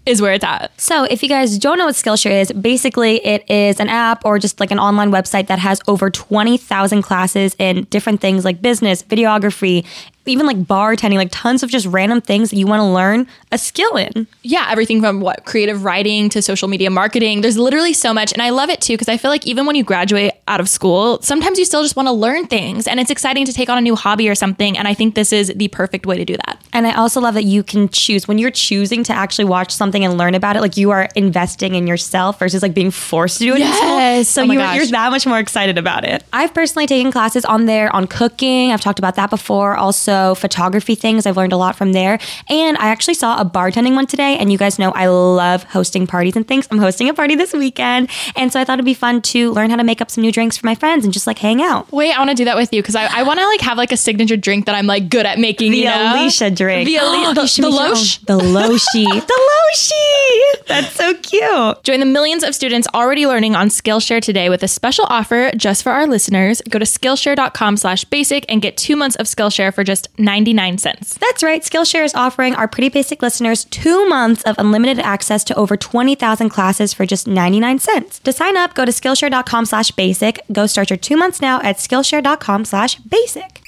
is 0.04 0.20
where 0.20 0.32
it's 0.32 0.44
at. 0.44 0.78
So, 0.80 1.04
if 1.04 1.22
you 1.22 1.28
guys 1.28 1.58
don't 1.58 1.78
know 1.78 1.86
what 1.86 1.94
Skillshare 1.94 2.40
is, 2.40 2.52
basically 2.52 3.24
it 3.24 3.48
is 3.48 3.78
an 3.78 3.88
app 3.88 4.24
or 4.24 4.38
just 4.38 4.58
like 4.58 4.70
an 4.70 4.78
online 4.78 5.10
website 5.10 5.46
that 5.46 5.58
has 5.58 5.80
over 5.86 6.10
20,000 6.10 7.02
classes 7.02 7.54
in 7.58 7.84
different 7.84 8.20
things 8.20 8.44
like 8.44 8.60
business, 8.60 9.02
videography, 9.02 9.86
even 10.26 10.46
like 10.46 10.58
bartending, 10.58 11.16
like 11.16 11.30
tons 11.30 11.62
of 11.62 11.70
just 11.70 11.86
random 11.86 12.20
things 12.20 12.50
that 12.50 12.56
you 12.56 12.66
want 12.66 12.80
to 12.80 12.84
learn 12.86 13.26
a 13.50 13.58
skill 13.58 13.96
in. 13.96 14.26
yeah, 14.42 14.66
everything 14.70 15.00
from 15.00 15.20
what 15.20 15.44
creative 15.44 15.84
writing 15.84 16.28
to 16.30 16.40
social 16.42 16.68
media 16.68 16.90
marketing. 16.90 17.40
There's 17.40 17.58
literally 17.58 17.92
so 17.92 18.14
much. 18.14 18.32
And 18.32 18.42
I 18.42 18.50
love 18.50 18.70
it 18.70 18.80
too 18.80 18.94
because 18.94 19.08
I 19.08 19.16
feel 19.16 19.30
like 19.30 19.46
even 19.46 19.66
when 19.66 19.76
you 19.76 19.84
graduate 19.84 20.32
out 20.48 20.60
of 20.60 20.68
school, 20.68 21.20
sometimes 21.22 21.58
you 21.58 21.64
still 21.64 21.82
just 21.82 21.96
want 21.96 22.06
to 22.08 22.12
learn 22.12 22.46
things 22.46 22.86
and 22.86 23.00
it's 23.00 23.10
exciting 23.10 23.44
to 23.46 23.52
take 23.52 23.68
on 23.68 23.78
a 23.78 23.80
new 23.80 23.96
hobby 23.96 24.28
or 24.28 24.34
something. 24.34 24.76
And 24.78 24.86
I 24.88 24.94
think 24.94 25.14
this 25.14 25.32
is 25.32 25.52
the 25.56 25.68
perfect 25.68 26.06
way 26.06 26.16
to 26.16 26.24
do 26.24 26.36
that. 26.46 26.62
And 26.72 26.86
I 26.86 26.94
also 26.94 27.20
love 27.20 27.34
that 27.34 27.44
you 27.44 27.62
can 27.62 27.88
choose 27.88 28.26
when 28.26 28.38
you're 28.38 28.50
choosing 28.50 29.04
to 29.04 29.12
actually 29.12 29.44
watch 29.44 29.72
something 29.72 30.04
and 30.04 30.16
learn 30.16 30.34
about 30.34 30.56
it, 30.56 30.60
like 30.60 30.76
you 30.76 30.90
are 30.90 31.08
investing 31.16 31.74
in 31.74 31.86
yourself 31.86 32.38
versus 32.38 32.62
like 32.62 32.74
being 32.74 32.90
forced 32.90 33.38
to 33.38 33.44
do 33.44 33.54
it 33.54 33.60
in 33.60 33.72
school. 33.72 33.88
Yes. 33.88 34.28
So 34.28 34.42
Oh 34.42 34.44
you're, 34.44 34.72
you're 34.74 34.86
that 34.86 35.10
much 35.10 35.26
more 35.26 35.38
excited 35.38 35.78
about 35.78 36.04
it. 36.04 36.24
I've 36.32 36.52
personally 36.54 36.86
taken 36.86 37.12
classes 37.12 37.44
on 37.44 37.66
there 37.66 37.94
on 37.94 38.06
cooking. 38.06 38.72
I've 38.72 38.80
talked 38.80 38.98
about 38.98 39.16
that 39.16 39.30
before. 39.30 39.76
Also, 39.76 40.11
photography 40.34 40.94
things. 40.94 41.26
I've 41.26 41.36
learned 41.36 41.52
a 41.52 41.56
lot 41.56 41.76
from 41.76 41.92
there. 41.92 42.18
And 42.48 42.76
I 42.78 42.88
actually 42.88 43.14
saw 43.14 43.40
a 43.40 43.44
bartending 43.44 43.94
one 43.94 44.06
today. 44.06 44.36
And 44.38 44.50
you 44.50 44.58
guys 44.58 44.78
know 44.78 44.90
I 44.92 45.06
love 45.06 45.64
hosting 45.64 46.06
parties 46.06 46.36
and 46.36 46.46
things. 46.46 46.66
I'm 46.70 46.78
hosting 46.78 47.08
a 47.08 47.14
party 47.14 47.34
this 47.34 47.52
weekend. 47.52 48.10
And 48.36 48.52
so 48.52 48.60
I 48.60 48.64
thought 48.64 48.74
it'd 48.74 48.84
be 48.84 48.94
fun 48.94 49.22
to 49.22 49.52
learn 49.52 49.70
how 49.70 49.76
to 49.76 49.84
make 49.84 50.00
up 50.00 50.10
some 50.10 50.22
new 50.22 50.32
drinks 50.32 50.56
for 50.56 50.66
my 50.66 50.74
friends 50.74 51.04
and 51.04 51.12
just 51.12 51.26
like 51.26 51.38
hang 51.38 51.62
out. 51.62 51.90
Wait, 51.92 52.12
I 52.12 52.18
want 52.18 52.30
to 52.30 52.36
do 52.36 52.44
that 52.44 52.56
with 52.56 52.72
you 52.72 52.82
because 52.82 52.94
I, 52.94 53.06
I 53.20 53.22
want 53.22 53.38
to 53.38 53.46
like 53.46 53.60
have 53.60 53.76
like 53.76 53.92
a 53.92 53.96
signature 53.96 54.36
drink 54.36 54.66
that 54.66 54.74
I'm 54.74 54.86
like 54.86 55.08
good 55.08 55.26
at 55.26 55.38
making. 55.38 55.72
The 55.72 55.78
you 55.78 55.84
know? 55.84 56.14
Alisha 56.16 56.54
drink. 56.54 56.86
The, 56.86 56.98
Ali- 56.98 57.34
the, 57.34 57.42
the 57.42 57.62
make. 57.62 57.80
Loche. 57.80 58.18
The 58.20 58.38
Loshi. 58.38 59.04
the 59.26 59.50
Loshi. 59.50 60.66
That's 60.66 60.92
so 60.94 61.14
cute. 61.14 61.82
Join 61.82 62.00
the 62.00 62.06
millions 62.06 62.42
of 62.42 62.54
students 62.54 62.88
already 62.94 63.26
learning 63.26 63.54
on 63.54 63.68
Skillshare 63.68 64.20
today 64.20 64.48
with 64.48 64.62
a 64.62 64.68
special 64.68 65.06
offer 65.08 65.50
just 65.56 65.82
for 65.82 65.92
our 65.92 66.06
listeners. 66.06 66.62
Go 66.68 66.78
to 66.78 66.84
Skillshare.com 66.84 67.76
slash 67.76 68.04
basic 68.04 68.44
and 68.48 68.62
get 68.62 68.76
two 68.76 68.96
months 68.96 69.16
of 69.16 69.26
Skillshare 69.26 69.74
for 69.74 69.84
just 69.84 70.01
99 70.18 70.78
cents. 70.78 71.14
That's 71.18 71.42
right. 71.42 71.62
Skillshare 71.62 72.04
is 72.04 72.14
offering 72.14 72.54
our 72.54 72.68
Pretty 72.68 72.88
Basic 72.88 73.22
listeners 73.22 73.64
two 73.66 74.08
months 74.08 74.42
of 74.44 74.56
unlimited 74.58 74.98
access 74.98 75.44
to 75.44 75.54
over 75.54 75.76
20,000 75.76 76.48
classes 76.48 76.92
for 76.92 77.06
just 77.06 77.26
99 77.26 77.78
cents. 77.78 78.18
To 78.20 78.32
sign 78.32 78.56
up, 78.56 78.74
go 78.74 78.84
to 78.84 78.92
Skillshare.com 78.92 79.66
slash 79.66 79.90
basic. 79.92 80.40
Go 80.52 80.66
start 80.66 80.90
your 80.90 80.96
two 80.96 81.16
months 81.16 81.40
now 81.40 81.60
at 81.62 81.76
Skillshare.com 81.76 82.64
slash 82.64 82.96
basic. 82.96 83.62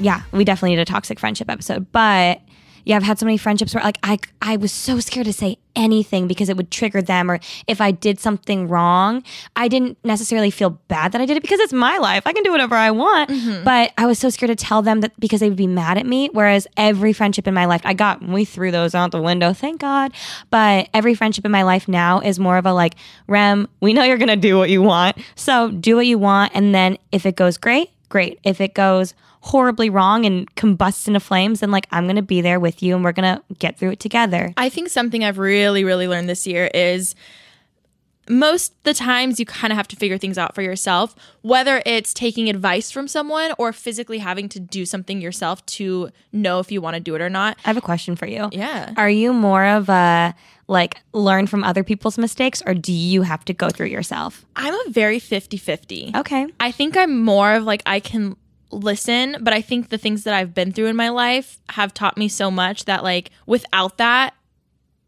Yeah, 0.00 0.22
we 0.32 0.44
definitely 0.44 0.76
need 0.76 0.82
a 0.82 0.84
toxic 0.84 1.18
friendship 1.18 1.50
episode. 1.50 1.90
But 1.92 2.40
yeah, 2.88 2.96
I've 2.96 3.02
had 3.02 3.18
so 3.18 3.26
many 3.26 3.36
friendships 3.36 3.74
where 3.74 3.84
like 3.84 3.98
I 4.02 4.18
I 4.40 4.56
was 4.56 4.72
so 4.72 4.98
scared 4.98 5.26
to 5.26 5.32
say 5.34 5.58
anything 5.76 6.26
because 6.26 6.48
it 6.48 6.56
would 6.56 6.70
trigger 6.70 7.02
them 7.02 7.30
or 7.30 7.38
if 7.66 7.82
I 7.82 7.90
did 7.90 8.18
something 8.18 8.66
wrong, 8.66 9.22
I 9.54 9.68
didn't 9.68 9.98
necessarily 10.04 10.50
feel 10.50 10.70
bad 10.70 11.12
that 11.12 11.20
I 11.20 11.26
did 11.26 11.36
it 11.36 11.42
because 11.42 11.60
it's 11.60 11.74
my 11.74 11.98
life. 11.98 12.22
I 12.24 12.32
can 12.32 12.42
do 12.44 12.50
whatever 12.50 12.74
I 12.74 12.90
want. 12.90 13.28
Mm-hmm. 13.28 13.62
But 13.62 13.92
I 13.98 14.06
was 14.06 14.18
so 14.18 14.30
scared 14.30 14.48
to 14.48 14.56
tell 14.56 14.80
them 14.80 15.02
that 15.02 15.12
because 15.20 15.40
they 15.40 15.50
would 15.50 15.58
be 15.58 15.66
mad 15.66 15.98
at 15.98 16.06
me. 16.06 16.30
Whereas 16.32 16.66
every 16.78 17.12
friendship 17.12 17.46
in 17.46 17.52
my 17.52 17.66
life, 17.66 17.82
I 17.84 17.92
got 17.92 18.26
we 18.26 18.46
threw 18.46 18.70
those 18.70 18.94
out 18.94 19.10
the 19.10 19.20
window, 19.20 19.52
thank 19.52 19.82
God. 19.82 20.14
But 20.48 20.88
every 20.94 21.14
friendship 21.14 21.44
in 21.44 21.52
my 21.52 21.64
life 21.64 21.88
now 21.88 22.20
is 22.20 22.38
more 22.38 22.56
of 22.56 22.64
a 22.64 22.72
like, 22.72 22.94
Rem, 23.26 23.68
we 23.82 23.92
know 23.92 24.02
you're 24.02 24.16
gonna 24.16 24.34
do 24.34 24.56
what 24.56 24.70
you 24.70 24.80
want. 24.80 25.18
So 25.34 25.70
do 25.72 25.94
what 25.96 26.06
you 26.06 26.16
want 26.16 26.52
and 26.54 26.74
then 26.74 26.96
if 27.12 27.26
it 27.26 27.36
goes 27.36 27.58
great, 27.58 27.90
great. 28.08 28.38
If 28.44 28.60
it 28.60 28.74
goes 28.74 29.14
horribly 29.40 29.88
wrong 29.88 30.24
and 30.26 30.52
combusts 30.56 31.06
into 31.06 31.20
flames, 31.20 31.60
then 31.60 31.70
like 31.70 31.86
I'm 31.90 32.06
gonna 32.06 32.22
be 32.22 32.40
there 32.40 32.60
with 32.60 32.82
you 32.82 32.94
and 32.94 33.04
we're 33.04 33.12
gonna 33.12 33.42
get 33.58 33.78
through 33.78 33.92
it 33.92 34.00
together. 34.00 34.52
I 34.56 34.68
think 34.68 34.88
something 34.88 35.24
I've 35.24 35.38
really, 35.38 35.84
really 35.84 36.08
learned 36.08 36.28
this 36.28 36.46
year 36.46 36.70
is 36.74 37.14
most 38.28 38.72
the 38.84 38.94
times 38.94 39.38
you 39.38 39.46
kind 39.46 39.72
of 39.72 39.76
have 39.76 39.88
to 39.88 39.96
figure 39.96 40.18
things 40.18 40.38
out 40.38 40.54
for 40.54 40.62
yourself, 40.62 41.14
whether 41.42 41.82
it's 41.86 42.12
taking 42.14 42.48
advice 42.48 42.90
from 42.90 43.08
someone 43.08 43.52
or 43.58 43.72
physically 43.72 44.18
having 44.18 44.48
to 44.50 44.60
do 44.60 44.84
something 44.84 45.20
yourself 45.20 45.64
to 45.66 46.10
know 46.32 46.58
if 46.58 46.70
you 46.70 46.80
want 46.80 46.94
to 46.94 47.00
do 47.00 47.14
it 47.14 47.20
or 47.20 47.30
not. 47.30 47.56
I 47.64 47.68
have 47.68 47.76
a 47.76 47.82
question 47.82 48.16
for 48.16 48.26
you. 48.26 48.48
Yeah. 48.52 48.92
Are 48.96 49.10
you 49.10 49.32
more 49.32 49.64
of 49.64 49.88
a 49.88 50.34
like 50.66 51.00
learn 51.12 51.46
from 51.46 51.64
other 51.64 51.82
people's 51.82 52.18
mistakes 52.18 52.62
or 52.66 52.74
do 52.74 52.92
you 52.92 53.22
have 53.22 53.44
to 53.46 53.54
go 53.54 53.70
through 53.70 53.86
yourself? 53.86 54.44
I'm 54.54 54.74
a 54.74 54.90
very 54.90 55.18
50 55.18 55.56
50. 55.56 56.12
Okay. 56.14 56.46
I 56.60 56.70
think 56.70 56.96
I'm 56.96 57.22
more 57.24 57.54
of 57.54 57.64
like 57.64 57.82
I 57.86 58.00
can 58.00 58.36
listen, 58.70 59.36
but 59.40 59.54
I 59.54 59.62
think 59.62 59.88
the 59.88 59.98
things 59.98 60.24
that 60.24 60.34
I've 60.34 60.54
been 60.54 60.72
through 60.72 60.86
in 60.86 60.96
my 60.96 61.08
life 61.08 61.58
have 61.70 61.94
taught 61.94 62.18
me 62.18 62.28
so 62.28 62.50
much 62.50 62.84
that 62.84 63.02
like 63.02 63.30
without 63.46 63.96
that 63.96 64.34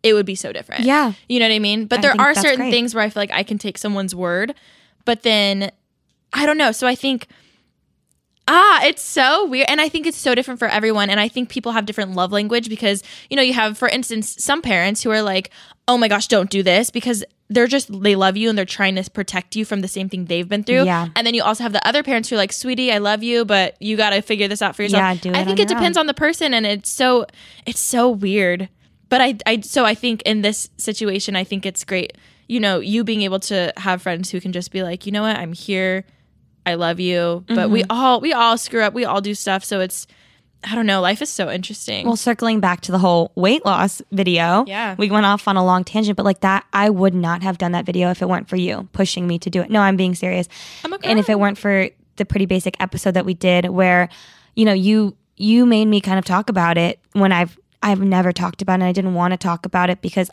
it 0.03 0.15
would 0.15 0.27
be 0.27 0.35
so 0.35 0.53
different. 0.53 0.85
Yeah. 0.85 1.13
You 1.29 1.39
know 1.41 1.49
what 1.49 1.55
I 1.55 1.59
mean? 1.59 1.87
But 1.87 1.99
I 1.99 2.03
there 2.03 2.21
are 2.21 2.35
certain 2.35 2.61
great. 2.61 2.71
things 2.71 2.95
where 2.95 3.05
I 3.05 3.11
feel 3.11 3.21
like 3.21 3.33
I 3.33 3.43
can 3.43 3.59
take 3.59 3.79
someone's 3.79 4.15
word, 4.15 4.55
but 5.05 5.23
then 5.23 5.71
I 6.33 6.47
don't 6.47 6.59
know. 6.59 6.73
So 6.73 6.87
I 6.87 6.95
think 6.95 7.27
Ah, 8.53 8.85
it's 8.85 9.03
so 9.03 9.47
weird. 9.47 9.69
And 9.71 9.81
I 9.81 9.89
think 9.89 10.09
it's 10.09 10.19
so 10.19 10.35
different 10.35 10.59
for 10.59 10.67
everyone. 10.67 11.09
And 11.09 11.21
I 11.21 11.29
think 11.29 11.49
people 11.49 11.71
have 11.71 11.87
different 11.87 12.15
love 12.15 12.33
language 12.33 12.69
because, 12.69 13.05
you 13.29 13.37
know, 13.37 13.43
you 13.43 13.53
have, 13.53 13.79
for 13.79 13.87
instance, 13.89 14.35
some 14.41 14.61
parents 14.61 15.05
who 15.05 15.11
are 15.13 15.23
like, 15.23 15.51
oh 15.87 15.97
my 15.97 16.09
gosh, 16.09 16.27
don't 16.27 16.51
do 16.51 16.61
this 16.61 16.91
because 16.91 17.25
they're 17.49 17.69
just, 17.69 18.03
they 18.03 18.17
love 18.17 18.37
you 18.37 18.49
and 18.49 18.59
they're 18.59 18.65
trying 18.65 18.97
to 18.97 19.09
protect 19.09 19.55
you 19.55 19.65
from 19.65 19.83
the 19.83 19.89
same 19.89 20.09
thing 20.09 20.25
they've 20.25 20.49
been 20.49 20.65
through. 20.65 20.85
Yeah. 20.85 21.09
And 21.15 21.25
then 21.25 21.35
you 21.35 21.45
also 21.45 21.63
have 21.63 21.73
the 21.73 21.87
other 21.87 22.03
parents 22.03 22.29
who 22.29 22.35
are 22.35 22.39
like, 22.39 22.53
sweetie, 22.53 22.91
I 22.91 22.99
love 22.99 23.23
you, 23.23 23.45
but 23.45 23.81
you 23.81 23.97
got 23.97 24.11
to 24.11 24.21
figure 24.21 24.49
this 24.49 24.63
out 24.63 24.75
for 24.75 24.83
yourself. 24.83 25.01
Yeah, 25.01 25.15
do 25.15 25.29
it 25.31 25.37
I 25.37 25.45
think 25.45 25.61
it 25.61 25.69
depends 25.69 25.97
on 25.97 26.07
the 26.07 26.15
person. 26.15 26.53
And 26.53 26.67
it's 26.67 26.91
so, 26.91 27.27
it's 27.67 27.81
so 27.81 28.09
weird. 28.09 28.69
But 29.11 29.21
I, 29.21 29.37
I, 29.45 29.61
so 29.61 29.85
I 29.85 29.95
think 29.95 30.23
in 30.23 30.41
this 30.41 30.71
situation, 30.79 31.37
I 31.37 31.45
think 31.45 31.67
it's 31.67 31.85
great, 31.85 32.17
you 32.49 32.59
know, 32.61 32.81
you 32.81 33.05
being 33.05 33.21
able 33.23 33.41
to 33.41 33.73
have 33.77 34.01
friends 34.01 34.31
who 34.31 34.41
can 34.41 34.53
just 34.53 34.73
be 34.73 34.83
like, 34.83 35.05
you 35.05 35.13
know 35.13 35.23
what, 35.23 35.37
I'm 35.37 35.53
here. 35.53 36.05
I 36.65 36.75
love 36.75 36.99
you. 37.01 37.45
But 37.49 37.69
we 37.71 37.83
Mm-hmm. 37.83 37.91
all 37.91 38.21
we 38.21 38.33
all 38.33 38.57
screw 38.57 38.83
up. 38.83 38.95
We 38.95 39.05
all 39.05 39.21
do 39.21 39.35
stuff. 39.35 39.65
So 39.65 39.81
it's 39.81 40.07
I 40.63 40.75
don't 40.75 40.85
know. 40.85 41.01
Life 41.01 41.23
is 41.23 41.31
so 41.31 41.49
interesting. 41.51 42.07
Well, 42.07 42.17
circling 42.17 42.61
back 42.61 42.83
to 42.83 42.93
the 42.93 42.99
whole 42.99 43.33
weight 43.35 43.65
loss 43.65 44.03
video, 44.13 44.65
Yeah. 44.69 44.95
we 44.99 45.11
went 45.11 45.25
off 45.25 45.49
on 45.49 45.57
a 45.57 45.65
long 45.65 45.85
tangent, 45.85 46.17
but 46.19 46.25
like 46.27 46.41
that, 46.41 46.67
I 46.75 46.91
would 46.91 47.15
not 47.15 47.43
have 47.43 47.57
done 47.57 47.73
that 47.73 47.87
video 47.87 48.11
if 48.11 48.21
it 48.21 48.29
weren't 48.29 48.47
for 48.47 48.57
you 48.57 48.87
pushing 48.93 49.27
me 49.27 49.39
to 49.39 49.49
do 49.49 49.63
it. 49.63 49.71
No, 49.71 49.81
I'm 49.81 49.97
being 49.97 50.15
serious. 50.15 50.49
I'm 50.85 50.93
and 51.03 51.19
if 51.19 51.31
it 51.31 51.39
weren't 51.41 51.57
for 51.57 51.89
the 52.17 52.27
pretty 52.27 52.45
basic 52.45 52.77
episode 52.79 53.13
that 53.15 53.25
we 53.25 53.33
did, 53.33 53.71
where 53.71 54.11
you 54.55 54.67
know 54.67 54.75
you 54.75 55.17
you 55.37 55.65
made 55.65 55.87
me 55.87 56.03
kind 56.03 56.19
of 56.19 56.27
talk 56.27 56.51
about 56.51 56.77
it 56.77 57.01
when 57.15 57.33
I've 57.33 57.59
I've 57.83 58.01
never 58.01 58.33
talked 58.33 58.63
about 58.63 58.75
it. 58.75 58.83
and 58.83 58.85
I 58.85 58.93
didn't 58.93 59.15
want 59.15 59.33
to 59.33 59.37
talk 59.39 59.65
about 59.67 59.91
it 59.91 60.03
because 60.03 60.31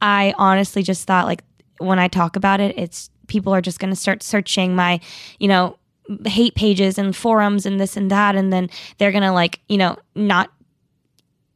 I 0.00 0.34
honestly 0.36 0.82
just 0.82 1.06
thought 1.06 1.26
like 1.26 1.44
when 1.78 1.98
I 1.98 2.08
talk 2.08 2.36
about 2.36 2.60
it, 2.60 2.76
it's 2.78 3.10
people 3.28 3.52
are 3.54 3.60
just 3.60 3.78
going 3.78 3.90
to 3.92 3.96
start 3.96 4.22
searching 4.22 4.74
my, 4.74 5.00
you 5.38 5.48
know, 5.48 5.76
hate 6.26 6.54
pages 6.56 6.98
and 6.98 7.14
forums 7.14 7.64
and 7.64 7.80
this 7.80 7.96
and 7.96 8.10
that, 8.10 8.34
and 8.34 8.52
then 8.52 8.68
they're 8.98 9.12
gonna 9.12 9.32
like 9.32 9.60
you 9.68 9.78
know 9.78 9.96
not 10.16 10.50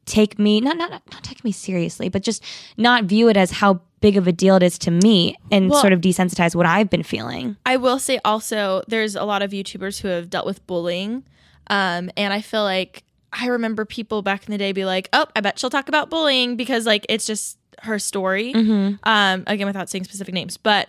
take 0.06 0.38
me 0.38 0.60
not 0.60 0.76
not 0.76 0.90
not 0.90 1.24
take 1.24 1.42
me 1.44 1.50
seriously, 1.52 2.08
but 2.08 2.22
just 2.22 2.42
not 2.76 3.04
view 3.04 3.28
it 3.28 3.36
as 3.36 3.50
how 3.50 3.80
big 4.00 4.16
of 4.16 4.28
a 4.28 4.32
deal 4.32 4.54
it 4.56 4.62
is 4.62 4.78
to 4.78 4.90
me 4.90 5.36
and 5.50 5.70
Well- 5.70 5.80
sort 5.80 5.92
of 5.92 6.00
desensitize 6.00 6.54
what 6.54 6.66
I've 6.66 6.88
been 6.88 7.02
feeling. 7.02 7.56
I 7.66 7.76
will 7.76 7.98
say 7.98 8.20
also 8.24 8.82
there's 8.86 9.16
a 9.16 9.24
lot 9.24 9.42
of 9.42 9.50
YouTubers 9.50 10.00
who 10.00 10.08
have 10.08 10.30
dealt 10.30 10.46
with 10.46 10.64
bullying. 10.66 11.24
Um, 11.68 12.10
and 12.16 12.32
I 12.32 12.40
feel 12.42 12.62
like 12.62 13.02
I 13.38 13.46
remember 13.46 13.84
people 13.84 14.22
back 14.22 14.46
in 14.46 14.52
the 14.52 14.58
day 14.58 14.72
be 14.72 14.84
like, 14.84 15.08
Oh, 15.12 15.26
I 15.36 15.40
bet 15.40 15.58
she'll 15.58 15.70
talk 15.70 15.88
about 15.88 16.10
bullying 16.10 16.56
because 16.56 16.86
like 16.86 17.04
it's 17.08 17.26
just 17.26 17.58
her 17.82 17.98
story. 17.98 18.52
Mm-hmm. 18.54 18.96
Um, 19.04 19.44
again 19.46 19.66
without 19.66 19.90
saying 19.90 20.04
specific 20.04 20.34
names. 20.34 20.56
But 20.56 20.88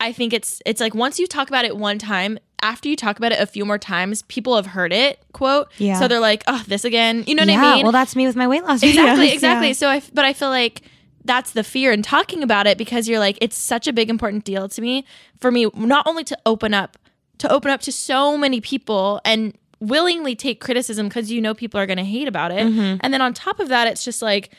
I 0.00 0.12
think 0.12 0.32
it's 0.32 0.62
it's 0.64 0.80
like 0.80 0.94
once 0.94 1.18
you 1.18 1.26
talk 1.26 1.48
about 1.48 1.64
it 1.64 1.76
one 1.76 1.98
time, 1.98 2.38
after 2.62 2.88
you 2.88 2.96
talk 2.96 3.18
about 3.18 3.32
it 3.32 3.40
a 3.40 3.46
few 3.46 3.64
more 3.64 3.78
times, 3.78 4.22
people 4.22 4.54
have 4.56 4.66
heard 4.66 4.92
it, 4.92 5.20
quote. 5.32 5.68
Yeah. 5.78 5.98
So 5.98 6.06
they're 6.08 6.20
like, 6.20 6.44
Oh, 6.46 6.62
this 6.68 6.84
again. 6.84 7.24
You 7.26 7.34
know 7.34 7.42
what 7.42 7.48
yeah, 7.50 7.64
I 7.64 7.74
mean? 7.76 7.82
well, 7.82 7.92
that's 7.92 8.14
me 8.14 8.26
with 8.26 8.36
my 8.36 8.46
weight 8.46 8.62
loss. 8.62 8.82
exactly 8.82 9.28
videos, 9.28 9.32
exactly 9.34 9.68
yeah. 9.68 9.72
so 9.74 9.88
i 9.88 10.02
but 10.14 10.24
i 10.24 10.32
feel 10.32 10.50
like 10.50 10.82
that's 11.24 11.50
the 11.50 11.64
fear 11.64 11.92
in 11.92 12.02
talking 12.02 12.42
about 12.42 12.66
it 12.66 12.78
because 12.78 13.08
you're 13.08 13.18
like 13.18 13.36
it's 13.40 13.56
such 13.56 13.86
a 13.86 13.92
big 13.92 14.08
important 14.08 14.44
deal 14.44 14.68
to 14.68 14.80
me 14.80 15.04
for 15.40 15.50
me 15.50 15.66
not 15.74 16.06
only 16.06 16.24
to 16.24 16.38
open 16.46 16.72
up 16.72 16.96
to 17.38 17.52
open 17.52 17.70
up 17.70 17.80
to 17.80 17.92
so 17.92 18.38
many 18.38 18.60
people 18.60 19.20
and 19.24 19.56
willingly 19.80 20.34
take 20.34 20.60
criticism 20.60 21.08
because 21.08 21.30
you 21.30 21.40
know 21.40 21.54
people 21.54 21.78
are 21.80 21.86
going 21.86 21.98
to 21.98 22.04
hate 22.04 22.26
about 22.28 22.50
it 22.50 22.66
Mm-hmm. 22.66 22.96
and 23.00 23.12
then 23.14 23.20
on 23.22 23.32
top 23.34 23.60
of 23.60 23.68
that 23.68 23.86
it's 23.88 24.04
just 24.04 24.22
like 24.22 24.50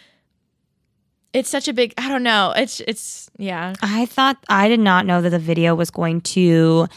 it's 1.33 1.49
such 1.49 1.67
a 1.67 1.73
big 1.73 1.93
i 1.97 2.07
don't 2.09 2.23
know 2.23 2.53
it's 2.55 2.79
it's 2.87 3.29
yeah 3.37 3.73
I 3.81 4.05
thought 4.05 4.37
I 4.49 4.67
did 4.69 4.79
not 4.79 5.05
know 5.05 5.21
that 5.21 5.29
the 5.29 5.39
video 5.39 5.75
was 5.75 5.91
going 5.91 6.21
to 6.21 6.87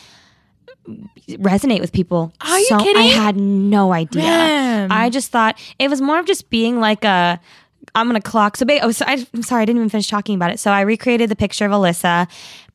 resonate 1.28 1.80
with 1.80 1.92
people. 1.92 2.32
Are 2.40 2.58
you 2.58 2.66
so 2.66 2.76
I 2.76 3.02
had 3.02 3.36
no 3.36 3.92
idea. 3.92 4.22
Man. 4.22 4.90
I 4.90 5.10
just 5.10 5.30
thought 5.30 5.58
it 5.78 5.88
was 5.88 6.00
more 6.00 6.18
of 6.18 6.26
just 6.26 6.50
being 6.50 6.80
like 6.80 7.04
a. 7.04 7.40
I'm 7.94 8.06
gonna 8.06 8.20
clock. 8.20 8.56
So, 8.56 8.64
ba- 8.64 8.80
oh, 8.82 8.90
so 8.90 9.04
I, 9.06 9.26
I'm 9.34 9.42
sorry, 9.42 9.62
I 9.62 9.64
didn't 9.66 9.78
even 9.80 9.90
finish 9.90 10.06
talking 10.08 10.34
about 10.34 10.50
it. 10.50 10.58
So 10.60 10.70
I 10.70 10.80
recreated 10.80 11.28
the 11.30 11.36
picture 11.36 11.66
of 11.66 11.72
Alyssa, 11.72 12.26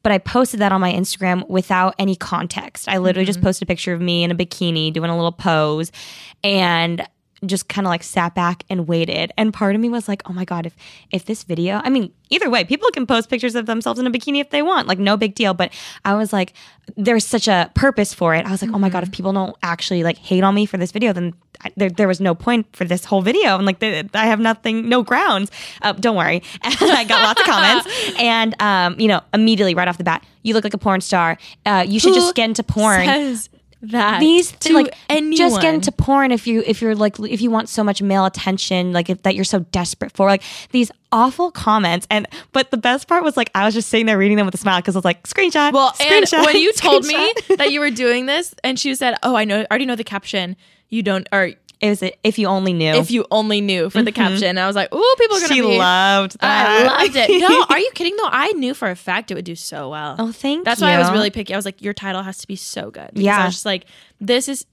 but 0.07 0.13
I 0.13 0.19
posted 0.19 0.61
that 0.61 0.71
on 0.71 0.79
my 0.79 0.93
Instagram 0.93 1.45
without 1.49 1.93
any 1.99 2.15
context. 2.15 2.87
I 2.87 2.97
literally 2.97 3.25
Mm-hmm. 3.25 3.27
just 3.27 3.41
posted 3.41 3.65
a 3.65 3.67
picture 3.67 3.91
of 3.91 3.99
me 3.99 4.23
in 4.23 4.31
a 4.31 4.35
bikini 4.35 4.93
doing 4.93 5.09
a 5.09 5.15
little 5.17 5.33
pose, 5.33 5.91
and 6.45 7.05
just 7.45 7.67
kind 7.67 7.85
of 7.85 7.89
like 7.89 8.03
sat 8.03 8.33
back 8.33 8.63
and 8.69 8.87
waited. 8.87 9.31
And 9.37 9.53
part 9.53 9.75
of 9.75 9.81
me 9.81 9.89
was 9.89 10.07
like, 10.07 10.21
oh 10.29 10.33
my 10.33 10.45
God, 10.45 10.65
if 10.65 10.75
if 11.11 11.25
this 11.25 11.43
video, 11.43 11.81
I 11.83 11.89
mean, 11.89 12.11
either 12.29 12.49
way, 12.49 12.63
people 12.63 12.89
can 12.91 13.05
post 13.05 13.29
pictures 13.29 13.55
of 13.55 13.65
themselves 13.65 13.99
in 13.99 14.07
a 14.07 14.11
bikini 14.11 14.41
if 14.41 14.49
they 14.49 14.61
want, 14.61 14.87
like 14.87 14.99
no 14.99 15.17
big 15.17 15.35
deal. 15.35 15.53
But 15.53 15.71
I 16.03 16.15
was 16.15 16.33
like, 16.33 16.53
there's 16.95 17.25
such 17.25 17.47
a 17.47 17.71
purpose 17.73 18.13
for 18.13 18.33
it. 18.33 18.45
I 18.45 18.51
was 18.51 18.61
like, 18.61 18.71
oh 18.73 18.79
my 18.79 18.89
God, 18.89 19.03
if 19.03 19.11
people 19.11 19.33
don't 19.33 19.55
actually 19.61 20.03
like 20.03 20.17
hate 20.17 20.43
on 20.43 20.55
me 20.55 20.65
for 20.65 20.77
this 20.77 20.91
video, 20.91 21.13
then 21.13 21.33
I, 21.61 21.71
there, 21.75 21.89
there 21.89 22.07
was 22.07 22.21
no 22.21 22.35
point 22.35 22.67
for 22.75 22.85
this 22.85 23.05
whole 23.05 23.21
video. 23.21 23.55
And 23.57 23.65
like, 23.65 23.83
I 23.83 24.25
have 24.25 24.39
nothing, 24.39 24.89
no 24.89 25.03
grounds. 25.03 25.51
Uh, 25.81 25.93
don't 25.93 26.15
worry. 26.15 26.43
And 26.63 26.91
I 26.91 27.03
got 27.03 27.21
lots 27.23 27.41
of 27.41 27.47
comments. 27.47 27.87
And, 28.19 28.59
um, 28.61 28.99
you 28.99 29.07
know, 29.07 29.21
immediately 29.33 29.75
right 29.75 29.87
off 29.87 29.97
the 29.97 30.03
bat, 30.03 30.23
you 30.43 30.53
look 30.53 30.63
like 30.63 30.73
a 30.73 30.77
porn 30.77 31.01
star. 31.01 31.37
Uh, 31.65 31.85
you 31.87 31.99
should 31.99 32.13
Who 32.13 32.15
just 32.15 32.35
get 32.35 32.45
into 32.45 32.63
porn 32.63 33.05
says 33.05 33.49
that 33.81 34.19
these 34.19 34.51
to 34.53 34.73
like 34.73 34.95
anyone. 35.09 35.37
just 35.37 35.61
get 35.61 35.73
into 35.73 35.91
porn 35.91 36.31
if 36.31 36.47
you 36.47 36.63
if 36.65 36.81
you're 36.81 36.95
like 36.95 37.19
if 37.19 37.41
you 37.41 37.51
want 37.51 37.69
so 37.69 37.83
much 37.83 38.01
male 38.01 38.25
attention 38.25 38.91
like 38.91 39.09
if 39.09 39.21
that 39.23 39.35
you're 39.35 39.43
so 39.43 39.59
desperate 39.71 40.11
for 40.13 40.25
like 40.27 40.41
these 40.71 40.91
awful 41.11 41.51
comments 41.51 42.07
and 42.09 42.27
but 42.53 42.71
the 42.71 42.77
best 42.77 43.07
part 43.07 43.23
was 43.23 43.37
like 43.37 43.51
I 43.53 43.65
was 43.65 43.73
just 43.73 43.89
sitting 43.89 44.07
there 44.07 44.17
reading 44.17 44.37
them 44.37 44.45
with 44.45 44.55
a 44.55 44.57
smile 44.57 44.79
because 44.79 44.95
I 44.95 44.99
was 44.99 45.05
like 45.05 45.23
screenshot 45.23 45.73
Well, 45.73 45.93
and 45.99 46.25
screenshot, 46.25 46.45
when 46.45 46.57
you 46.57 46.73
told 46.73 47.05
me 47.05 47.33
that 47.57 47.71
you 47.71 47.79
were 47.79 47.91
doing 47.91 48.25
this, 48.25 48.53
and 48.63 48.79
she 48.79 48.95
said, 48.95 49.15
"Oh, 49.23 49.35
I 49.35 49.45
know, 49.45 49.61
I 49.61 49.67
already 49.69 49.85
know 49.85 49.95
the 49.95 50.03
caption. 50.03 50.55
You 50.89 51.03
don't, 51.03 51.27
or 51.31 51.51
it 51.79 51.89
was 51.89 52.01
a, 52.03 52.11
if 52.23 52.39
you 52.39 52.47
only 52.47 52.73
knew 52.73 52.93
if 52.93 53.11
you 53.11 53.25
only 53.31 53.61
knew 53.61 53.89
for 53.89 54.01
the 54.01 54.11
mm-hmm. 54.11 54.33
caption." 54.33 54.57
I 54.57 54.67
was 54.67 54.75
like, 54.75 54.93
"Ooh, 54.93 55.15
people 55.17 55.37
are 55.37 55.41
gonna 55.41 55.53
she 55.53 55.61
be." 55.61 55.77
loved 55.77 56.35
I 56.39 56.47
that 56.83 57.01
loved 57.01 57.15
it. 57.15 57.39
No, 57.41 57.65
are 57.69 57.79
you 57.79 57.91
kidding? 57.93 58.15
though? 58.17 58.29
I 58.31 58.51
knew 58.53 58.73
for 58.73 58.89
a 58.89 58.95
fact 58.95 59.31
it 59.31 59.35
would 59.35 59.45
do 59.45 59.55
so 59.55 59.89
well. 59.89 60.15
oh 60.19 60.31
thank 60.31 60.65
That's 60.65 60.81
you 60.81 60.87
why 60.87 60.93
I 60.93 60.99
was 60.99 61.11
really 61.11 61.29
picky. 61.29 61.53
I 61.53 61.57
was 61.57 61.65
like, 61.65 61.81
your 61.81 61.93
title 61.93 62.23
has 62.23 62.37
to 62.39 62.47
be 62.47 62.55
so 62.55 62.89
good. 62.91 63.09
Because 63.13 63.19
I 63.19 63.21
Yeah. 63.23 63.45
was 63.45 63.53
just 63.55 63.65
like, 63.65 63.85
this 64.19 64.47
is 64.47 64.65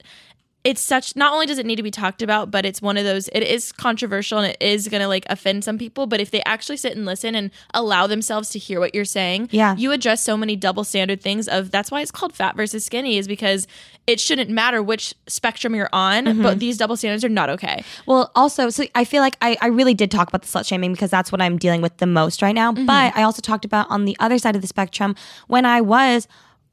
it's 0.65 0.81
such 0.81 1.15
not 1.15 1.31
only 1.31 1.45
does 1.45 1.59
it 1.59 1.65
need 1.65 1.75
to 1.77 1.83
be 1.83 1.91
talked 1.91 2.21
about, 2.21 2.49
but 2.51 2.65
it's 2.65 2.81
one 2.81 2.97
of 2.97 3.03
those 3.05 3.27
it 3.29 3.43
is 3.43 3.71
controversial 3.71 4.39
and 4.39 4.47
it 4.51 4.57
is 4.59 4.87
gonna 4.87 5.07
like 5.07 5.25
offend 5.29 5.63
some 5.63 5.77
people. 5.77 6.07
But 6.07 6.19
if 6.19 6.31
they 6.31 6.41
actually 6.43 6.77
sit 6.77 6.97
and 6.97 7.05
listen 7.05 7.35
and 7.35 7.51
allow 7.73 8.07
themselves 8.07 8.49
to 8.49 8.59
hear 8.59 8.79
what 8.79 8.95
you're 8.95 9.05
saying, 9.05 9.49
Yeah. 9.51 9.75
you 9.77 9.91
address 9.91 10.23
so 10.23 10.35
many 10.35 10.55
double 10.55 10.83
standard 10.83 11.21
things 11.21 11.47
of 11.47 11.69
that's 11.71 11.91
why 11.91 12.01
it's 12.01 12.09
called 12.11 12.33
fat 12.33 12.55
versus 12.57 12.83
skinny, 12.83 13.17
is 13.17 13.27
because 13.27 13.67
it 14.07 14.19
shouldn't 14.19 14.49
matter 14.49 14.81
which 14.83 15.13
spectrum 15.27 15.75
you're 15.75 15.89
on, 15.93 16.25
Mm-hmm. 16.25 16.41
but 16.41 16.59
these 16.59 16.77
double 16.77 16.97
standards 16.97 17.23
are 17.23 17.29
not 17.29 17.49
okay. 17.51 17.83
Well, 18.07 18.31
also, 18.35 18.69
so 18.71 18.85
I 18.95 19.03
feel 19.05 19.21
like 19.21 19.37
I, 19.41 19.57
I 19.61 19.67
really 19.67 19.93
did 19.93 20.09
talk 20.09 20.27
about 20.29 20.41
the 20.41 20.47
slut 20.47 20.67
shaming 20.67 20.91
because 20.93 21.11
that's 21.11 21.31
what 21.31 21.41
I'm 21.41 21.57
dealing 21.59 21.81
with 21.81 21.95
the 21.97 22.07
most 22.07 22.41
right 22.41 22.55
now. 22.55 22.71
Mm-hmm. 22.71 22.87
But 22.87 23.15
I 23.15 23.21
also 23.21 23.41
talked 23.41 23.65
about 23.65 23.85
on 23.91 24.05
the 24.05 24.17
other 24.19 24.39
side 24.39 24.55
of 24.55 24.61
the 24.63 24.67
spectrum 24.67 25.15
when 25.47 25.63
I 25.65 25.81
was 25.81 26.27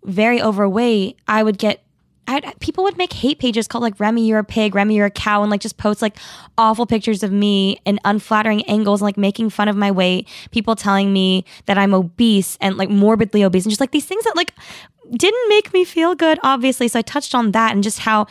very 0.05 0.41
overweight, 0.43 1.19
I 1.29 1.43
would 1.43 1.59
get. 1.59 1.83
I'd, 2.29 2.59
people 2.61 2.85
would 2.85 2.97
make 2.97 3.13
hate 3.13 3.39
pages 3.39 3.67
called 3.67 3.83
like 3.83 3.99
Remi, 3.99 4.27
you're 4.27 4.39
a 4.39 4.45
pig, 4.45 4.75
Remi, 4.75 4.95
you're 4.95 5.07
a 5.07 5.11
cow, 5.11 5.43
and 5.43 5.51
like 5.51 5.61
just 5.61 5.77
post 5.77 6.03
like 6.03 6.17
awful 6.57 6.87
pictures 6.87 7.23
of 7.23 7.33
me 7.33 7.81
and 7.85 7.99
unflattering 8.05 8.63
angles 8.67 9.01
and 9.01 9.07
like 9.07 9.17
making 9.17 9.51
fun 9.51 9.69
of 9.69 9.77
my 9.77 9.91
weight. 9.91 10.29
People 10.51 10.77
telling 10.77 11.13
me 11.13 11.45
that 11.67 11.79
I'm 11.79 11.95
obese 11.95 12.57
and 12.61 12.77
like 12.77 12.91
morbidly 12.91 13.43
obese 13.43 13.65
and 13.65 13.71
just 13.71 13.81
like 13.81 13.91
these 13.91 14.07
things 14.07 14.25
that 14.25 14.37
like 14.37 14.53
didn't 15.17 15.49
make 15.49 15.73
me 15.73 15.85
feel 15.85 16.15
good, 16.15 16.39
obviously. 16.43 16.89
So 16.89 17.01
I 17.01 17.03
touched 17.03 17.35
on 17.35 17.53
that 17.53 17.73
and 17.73 17.83
just 17.83 18.01
how 18.01 18.27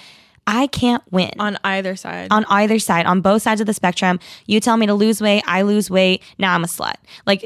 I 0.48 0.68
can't 0.68 1.04
win 1.12 1.32
On 1.40 1.58
either 1.64 1.96
side. 1.96 2.28
on 2.32 2.46
either 2.50 2.80
side, 2.80 3.06
on 3.06 3.22
both 3.22 3.42
sides 3.42 3.62
of 3.62 3.68
the 3.68 3.74
spectrum. 3.74 4.20
You 4.48 4.60
tell 4.60 4.76
me 4.76 4.86
to 4.88 4.94
lose 4.94 5.22
weight, 5.22 5.44
I 5.46 5.62
lose 5.62 5.90
weight. 5.90 6.24
Now 6.40 6.56
I'm 6.56 6.64
a 6.64 6.68
slut. 6.68 6.96
Like 7.26 7.46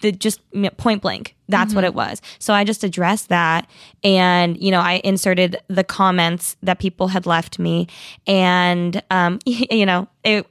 the 0.00 0.12
just 0.12 0.40
point 0.76 1.02
blank. 1.02 1.34
That's 1.48 1.74
what 1.74 1.84
it 1.84 1.94
was. 1.94 2.20
So 2.40 2.52
I 2.52 2.64
just 2.64 2.82
addressed 2.82 3.28
that, 3.28 3.70
and 4.02 4.60
you 4.60 4.72
know, 4.72 4.80
I 4.80 5.00
inserted 5.04 5.56
the 5.68 5.84
comments 5.84 6.56
that 6.62 6.80
people 6.80 7.08
had 7.08 7.24
left 7.24 7.58
me, 7.60 7.86
and 8.26 9.00
um, 9.10 9.38
you 9.46 9.86
know, 9.86 10.08
it. 10.24 10.46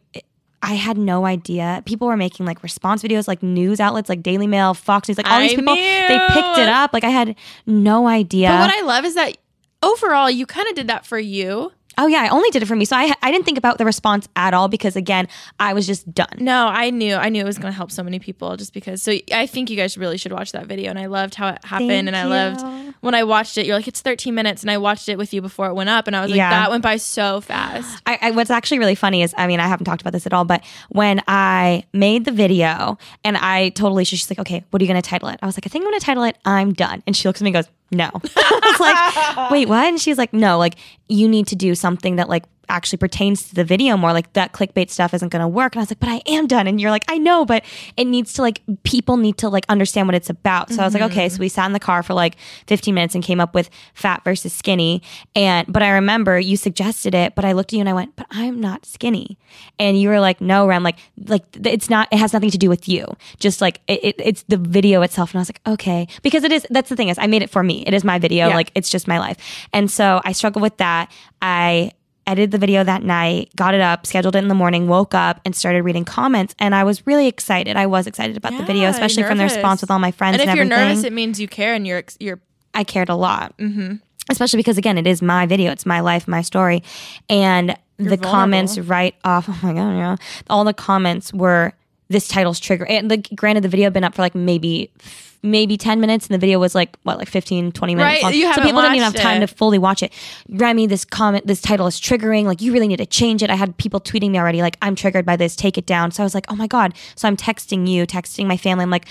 I 0.61 0.73
had 0.73 0.97
no 0.97 1.27
idea. 1.27 1.83
People 1.85 2.07
were 2.07 2.17
making 2.17 2.47
like 2.47 2.63
response 2.63 3.03
videos, 3.03 3.27
like 3.27 3.43
news 3.43 3.79
outlets, 3.79 4.09
like 4.09 4.23
Daily 4.23 4.47
Mail, 4.47 4.73
Fox 4.73 5.07
News, 5.07 5.17
like 5.17 5.29
all 5.29 5.39
these 5.39 5.53
I 5.53 5.55
people. 5.57 5.75
They 5.75 6.19
picked 6.29 6.57
it 6.57 6.69
up. 6.69 6.91
Like 6.91 7.03
I 7.03 7.09
had 7.09 7.35
no 7.67 8.07
idea. 8.07 8.47
But 8.49 8.61
what 8.61 8.75
I 8.75 8.81
love 8.81 9.05
is 9.05 9.13
that 9.13 9.38
overall, 9.83 10.29
you 10.29 10.45
kind 10.45 10.67
of 10.69 10.75
did 10.75 10.88
that 10.88 11.05
for 11.05 11.19
you. 11.19 11.71
Oh 11.97 12.07
yeah, 12.07 12.23
I 12.23 12.27
only 12.27 12.49
did 12.49 12.61
it 12.61 12.65
for 12.65 12.75
me. 12.75 12.83
So 12.83 12.97
I 12.97 13.13
I 13.21 13.31
didn't 13.31 13.45
think 13.45 13.57
about 13.57 13.77
the 13.77 13.85
response 13.85 14.27
at 14.35 14.53
all 14.53 14.67
because 14.67 14.97
again, 14.97 15.29
I 15.61 15.73
was 15.73 15.88
just 15.88 16.13
done. 16.13 16.27
No, 16.39 16.67
I 16.67 16.89
knew 16.89 17.15
I 17.15 17.29
knew 17.29 17.39
it 17.41 17.45
was 17.45 17.57
going 17.57 17.71
to 17.71 17.75
help 17.75 17.89
so 17.89 18.03
many 18.03 18.19
people 18.19 18.57
just 18.57 18.73
because. 18.73 19.01
So 19.01 19.13
I 19.31 19.47
think 19.47 19.69
you 19.69 19.77
guys 19.77 19.97
really 19.97 20.17
should 20.17 20.33
watch 20.33 20.51
that 20.51 20.65
video. 20.65 20.89
And 20.89 20.99
I 20.99 21.05
loved 21.05 21.35
how 21.35 21.47
it 21.47 21.63
happened. 21.63 21.89
Thank 21.89 22.07
and 22.09 22.15
I 22.17 22.23
you. 22.23 22.29
loved 22.29 22.95
when 22.99 23.15
I 23.15 23.23
watched 23.23 23.57
it. 23.57 23.65
You're 23.65 23.77
like, 23.77 23.88
it's 23.88 24.01
13 24.01 24.35
minutes, 24.35 24.61
and 24.61 24.69
I 24.71 24.77
watched 24.77 25.07
it 25.07 25.17
with 25.17 25.33
you 25.33 25.41
before 25.41 25.67
it 25.67 25.73
went 25.73 25.89
up, 25.89 26.07
and 26.07 26.17
I 26.17 26.21
was 26.21 26.31
like, 26.31 26.38
Yeah. 26.38 26.49
that 26.49 26.69
went 26.69 26.83
by 26.83 26.97
so 26.97 27.39
fast. 27.39 28.01
I, 28.05 28.17
I, 28.21 28.31
what's 28.31 28.49
actually 28.49 28.79
really 28.79 28.95
funny 28.95 29.21
is, 29.21 29.33
I 29.38 29.47
mean, 29.47 29.59
I 29.61 29.67
haven't 29.67 29.85
talked 29.85 30.01
about 30.01 30.11
this 30.11 30.25
at 30.25 30.33
all, 30.33 30.43
but 30.43 30.63
when 30.89 31.21
I 31.29 31.85
made 31.93 32.25
the 32.25 32.31
video 32.31 32.97
and 33.23 33.38
I 33.38 33.69
told 33.69 33.93
Alisha, 33.93 34.09
she's 34.09 34.29
like, 34.29 34.39
okay, 34.39 34.65
what 34.71 34.81
are 34.81 34.83
you 34.85 34.91
going 34.91 35.01
to 35.01 35.07
title 35.07 35.29
it? 35.29 35.39
I 35.41 35.45
was 35.45 35.55
like, 35.55 35.65
I 35.65 35.69
think 35.69 35.85
I'm 35.85 35.91
going 35.91 35.99
to 35.99 36.05
title 36.05 36.23
it 36.23 36.38
I'm 36.43 36.73
Done. 36.73 37.03
And 37.07 37.15
she 37.15 37.27
looks 37.29 37.41
at 37.41 37.43
me 37.43 37.49
and 37.51 37.63
goes, 37.63 37.69
no. 37.91 38.09
I 38.35 38.59
was 38.63 38.79
like, 38.79 39.51
wait, 39.51 39.67
what? 39.67 39.85
And 39.85 39.99
she's 39.99 40.17
like, 40.17 40.33
no, 40.33 40.57
like, 40.57 40.75
you 41.07 41.27
need 41.27 41.47
to 41.47 41.55
do 41.55 41.75
something 41.75 42.15
that, 42.17 42.29
like, 42.29 42.43
actually 42.69 42.97
pertains 42.97 43.49
to 43.49 43.56
the 43.56 43.63
video 43.63 43.97
more 43.97 44.13
like 44.13 44.32
that 44.34 44.54
clickbait 44.54 44.89
stuff 44.89 45.13
isn't 45.13 45.30
going 45.30 45.41
to 45.41 45.47
work. 45.47 45.75
And 45.75 45.80
i 45.80 45.84
was 45.84 45.91
like 45.91 45.99
but 45.99 46.10
i 46.10 46.21
am 46.25 46.47
done. 46.47 46.67
And 46.67 46.80
you're 46.80 46.91
like 46.91 47.06
i 47.08 47.17
know 47.17 47.45
but 47.45 47.63
it 47.97 48.06
needs 48.06 48.34
to 48.34 48.41
like 48.41 48.62
people 48.84 49.17
need 49.17 49.38
to 49.39 49.49
like 49.49 49.65
understand 49.69 50.08
what 50.08 50.15
it's 50.15 50.30
about. 50.30 50.71
So 50.71 50.82
i 50.82 50.86
was 50.86 50.93
like 50.93 51.04
okay. 51.04 51.30
So 51.30 51.39
we 51.39 51.49
sat 51.49 51.65
in 51.65 51.73
the 51.73 51.80
car 51.80 52.04
for 52.04 52.13
like 52.13 52.38
15 52.67 52.93
minutes 52.93 53.15
and 53.15 53.23
came 53.23 53.39
up 53.39 53.54
with 53.54 53.69
fat 53.93 54.23
versus 54.23 54.54
skinny. 54.54 55.01
And 55.36 55.71
but 55.71 55.84
i 55.84 55.89
remember 55.91 56.39
you 56.39 56.58
suggested 56.58 57.13
it 57.15 57.36
but 57.36 57.45
i 57.45 57.51
looked 57.51 57.71
at 57.71 57.73
you 57.73 57.80
and 57.82 57.89
i 57.89 57.93
went 57.93 58.15
but 58.15 58.28
i'm 58.32 58.60
not 58.60 58.86
skinny. 58.86 59.38
And 59.80 59.99
you 59.99 60.10
were 60.10 60.19
like 60.19 60.41
no 60.41 60.67
ram 60.67 60.84
like 60.84 60.97
like 61.28 61.43
it's 61.65 61.89
not 61.89 62.08
it 62.12 62.17
has 62.17 62.34
nothing 62.34 62.51
to 62.51 62.58
do 62.58 62.69
with 62.69 62.88
you. 62.88 63.06
Just 63.39 63.62
like 63.62 63.82
it, 63.88 64.04
it, 64.04 64.15
it's 64.19 64.43
the 64.43 64.58
video 64.58 65.01
itself. 65.01 65.32
And 65.32 65.39
i 65.39 65.41
was 65.41 65.49
like 65.49 65.62
okay. 65.67 66.08
Because 66.21 66.43
it 66.43 66.51
is 66.51 66.65
that's 66.69 66.89
the 66.89 66.95
thing 66.95 67.10
is 67.10 67.17
i 67.19 67.28
made 67.28 67.41
it 67.41 67.49
for 67.49 67.63
me. 67.63 67.84
It 67.86 67.93
is 67.93 68.04
my 68.04 68.19
video. 68.19 68.47
Yeah. 68.47 68.56
like 68.56 68.71
it's 68.75 68.89
just 68.89 69.08
my 69.08 69.19
life. 69.19 69.38
And 69.73 69.89
so 69.89 70.21
i 70.23 70.32
struggle 70.32 70.62
with 70.62 70.78
that. 70.78 71.12
I 71.41 71.91
edited 72.27 72.51
the 72.51 72.57
video 72.57 72.83
that 72.83 73.03
night, 73.03 73.51
got 73.55 73.73
it 73.73 73.81
up, 73.81 74.05
scheduled 74.05 74.35
it 74.35 74.39
in 74.39 74.47
the 74.47 74.55
morning, 74.55 74.88
woke 74.88 75.13
up 75.13 75.39
and 75.45 75.55
started 75.55 75.83
reading 75.83 76.05
comments. 76.05 76.55
And 76.59 76.73
I 76.73 76.83
was 76.83 77.05
really 77.05 77.27
excited. 77.27 77.77
I 77.77 77.85
was 77.85 78.07
excited 78.07 78.38
about 78.38 78.57
the 78.57 78.63
video, 78.63 78.89
especially 78.89 79.23
from 79.23 79.38
the 79.38 79.43
response 79.43 79.81
with 79.81 79.91
all 79.91 79.99
my 79.99 80.11
friends 80.11 80.33
And 80.33 80.41
and, 80.41 80.49
if 80.49 80.55
you're 80.55 80.65
nervous, 80.65 81.03
it 81.03 81.13
means 81.13 81.39
you 81.39 81.47
care, 81.47 81.73
and 81.73 81.85
you're 81.85 82.03
you're 82.19 82.39
I 82.75 82.83
cared 82.83 83.09
a 83.09 83.15
lot. 83.15 83.57
Mm-hmm. 83.57 83.95
Especially 84.29 84.57
because, 84.57 84.77
again, 84.77 84.97
it 84.97 85.07
is 85.07 85.21
my 85.21 85.45
video, 85.45 85.71
it's 85.71 85.85
my 85.85 85.99
life, 85.99 86.27
my 86.27 86.41
story. 86.41 86.83
And 87.29 87.69
the 87.97 88.03
vulnerable. 88.03 88.29
comments 88.29 88.77
right 88.79 89.15
off, 89.23 89.45
oh 89.49 89.59
my 89.63 89.73
God, 89.73 89.95
yeah. 89.95 90.15
All 90.49 90.63
the 90.63 90.73
comments 90.73 91.33
were, 91.33 91.73
this 92.09 92.27
title's 92.27 92.59
trigger. 92.59 92.85
And 92.85 93.09
the, 93.09 93.17
granted, 93.17 93.63
the 93.63 93.67
video 93.69 93.85
had 93.85 93.93
been 93.93 94.03
up 94.03 94.15
for 94.15 94.21
like 94.21 94.35
maybe. 94.35 94.91
Maybe 95.43 95.77
10 95.77 95.99
minutes, 95.99 96.25
and 96.25 96.33
the 96.33 96.39
video 96.39 96.57
was 96.57 96.73
like, 96.73 96.97
what, 97.03 97.19
like 97.19 97.29
15, 97.29 97.71
20 97.71 97.93
minutes 97.95 98.15
Right, 98.15 98.23
long. 98.23 98.33
you 98.33 98.51
so 98.51 98.63
people 98.63 98.81
didn't 98.81 98.95
even 98.95 99.03
have 99.03 99.13
time 99.13 99.43
it. 99.43 99.47
to 99.47 99.55
fully 99.55 99.77
watch 99.77 100.01
it. 100.01 100.11
Remi, 100.49 100.87
this 100.87 101.05
comment, 101.05 101.45
this 101.45 101.61
title 101.61 101.85
is 101.85 102.01
triggering. 102.01 102.45
Like, 102.45 102.63
you 102.63 102.73
really 102.73 102.87
need 102.87 102.97
to 102.97 103.05
change 103.05 103.43
it. 103.43 103.51
I 103.51 103.55
had 103.55 103.77
people 103.77 103.99
tweeting 103.99 104.31
me 104.31 104.39
already, 104.39 104.63
like, 104.63 104.75
I'm 104.81 104.95
triggered 104.95 105.23
by 105.23 105.35
this, 105.35 105.55
take 105.55 105.77
it 105.77 105.85
down. 105.85 106.09
So 106.09 106.23
I 106.23 106.25
was 106.25 106.33
like, 106.33 106.45
oh 106.49 106.55
my 106.55 106.65
God. 106.65 106.95
So 107.15 107.27
I'm 107.27 107.37
texting 107.37 107.87
you, 107.87 108.07
texting 108.07 108.47
my 108.47 108.57
family. 108.57 108.81
I'm 108.81 108.89
like, 108.89 109.05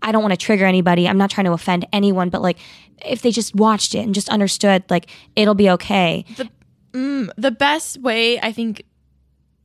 I 0.00 0.12
don't 0.12 0.22
want 0.22 0.30
to 0.32 0.36
trigger 0.36 0.64
anybody. 0.64 1.08
I'm 1.08 1.18
not 1.18 1.28
trying 1.28 1.46
to 1.46 1.52
offend 1.52 1.88
anyone, 1.92 2.28
but 2.28 2.40
like, 2.40 2.58
if 3.04 3.22
they 3.22 3.32
just 3.32 3.56
watched 3.56 3.92
it 3.96 4.04
and 4.04 4.14
just 4.14 4.28
understood, 4.28 4.84
like, 4.90 5.08
it'll 5.34 5.56
be 5.56 5.70
okay. 5.70 6.24
The 6.36 6.48
mm, 6.92 7.30
the 7.36 7.50
best 7.50 7.98
way 8.00 8.38
I 8.38 8.52
think 8.52 8.84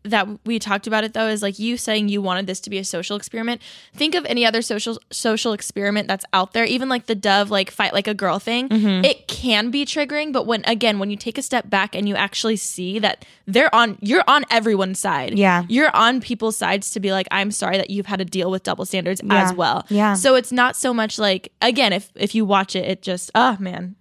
that 0.06 0.28
we 0.46 0.60
talked 0.60 0.88
about 0.88 1.04
it 1.04 1.14
though 1.14 1.28
is 1.28 1.42
like 1.42 1.60
you 1.60 1.78
saying 1.78 2.10
you 2.10 2.22
wanted 2.22 2.48
this 2.48 2.60
to 2.62 2.70
be 2.70 2.78
a 2.78 2.84
social 2.84 3.16
experiment. 3.16 3.62
Think 3.94 4.16
of 4.16 4.26
any 4.26 4.46
other 4.46 4.62
social 4.62 4.98
social 5.12 5.54
experiment 5.54 6.08
that's 6.08 6.26
out 6.34 6.54
there, 6.54 6.66
even 6.66 6.90
like 6.90 7.06
the 7.08 7.16
Dove 7.16 7.52
like 7.52 7.72
fight 7.72 7.94
like 7.94 8.08
a 8.08 8.14
girl 8.14 8.40
thing. 8.40 8.70
Mm-hmm. 8.70 9.06
It 9.06 9.28
can 9.28 9.72
be 9.72 9.86
triggering, 9.86 10.32
but 10.32 10.46
when 10.46 10.64
again 10.66 11.00
when 11.00 11.10
you 11.10 11.18
take 11.18 11.38
a 11.38 11.42
step 11.42 11.70
back 11.70 11.96
and 11.96 12.08
you 12.08 12.16
actually 12.16 12.56
see 12.56 13.00
that 13.00 13.26
they're 13.46 13.74
on 13.74 13.98
you're 14.02 14.24
on 14.28 14.46
everyone's 14.50 15.00
side. 15.00 15.38
Yeah. 15.38 15.64
You're 15.68 15.96
on 15.96 16.22
people's 16.22 16.58
sides 16.58 16.92
to 16.92 17.00
be 17.00 17.12
like 17.12 17.28
I'm 17.32 17.52
sorry 17.52 17.78
that 17.78 17.90
you've 17.90 18.06
had 18.06 18.20
to 18.20 18.26
deal 18.26 18.50
with 18.52 18.64
double 18.64 18.86
standards 18.86 19.22
Yeah. 19.24 19.44
as 19.44 19.54
well. 19.54 19.86
Yeah. 19.90 20.14
So 20.14 20.36
it's 20.36 20.52
not 20.52 20.76
so 20.76 20.94
much 20.94 21.20
like 21.20 21.52
again 21.62 21.94
if 21.94 22.12
if 22.16 22.36
you 22.36 22.46
watch 22.46 22.76
it 22.76 22.86
it 22.86 23.02
just 23.02 23.32
oh 23.36 23.58
man. 23.60 23.96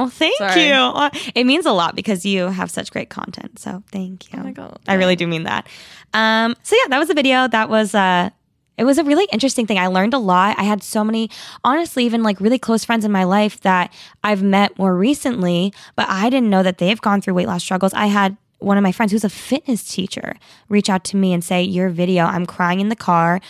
Well, 0.00 0.08
thank 0.08 0.36
Sorry. 0.38 0.68
you. 0.68 1.32
It 1.34 1.44
means 1.44 1.66
a 1.66 1.72
lot 1.72 1.94
because 1.94 2.24
you 2.24 2.46
have 2.46 2.70
such 2.70 2.90
great 2.90 3.10
content. 3.10 3.58
So 3.58 3.82
thank 3.92 4.32
you. 4.32 4.38
Oh 4.40 4.44
my 4.44 4.52
God. 4.52 4.78
I 4.88 4.94
really 4.94 5.16
do 5.16 5.26
mean 5.26 5.42
that. 5.44 5.66
Um, 6.14 6.56
so 6.62 6.74
yeah, 6.76 6.88
that 6.88 6.98
was 6.98 7.08
the 7.08 7.14
video. 7.14 7.48
That 7.48 7.68
was 7.68 7.94
uh 7.94 8.30
it 8.78 8.84
was 8.84 8.96
a 8.96 9.04
really 9.04 9.28
interesting 9.30 9.66
thing. 9.66 9.78
I 9.78 9.88
learned 9.88 10.14
a 10.14 10.18
lot. 10.18 10.58
I 10.58 10.62
had 10.62 10.82
so 10.82 11.04
many, 11.04 11.28
honestly, 11.62 12.06
even 12.06 12.22
like 12.22 12.40
really 12.40 12.58
close 12.58 12.82
friends 12.82 13.04
in 13.04 13.12
my 13.12 13.24
life 13.24 13.60
that 13.60 13.92
I've 14.24 14.42
met 14.42 14.78
more 14.78 14.96
recently, 14.96 15.74
but 15.96 16.08
I 16.08 16.30
didn't 16.30 16.48
know 16.48 16.62
that 16.62 16.78
they've 16.78 17.00
gone 17.00 17.20
through 17.20 17.34
weight 17.34 17.46
loss 17.46 17.62
struggles. 17.62 17.92
I 17.92 18.06
had 18.06 18.38
one 18.58 18.78
of 18.78 18.82
my 18.82 18.92
friends 18.92 19.12
who's 19.12 19.24
a 19.24 19.28
fitness 19.28 19.84
teacher 19.84 20.34
reach 20.70 20.88
out 20.88 21.04
to 21.04 21.18
me 21.18 21.34
and 21.34 21.44
say, 21.44 21.62
Your 21.62 21.90
video, 21.90 22.24
I'm 22.24 22.46
crying 22.46 22.80
in 22.80 22.88
the 22.88 22.96
car. 22.96 23.42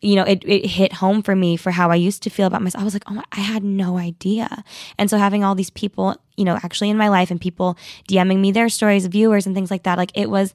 You 0.00 0.16
know, 0.16 0.22
it, 0.22 0.42
it 0.46 0.66
hit 0.66 0.94
home 0.94 1.22
for 1.22 1.36
me 1.36 1.56
for 1.56 1.70
how 1.70 1.90
I 1.90 1.96
used 1.96 2.22
to 2.22 2.30
feel 2.30 2.46
about 2.46 2.62
myself. 2.62 2.80
I 2.80 2.84
was 2.84 2.94
like, 2.94 3.04
oh 3.06 3.14
my, 3.14 3.24
I 3.32 3.40
had 3.40 3.62
no 3.62 3.98
idea. 3.98 4.64
And 4.96 5.10
so 5.10 5.18
having 5.18 5.44
all 5.44 5.54
these 5.54 5.70
people, 5.70 6.16
you 6.36 6.44
know, 6.44 6.58
actually 6.62 6.88
in 6.88 6.96
my 6.96 7.08
life 7.08 7.30
and 7.30 7.40
people 7.40 7.76
DMing 8.08 8.38
me 8.38 8.50
their 8.50 8.68
stories, 8.68 9.04
viewers 9.06 9.46
and 9.46 9.54
things 9.54 9.70
like 9.70 9.82
that, 9.82 9.98
like 9.98 10.12
it 10.14 10.30
was 10.30 10.54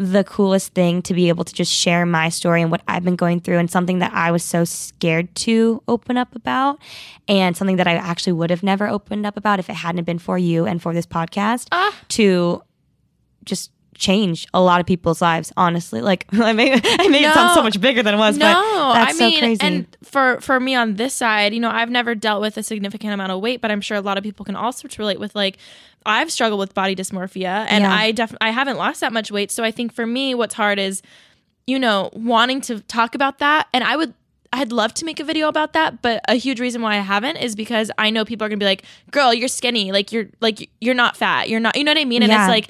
the 0.00 0.24
coolest 0.24 0.72
thing 0.72 1.02
to 1.02 1.12
be 1.12 1.28
able 1.28 1.44
to 1.44 1.52
just 1.52 1.70
share 1.70 2.06
my 2.06 2.30
story 2.30 2.62
and 2.62 2.70
what 2.70 2.80
I've 2.88 3.04
been 3.04 3.16
going 3.16 3.38
through 3.38 3.58
and 3.58 3.70
something 3.70 3.98
that 3.98 4.14
I 4.14 4.30
was 4.30 4.42
so 4.42 4.64
scared 4.64 5.34
to 5.34 5.82
open 5.88 6.16
up 6.16 6.34
about 6.34 6.78
and 7.28 7.54
something 7.54 7.76
that 7.76 7.86
I 7.86 7.96
actually 7.96 8.32
would 8.32 8.48
have 8.48 8.62
never 8.62 8.88
opened 8.88 9.26
up 9.26 9.36
about 9.36 9.58
if 9.58 9.68
it 9.68 9.74
hadn't 9.74 10.04
been 10.04 10.18
for 10.18 10.38
you 10.38 10.64
and 10.64 10.80
for 10.80 10.94
this 10.94 11.04
podcast 11.04 11.66
ah. 11.70 11.94
to 12.08 12.62
just 13.44 13.72
change 14.00 14.46
a 14.54 14.60
lot 14.60 14.80
of 14.80 14.86
people's 14.86 15.20
lives 15.20 15.52
honestly 15.58 16.00
like 16.00 16.24
I 16.32 16.52
made, 16.54 16.72
I 16.72 17.08
made 17.08 17.22
it 17.24 17.34
sound 17.34 17.50
so 17.54 17.62
much 17.62 17.78
bigger 17.80 18.02
than 18.02 18.14
it 18.14 18.18
was 18.18 18.38
No, 18.38 18.46
but 18.46 18.92
that's 18.94 19.10
I 19.10 19.12
so 19.12 19.28
mean, 19.28 19.38
crazy 19.38 19.60
and 19.66 19.96
for 20.02 20.40
for 20.40 20.58
me 20.58 20.74
on 20.74 20.94
this 20.96 21.12
side, 21.14 21.52
you 21.54 21.60
know, 21.60 21.68
I've 21.70 21.90
never 21.90 22.14
dealt 22.14 22.40
with 22.40 22.56
a 22.56 22.62
significant 22.62 23.12
amount 23.12 23.30
of 23.30 23.40
weight, 23.40 23.60
but 23.60 23.70
I'm 23.70 23.82
sure 23.82 23.96
a 23.96 24.00
lot 24.00 24.16
of 24.18 24.24
people 24.24 24.44
can 24.44 24.56
also 24.56 24.88
relate 24.98 25.20
with 25.20 25.34
like 25.34 25.58
I've 26.06 26.32
struggled 26.32 26.58
with 26.58 26.72
body 26.72 26.96
dysmorphia, 26.96 27.66
and 27.68 27.82
Yeah. 27.84 27.94
I 27.94 28.12
definitely 28.12 28.48
I 28.48 28.50
haven't 28.52 28.78
lost 28.78 29.00
that 29.02 29.12
much 29.12 29.30
weight. 29.30 29.50
So 29.52 29.62
I 29.62 29.70
think 29.70 29.92
for 29.92 30.06
me, 30.06 30.34
what's 30.34 30.54
hard 30.54 30.78
is, 30.78 31.02
you 31.66 31.78
know, 31.78 32.08
wanting 32.14 32.62
to 32.62 32.80
talk 32.80 33.14
about 33.14 33.38
that, 33.38 33.68
and 33.74 33.84
I 33.84 33.96
would. 33.96 34.14
I'd 34.52 34.72
love 34.72 34.92
to 34.94 35.04
make 35.04 35.20
a 35.20 35.24
video 35.24 35.46
about 35.46 35.74
that, 35.74 36.02
but 36.02 36.22
a 36.26 36.34
huge 36.34 36.58
reason 36.58 36.82
why 36.82 36.94
I 36.96 37.00
haven't 37.00 37.36
is 37.36 37.54
because 37.54 37.88
I 37.98 38.10
know 38.10 38.24
people 38.24 38.44
are 38.44 38.48
gonna 38.48 38.58
be 38.58 38.64
like, 38.64 38.82
"Girl, 39.12 39.32
you're 39.32 39.46
skinny. 39.46 39.92
Like 39.92 40.10
you're 40.10 40.26
like 40.40 40.68
you're 40.80 40.94
not 40.96 41.16
fat. 41.16 41.48
You're 41.48 41.60
not. 41.60 41.76
You 41.76 41.84
know 41.84 41.92
what 41.92 41.98
I 42.00 42.04
mean?" 42.04 42.24
And 42.24 42.32
Yeah. 42.32 42.46
it's 42.46 42.48
like, 42.50 42.68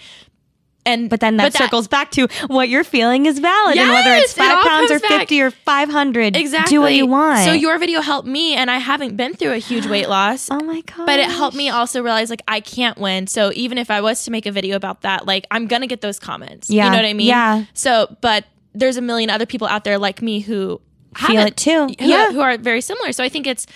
and 0.87 1.11
but 1.11 1.21
then 1.21 1.37
that 1.37 1.53
circles 1.53 1.89
back 1.89 2.11
to 2.13 2.27
what 2.47 2.69
you're 2.69 2.85
feeling 2.85 3.27
is 3.27 3.39
valid 3.39 3.77
and 3.77 3.91
whether 3.91 4.11
it's 4.13 4.37
Yes, 4.37 4.49
it 4.51 4.55
five 4.55 4.65
pounds 4.67 4.91
or 4.91 4.99
comes 4.99 5.03
back. 5.11 5.21
50 5.21 5.43
or 5.43 5.51
500 5.51 6.37
Exactly. 6.37 6.71
do 6.71 6.81
what 6.81 6.95
you 6.95 7.07
want 7.07 7.45
So 7.45 7.53
your 7.53 7.79
video 7.79 8.01
helped 8.01 8.27
me, 8.29 8.55
and 8.55 8.71
I 8.71 8.79
haven't 8.79 9.17
been 9.17 9.35
through 9.35 9.53
a 9.53 9.59
huge 9.59 9.87
weight 9.87 10.09
loss. 10.17 10.49
oh 10.51 10.61
my 10.61 10.81
god 10.83 11.07
But 11.07 11.19
it 11.21 11.27
helped 11.31 11.57
me 11.57 11.69
also 11.69 12.03
realize 12.03 12.31
like 12.31 12.43
I 12.49 12.61
can't 12.61 12.99
win. 12.99 13.27
So 13.27 13.53
even 13.55 13.77
if 13.79 13.91
I 13.91 14.01
was 14.01 14.25
to 14.25 14.31
make 14.31 14.47
a 14.47 14.53
video 14.53 14.77
about 14.77 15.03
that, 15.03 15.27
like 15.27 15.47
I'm 15.51 15.67
gonna 15.67 15.87
get 15.87 16.01
those 16.01 16.19
comments. 16.19 16.71
Yeah. 16.71 16.87
You 16.87 16.91
know 16.93 16.97
what 16.99 17.05
I 17.07 17.13
mean? 17.15 17.27
Yeah. 17.29 17.65
So 17.75 18.17
but 18.21 18.47
there's 18.75 18.97
a 18.97 19.03
million 19.03 19.31
other 19.31 19.47
people 19.47 19.67
out 19.69 19.85
there 19.85 19.99
like 19.99 20.23
me 20.23 20.41
who 20.41 20.81
Feel 21.17 21.41
it 21.43 21.57
too. 21.57 21.87
Who, 21.87 21.95
Yeah. 21.99 22.31
Who 22.31 22.41
are 22.41 22.57
very 22.57 22.81
similar. 22.81 23.11
So 23.13 23.25
I 23.25 23.29
think 23.29 23.47
it's 23.49 23.67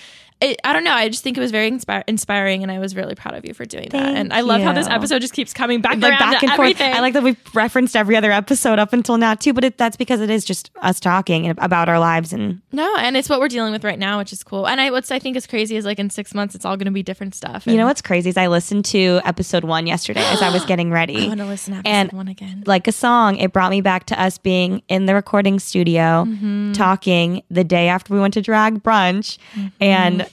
it, 0.41 0.61
I 0.65 0.73
don't 0.73 0.85
know. 0.85 0.93
I 0.93 1.09
just 1.09 1.23
think 1.23 1.37
it 1.39 1.41
was 1.41 1.51
very 1.51 1.69
inspiring, 2.07 2.63
and 2.63 2.71
I 2.71 2.79
was 2.79 2.95
really 2.95 3.15
proud 3.15 3.35
of 3.35 3.47
you 3.47 3.55
for 3.55 3.65
doing 3.65 3.89
that. 3.91 4.15
And 4.17 4.33
I 4.33 4.41
love 4.43 4.61
how 4.61 4.73
this 4.73 4.87
episode 4.89 5.21
just 5.21 5.33
keeps 5.33 5.55
coming 5.55 5.81
back 5.81 5.93
like 5.99 6.19
back 6.19 6.43
and 6.43 6.53
everything. 6.53 6.87
forth. 6.89 6.97
I 6.97 7.01
like 7.01 7.15
that 7.15 7.23
we've 7.23 7.39
referenced 7.55 7.97
every 7.97 8.17
other 8.17 8.31
episode 8.31 8.79
up 8.79 8.93
until 8.93 9.17
now 9.17 9.35
too, 9.35 9.53
but 9.53 9.65
it, 9.65 9.79
that's 9.79 9.97
because 9.97 10.21
it 10.21 10.31
is 10.31 10.45
just 10.45 10.71
us 10.83 11.01
talking 11.01 11.49
about 11.59 11.89
our 11.89 11.99
lives 11.99 12.33
and 12.33 12.61
no, 12.73 12.95
and 12.99 13.17
it's 13.17 13.29
what 13.29 13.41
we're 13.41 13.49
dealing 13.49 13.73
with 13.73 13.85
right 13.85 13.99
now, 13.99 14.19
which 14.19 14.33
is 14.33 14.43
cool. 14.45 14.67
And 14.67 14.81
I 14.81 14.91
what's 14.91 15.11
I 15.11 15.19
think 15.19 15.37
is 15.37 15.47
crazy 15.47 15.77
is 15.77 15.85
like 15.85 15.99
in 15.99 16.11
six 16.11 16.35
months, 16.35 16.55
it's 16.55 16.65
all 16.65 16.77
going 16.77 16.87
to 16.87 16.91
be 16.91 17.03
different 17.03 17.35
stuff. 17.35 17.67
you 17.67 17.77
know 17.77 17.87
what's 17.87 18.03
crazy 18.03 18.29
is 18.29 18.37
I 18.37 18.49
listened 18.49 18.85
to 18.87 19.21
episode 19.25 19.65
one 19.65 19.87
yesterday 19.87 20.25
as 20.25 20.43
I 20.43 20.51
was 20.53 20.65
getting 20.67 20.91
ready. 20.91 21.25
I 21.25 21.29
want 21.29 21.41
to 21.41 21.47
listen 21.47 21.73
to 21.75 21.79
episode 21.79 21.91
And- 21.91 22.13
one 22.13 22.29
again. 22.29 22.65
like 22.67 22.87
a 22.89 22.93
song, 22.93 23.37
it 23.37 23.53
brought 23.53 23.71
me 23.71 23.81
back 23.81 24.05
to 24.07 24.21
us 24.21 24.37
being 24.39 24.83
in 24.89 25.07
the 25.07 25.15
recording 25.15 25.59
studio 25.59 26.25
Mm-hmm. 26.25 26.73
talking 26.73 27.43
the 27.51 27.65
day 27.65 27.89
after 27.89 28.13
we 28.13 28.21
went 28.21 28.35
to 28.35 28.43
drag 28.43 28.83
brunch. 28.83 29.39
Mm-hmm. 29.55 29.69
And 29.81 30.29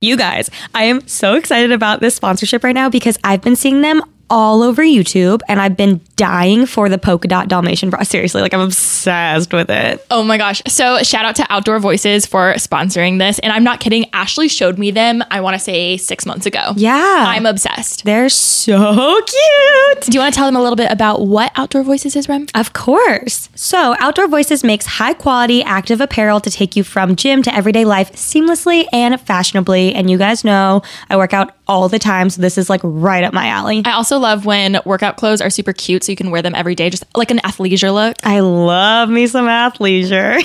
You 0.00 0.18
guys, 0.18 0.50
I 0.74 0.84
am 0.84 1.08
so 1.08 1.34
excited 1.34 1.72
about 1.72 2.00
this 2.00 2.14
sponsorship 2.14 2.62
right 2.62 2.74
now 2.74 2.90
because 2.90 3.16
I've 3.24 3.40
been 3.40 3.56
seeing 3.56 3.80
them 3.80 4.02
all 4.30 4.62
over 4.62 4.82
YouTube, 4.82 5.40
and 5.48 5.60
I've 5.60 5.76
been 5.76 6.00
dying 6.16 6.66
for 6.66 6.88
the 6.88 6.98
polka 6.98 7.28
dot 7.28 7.48
Dalmatian 7.48 7.90
bra. 7.90 8.02
Seriously, 8.14 8.42
like 8.42 8.54
I'm 8.54 8.60
obsessed 8.60 9.52
with 9.52 9.70
it. 9.70 10.04
Oh 10.10 10.22
my 10.22 10.38
gosh. 10.38 10.62
So, 10.66 11.02
shout 11.02 11.24
out 11.24 11.36
to 11.36 11.46
Outdoor 11.50 11.78
Voices 11.78 12.26
for 12.26 12.54
sponsoring 12.54 13.18
this. 13.18 13.38
And 13.40 13.52
I'm 13.52 13.64
not 13.64 13.80
kidding. 13.80 14.06
Ashley 14.12 14.48
showed 14.48 14.78
me 14.78 14.90
them, 14.90 15.22
I 15.30 15.40
want 15.40 15.54
to 15.54 15.58
say 15.58 15.96
six 15.96 16.26
months 16.26 16.46
ago. 16.46 16.72
Yeah. 16.76 17.24
I'm 17.26 17.46
obsessed. 17.46 18.04
They're 18.04 18.28
so 18.28 19.20
cute. 19.20 20.00
Do 20.02 20.12
you 20.12 20.20
want 20.20 20.34
to 20.34 20.38
tell 20.38 20.46
them 20.46 20.56
a 20.56 20.62
little 20.62 20.76
bit 20.76 20.90
about 20.90 21.26
what 21.26 21.52
Outdoor 21.56 21.82
Voices 21.82 22.16
is, 22.16 22.28
Rem? 22.28 22.46
Of 22.54 22.72
course. 22.72 23.48
So, 23.54 23.96
Outdoor 23.98 24.28
Voices 24.28 24.64
makes 24.64 24.86
high 24.86 25.14
quality 25.14 25.62
active 25.62 26.00
apparel 26.00 26.40
to 26.40 26.50
take 26.50 26.76
you 26.76 26.84
from 26.84 27.16
gym 27.16 27.42
to 27.42 27.54
everyday 27.54 27.84
life 27.84 28.12
seamlessly 28.12 28.86
and 28.92 29.20
fashionably. 29.20 29.94
And 29.94 30.10
you 30.10 30.18
guys 30.18 30.44
know 30.44 30.82
I 31.10 31.16
work 31.16 31.32
out 31.32 31.56
all 31.66 31.88
the 31.88 31.98
time, 31.98 32.30
so 32.30 32.42
this 32.42 32.58
is 32.58 32.68
like 32.68 32.80
right 32.82 33.24
up 33.24 33.32
my 33.32 33.48
alley. 33.48 33.82
I 33.84 33.92
also 33.92 34.13
love 34.18 34.46
when 34.46 34.80
workout 34.84 35.16
clothes 35.16 35.40
are 35.40 35.50
super 35.50 35.72
cute 35.72 36.04
so 36.04 36.12
you 36.12 36.16
can 36.16 36.30
wear 36.30 36.42
them 36.42 36.54
every 36.54 36.74
day, 36.74 36.90
just 36.90 37.04
like 37.16 37.30
an 37.30 37.38
athleisure 37.38 37.92
look. 37.92 38.16
I 38.24 38.40
love 38.40 39.08
me 39.08 39.26
some 39.26 39.46
athleisure. 39.46 40.42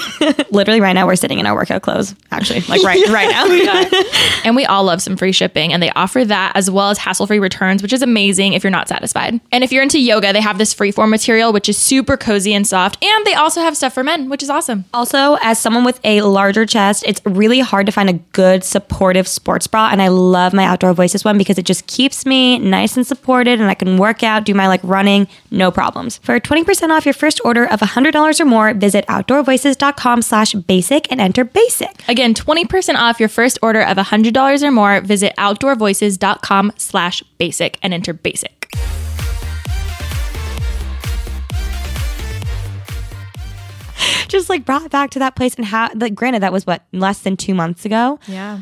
Literally, 0.51 0.81
right 0.81 0.93
now 0.93 1.07
we're 1.07 1.15
sitting 1.15 1.39
in 1.39 1.45
our 1.45 1.55
workout 1.55 1.81
clothes. 1.81 2.15
Actually, 2.31 2.61
like 2.61 2.83
right 2.83 3.07
right 3.09 3.29
now. 3.29 3.39
and 4.43 4.55
we 4.55 4.65
all 4.65 4.83
love 4.83 5.01
some 5.01 5.17
free 5.17 5.31
shipping, 5.31 5.73
and 5.73 5.81
they 5.81 5.91
offer 5.91 6.25
that 6.25 6.53
as 6.55 6.69
well 6.69 6.89
as 6.89 6.97
hassle 6.97 7.27
free 7.27 7.39
returns, 7.39 7.81
which 7.81 7.93
is 7.93 8.01
amazing 8.01 8.53
if 8.53 8.63
you're 8.63 8.71
not 8.71 8.87
satisfied. 8.87 9.39
And 9.51 9.63
if 9.63 9.71
you're 9.71 9.83
into 9.83 9.99
yoga, 9.99 10.33
they 10.33 10.41
have 10.41 10.57
this 10.57 10.73
freeform 10.73 11.09
material, 11.09 11.53
which 11.53 11.69
is 11.69 11.77
super 11.77 12.17
cozy 12.17 12.53
and 12.53 12.65
soft. 12.65 13.03
And 13.03 13.25
they 13.25 13.33
also 13.33 13.61
have 13.61 13.75
stuff 13.77 13.93
for 13.93 14.03
men, 14.03 14.29
which 14.29 14.43
is 14.43 14.49
awesome. 14.49 14.85
Also, 14.93 15.37
as 15.41 15.59
someone 15.59 15.83
with 15.83 15.99
a 16.03 16.21
larger 16.21 16.65
chest, 16.65 17.03
it's 17.07 17.21
really 17.25 17.59
hard 17.59 17.85
to 17.85 17.91
find 17.91 18.09
a 18.09 18.13
good 18.13 18.63
supportive 18.63 19.27
sports 19.27 19.67
bra, 19.67 19.89
and 19.91 20.01
I 20.01 20.07
love 20.09 20.53
my 20.53 20.65
Outdoor 20.65 20.93
Voices 20.93 21.23
one 21.23 21.37
because 21.37 21.57
it 21.57 21.65
just 21.65 21.87
keeps 21.87 22.25
me 22.25 22.59
nice 22.59 22.97
and 22.97 23.05
supported, 23.05 23.58
and 23.61 23.69
I 23.69 23.73
can 23.73 23.97
work 23.97 24.23
out, 24.23 24.45
do 24.45 24.53
my 24.53 24.67
like 24.67 24.81
running, 24.83 25.27
no 25.51 25.71
problems. 25.71 26.17
For 26.19 26.39
20% 26.39 26.89
off 26.89 27.05
your 27.05 27.13
first 27.13 27.41
order 27.43 27.65
of 27.65 27.79
$100 27.79 28.39
or 28.39 28.45
more, 28.45 28.73
visit 28.73 29.05
outdoorvoices.com 29.07 30.21
slash 30.21 30.53
basic 30.53 31.11
and 31.11 31.19
enter 31.21 31.43
basic. 31.43 32.07
Again, 32.07 32.33
20% 32.33 32.95
off 32.95 33.19
your 33.19 33.29
first 33.29 33.59
order 33.61 33.81
of 33.81 33.97
$100 33.97 34.63
or 34.63 34.71
more. 34.71 35.01
Visit 35.01 35.33
outdoorvoices.com 35.37 36.73
slash 36.77 37.23
basic 37.37 37.77
and 37.81 37.93
enter 37.93 38.13
basic. 38.13 38.67
Just 44.27 44.49
like 44.49 44.63
brought 44.63 44.89
back 44.91 45.09
to 45.11 45.19
that 45.19 45.35
place 45.35 45.55
and 45.55 45.65
how 45.65 45.89
like 45.95 46.13
granted 46.13 46.43
that 46.43 46.53
was 46.53 46.65
what 46.67 46.85
less 46.91 47.19
than 47.19 47.35
2 47.35 47.53
months 47.53 47.83
ago. 47.83 48.19
Yeah. 48.27 48.61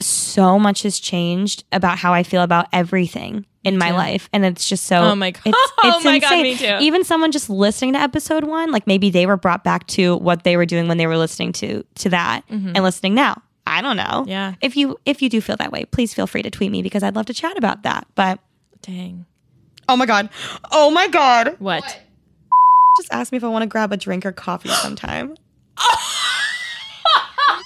So 0.00 0.58
much 0.58 0.82
has 0.82 0.98
changed 0.98 1.64
about 1.72 1.98
how 1.98 2.12
I 2.12 2.22
feel 2.22 2.42
about 2.42 2.66
everything 2.72 3.44
in 3.64 3.78
my 3.78 3.90
life, 3.92 4.28
and 4.32 4.44
it's 4.44 4.68
just 4.68 4.84
so. 4.86 4.96
Oh 4.96 5.14
my 5.14 5.30
God. 5.30 5.42
It's, 5.54 5.72
Oh 5.84 5.96
it's 5.96 6.04
my 6.04 6.18
God, 6.18 6.32
insane. 6.32 6.42
me 6.42 6.56
too. 6.56 6.76
Even 6.84 7.04
someone 7.04 7.30
just 7.32 7.50
listening 7.50 7.92
to 7.94 7.98
episode 8.00 8.44
one, 8.44 8.70
like 8.70 8.86
maybe 8.86 9.10
they 9.10 9.26
were 9.26 9.36
brought 9.36 9.64
back 9.64 9.86
to 9.88 10.16
what 10.16 10.44
they 10.44 10.56
were 10.56 10.66
doing 10.66 10.88
when 10.88 10.96
they 10.96 11.06
were 11.06 11.16
listening 11.18 11.52
to 11.54 11.84
to 11.96 12.08
that, 12.10 12.42
and 12.48 12.74
listening 12.82 13.14
now. 13.14 13.40
I 13.66 13.80
don't 13.82 13.96
know. 13.96 14.02
Mm-hmm. 14.02 14.28
Yeah. 14.28 14.54
If 14.60 14.76
you 14.76 14.98
if 15.04 15.22
you 15.22 15.28
do 15.28 15.40
feel 15.40 15.56
that 15.56 15.70
way, 15.72 15.84
please 15.86 16.12
feel 16.14 16.26
free 16.26 16.42
to 16.42 16.50
tweet 16.50 16.70
me 16.72 16.82
because 16.82 17.02
I'd 17.02 17.14
love 17.16 17.26
to 17.26 17.34
chat 17.34 17.56
about 17.56 17.82
that. 17.84 18.06
But 18.16 18.40
Dang. 18.82 19.26
oh 19.88 19.96
my 19.96 20.06
god, 20.06 20.28
oh 20.72 20.90
my 20.90 21.06
god, 21.08 21.54
What? 21.60 21.84
just 22.98 23.12
ask 23.12 23.30
me 23.32 23.36
if 23.38 23.44
I 23.44 23.48
want 23.48 23.62
to 23.62 23.68
grab 23.68 23.92
a 23.92 23.96
drink 23.96 24.26
or 24.26 24.32
coffee 24.32 24.68
sometime. 24.68 25.34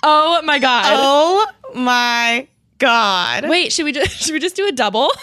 Oh 0.09 0.41
my 0.45 0.59
God. 0.61 0.85
oh 0.97 1.47
my 1.75 2.49
god. 2.79 3.49
Wait, 3.49 3.73
should 3.73 3.85
we 3.85 3.93
just 3.93 4.11
should 4.25 4.33
we 4.33 4.41
just 4.41 4.57
do 4.57 4.67
a 4.67 4.73
double? 4.73 5.11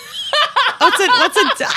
What's 0.80 1.00
a 1.00 1.08
what's 1.08 1.38
a? 1.38 1.66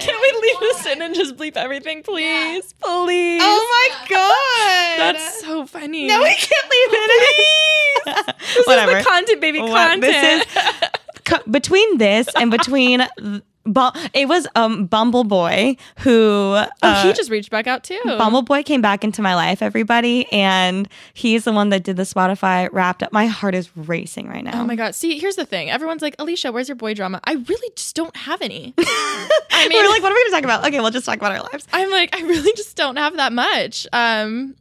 Can 0.00 0.14
we 0.20 0.32
leave 0.42 0.60
this 0.60 0.86
in 0.86 1.02
and 1.02 1.14
just 1.14 1.36
bleep 1.36 1.56
everything, 1.56 2.02
please? 2.02 2.74
Please. 2.82 3.40
Oh 3.42 3.68
my 3.70 3.88
god! 4.08 4.98
That's 5.14 5.40
so 5.40 5.66
funny. 5.66 6.06
no, 6.06 6.18
we 6.20 6.34
can't 6.34 6.70
leave 6.70 6.88
it. 6.92 8.06
in. 8.06 8.14
This 8.54 8.66
Whatever. 8.66 8.98
is 8.98 9.04
the 9.04 9.10
content, 9.10 9.40
baby. 9.40 9.60
What- 9.60 9.70
content. 9.70 10.00
This 10.02 10.46
is 10.56 10.88
co- 11.24 11.42
between 11.50 11.98
this 11.98 12.28
and 12.36 12.50
between. 12.50 13.06
Bu- 13.66 13.90
it 14.12 14.28
was 14.28 14.46
um 14.54 14.86
Bumble 14.86 15.24
Boy 15.24 15.76
who 16.00 16.10
oh, 16.10 16.68
uh, 16.82 17.02
he 17.02 17.12
just 17.12 17.30
reached 17.30 17.50
back 17.50 17.66
out 17.66 17.82
too. 17.84 18.00
Bumble 18.04 18.42
Boy 18.42 18.62
came 18.62 18.82
back 18.82 19.04
into 19.04 19.22
my 19.22 19.34
life, 19.34 19.62
everybody, 19.62 20.30
and 20.32 20.88
he's 21.14 21.44
the 21.44 21.52
one 21.52 21.70
that 21.70 21.82
did 21.82 21.96
the 21.96 22.02
Spotify 22.02 22.68
wrapped 22.72 23.02
up. 23.02 23.12
My 23.12 23.26
heart 23.26 23.54
is 23.54 23.74
racing 23.76 24.28
right 24.28 24.44
now. 24.44 24.60
Oh 24.60 24.64
my 24.64 24.76
god. 24.76 24.94
See, 24.94 25.18
here's 25.18 25.36
the 25.36 25.46
thing. 25.46 25.70
Everyone's 25.70 26.02
like, 26.02 26.16
Alisha, 26.18 26.52
where's 26.52 26.68
your 26.68 26.76
boy 26.76 26.94
drama? 26.94 27.20
I 27.24 27.34
really 27.34 27.70
just 27.74 27.96
don't 27.96 28.14
have 28.16 28.42
any. 28.42 28.74
I 28.78 29.66
mean, 29.68 29.82
We're 29.82 29.88
like, 29.88 30.02
what 30.02 30.12
are 30.12 30.14
we 30.14 30.24
gonna 30.24 30.36
talk 30.36 30.44
about? 30.44 30.66
Okay, 30.66 30.80
we'll 30.80 30.90
just 30.90 31.06
talk 31.06 31.16
about 31.16 31.32
our 31.32 31.42
lives. 31.52 31.66
I'm 31.72 31.90
like, 31.90 32.14
I 32.14 32.20
really 32.22 32.52
just 32.54 32.76
don't 32.76 32.96
have 32.96 33.16
that 33.16 33.32
much. 33.32 33.86
Um, 33.92 34.56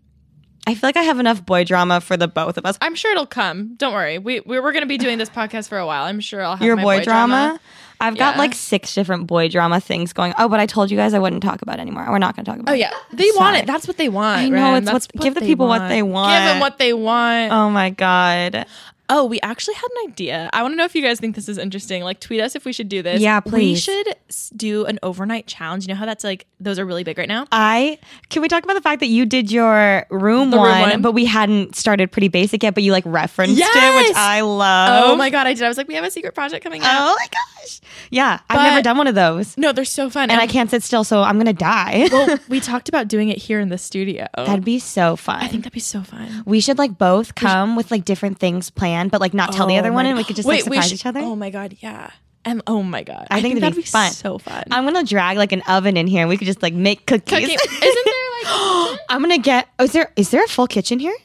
I 0.66 0.76
feel 0.76 0.88
like 0.88 0.98
I 0.98 1.04
have 1.04 1.20
enough 1.20 1.46
boy 1.46 1.66
drama 1.66 2.00
for 2.00 2.16
the 2.16 2.28
both 2.28 2.58
of 2.58 2.66
us. 2.66 2.78
I'm 2.82 2.96
sure 2.96 3.12
it'll 3.12 3.26
come. 3.26 3.76
Don't 3.76 3.94
worry. 3.94 4.18
We 4.18 4.40
we're, 4.42 4.64
we're 4.64 4.72
gonna 4.72 4.86
be 4.86 4.98
doing 4.98 5.18
this 5.18 5.30
podcast 5.30 5.68
for 5.70 5.78
a 5.78 5.86
while. 5.86 6.06
I'm 6.06 6.20
sure 6.22 6.42
I'll 6.42 6.56
have 6.56 6.66
Your 6.66 6.76
my 6.78 6.84
boy, 6.84 7.04
drama. 7.04 7.60
I've 8.00 8.18
got 8.18 8.38
like 8.38 8.54
six 8.54 8.94
different 8.94 9.28
boy 9.28 9.48
drama 9.48 9.80
things 9.80 10.12
going. 10.12 10.34
Oh, 10.38 10.50
but 10.50 10.60
I 10.60 10.66
told 10.66 10.92
you 10.92 10.98
guys 10.98 11.14
I 11.14 11.20
wouldn't 11.20 11.42
talk 11.42 11.62
about 11.62 11.80
it 11.80 11.82
anymore. 11.84 12.06
We're 12.10 12.18
not 12.18 12.36
going 12.36 12.44
to 12.44 12.52
talk 12.52 12.60
about 12.60 12.72
Oh 12.72 12.76
it. 12.76 12.80
yeah, 12.80 12.92
they 13.14 13.30
want 13.36 13.56
it. 13.56 13.66
That's 13.66 13.88
what 13.88 13.96
they 13.96 14.10
want. 14.10 14.40
I 14.42 14.50
know, 14.50 14.56
Rem. 14.56 14.76
it's 14.76 14.86
That's 14.92 15.08
what's- 15.14 15.24
give 15.24 15.36
the 15.36 15.40
people 15.42 15.68
what 15.70 15.88
they 15.88 16.02
want. 16.04 16.34
Give 16.34 16.44
them 16.44 16.60
what 16.60 16.78
they 16.80 16.92
want. 16.92 17.54
Oh 17.54 17.70
my 17.70 17.92
god. 17.92 18.66
Oh, 19.10 19.26
we 19.26 19.40
actually 19.42 19.76
had 19.76 19.84
an 19.98 20.12
idea. 20.12 20.50
I 20.54 20.62
want 20.62 20.72
to 20.74 20.76
know 20.78 20.86
if 20.86 20.96
you 20.96 21.02
guys 21.02 21.20
think 21.20 21.36
this 21.36 21.50
is 21.50 21.58
interesting. 21.58 22.04
Like, 22.04 22.20
tweet 22.22 22.40
us 22.40 22.56
if 22.56 22.64
we 22.66 22.72
should 22.72 22.88
do 22.90 23.02
this. 23.02 23.22
Yeah, 23.22 23.42
please. 23.42 23.74
We 23.76 23.76
should 23.80 24.16
s- 24.30 24.50
do 24.56 24.86
an 24.86 24.98
overnight 25.04 25.46
challenge. 25.46 25.86
You 25.86 25.94
know 25.94 26.00
how 26.00 26.06
that's 26.06 26.24
like 26.24 26.46
those 26.60 26.80
are 26.80 26.86
really 26.86 27.04
big 27.04 27.18
right 27.18 27.28
now. 27.28 27.46
I 27.52 28.00
can 28.30 28.42
we 28.42 28.48
talk 28.48 28.64
about 28.64 28.76
the 28.76 28.82
fact 28.82 29.02
that 29.02 29.08
you 29.08 29.26
did 29.26 29.52
your 29.52 30.06
room, 30.10 30.52
The 30.52 30.58
room 30.58 30.66
one, 30.70 30.90
one. 30.90 31.02
but 31.02 31.12
we 31.12 31.26
hadn't 31.26 31.76
started 31.76 32.12
pretty 32.12 32.30
basic 32.30 32.64
yet, 32.64 32.74
but 32.74 32.84
you 32.84 32.92
like 32.94 33.04
referenced 33.06 33.56
it, 33.58 33.60
Yes! 33.60 34.08
which 34.10 34.16
I 34.18 34.40
love. 34.42 35.12
Oh 35.12 35.16
my 35.18 35.30
god, 35.30 35.48
I 35.48 35.54
did. 35.54 35.64
I 35.64 35.68
was 35.68 35.78
like, 35.78 35.88
we 35.90 35.96
have 35.96 36.06
a 36.06 36.12
secret 36.12 36.34
project 36.34 36.64
coming 36.64 36.82
out. 36.82 37.12
Oh 37.12 37.16
my 37.20 37.28
gosh. 37.28 37.82
Yeah, 38.10 38.40
I've 38.50 38.62
never 38.62 38.82
done 38.82 38.98
one 38.98 39.08
of 39.08 39.16
those. 39.16 39.58
No, 39.58 39.72
they're 39.74 39.86
so 39.86 40.10
fun. 40.10 40.30
And 40.32 40.40
I 40.40 40.48
can't 40.48 40.70
sit 40.70 40.82
still, 40.84 41.04
so 41.04 41.22
I'm 41.24 41.38
gonna 41.38 41.52
die. 41.54 42.08
Well, 42.12 42.38
we 42.48 42.60
talked 42.62 42.88
about 42.90 43.10
doing 43.10 43.30
it 43.30 43.38
here 43.38 43.60
in 43.60 43.68
the 43.70 43.78
studio. 43.78 44.28
That'd 44.38 44.64
be 44.66 44.80
so 44.80 45.16
fun. 45.18 45.42
I 45.42 45.48
think 45.50 45.64
that'd 45.64 45.74
be 45.74 45.80
so 45.82 46.02
fun. 46.02 46.44
we 46.46 46.62
should 46.62 46.78
like 46.78 46.98
both 46.98 47.36
come 47.36 47.76
with 47.76 47.92
like 47.92 48.06
different 48.06 48.40
things 48.40 48.70
planned, 48.70 48.93
but 49.12 49.22
like 49.22 49.34
not 49.34 49.52
tell 49.54 49.68
the 49.68 49.76
Oh 49.76 49.80
other 49.80 49.92
one 49.92 50.06
my 50.06 50.10
and 50.10 50.18
we 50.18 50.24
could 50.24 50.36
just 50.36 50.48
Wait, 50.48 50.56
like 50.56 50.64
surprise 50.66 50.84
should- 50.90 50.94
each 50.96 51.06
other. 51.06 51.20
Oh 51.20 51.36
my 51.36 51.50
god, 51.50 51.76
yeah. 51.80 52.12
And 52.46 52.62
oh 52.68 52.84
my 52.84 53.04
god, 53.04 53.28
I 53.32 53.42
think 53.42 53.54
it'd 53.54 53.64
that'd 53.64 53.76
be 53.76 53.84
be 53.84 53.88
fun. 53.88 54.12
So 54.12 54.38
fun. 54.38 54.64
I'm 54.72 54.84
gonna 54.84 55.04
drag 55.06 55.38
like 55.38 55.52
an 55.54 55.62
oven 55.68 55.96
in 55.96 56.08
here 56.08 56.22
and 56.22 56.30
we 56.30 56.38
could 56.38 56.46
just 56.48 56.62
like 56.62 56.74
make 56.74 57.06
cookies. 57.06 57.30
Cooking. 57.30 57.48
Isn't 57.58 58.06
there 58.06 58.52
like? 58.92 59.00
I'm 59.10 59.22
gonna 59.22 59.38
get. 59.38 59.68
Oh, 59.80 59.86
is 59.86 59.94
there 59.94 60.12
is 60.18 60.30
there 60.30 60.44
a 60.44 60.48
full 60.48 60.68
kitchen 60.68 61.00
here? 61.00 61.16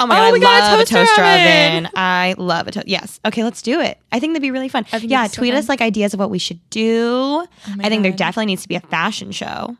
Oh 0.00 0.06
my 0.06 0.16
Oh, 0.16 0.18
god, 0.18 0.32
we 0.32 0.38
I 0.40 0.42
got 0.42 0.62
a 0.62 0.66
love 0.72 0.80
a 0.80 0.84
toaster 0.84 0.96
toaster, 0.96 1.22
oven. 1.22 1.86
oven. 1.86 1.90
I 1.94 2.34
love 2.38 2.66
a 2.66 2.72
toaster. 2.72 2.88
Yes. 2.90 3.20
Okay, 3.24 3.44
let's 3.44 3.62
do 3.62 3.80
it. 3.80 3.98
I 4.10 4.18
think 4.18 4.32
that'd 4.32 4.42
be 4.42 4.50
really 4.50 4.68
fun. 4.68 4.84
yeah, 5.00 5.20
it'd 5.26 5.34
so 5.34 5.40
tweet 5.42 5.52
fun. 5.52 5.58
us 5.60 5.68
like 5.68 5.80
ideas 5.80 6.12
of 6.12 6.18
what 6.18 6.28
we 6.30 6.40
should 6.40 6.58
do. 6.70 7.46
I 7.78 7.88
think 7.88 8.02
there 8.02 8.10
definitely 8.10 8.46
needs 8.46 8.62
to 8.62 8.68
be 8.68 8.74
a 8.74 8.80
fashion 8.80 9.30
show. 9.30 9.76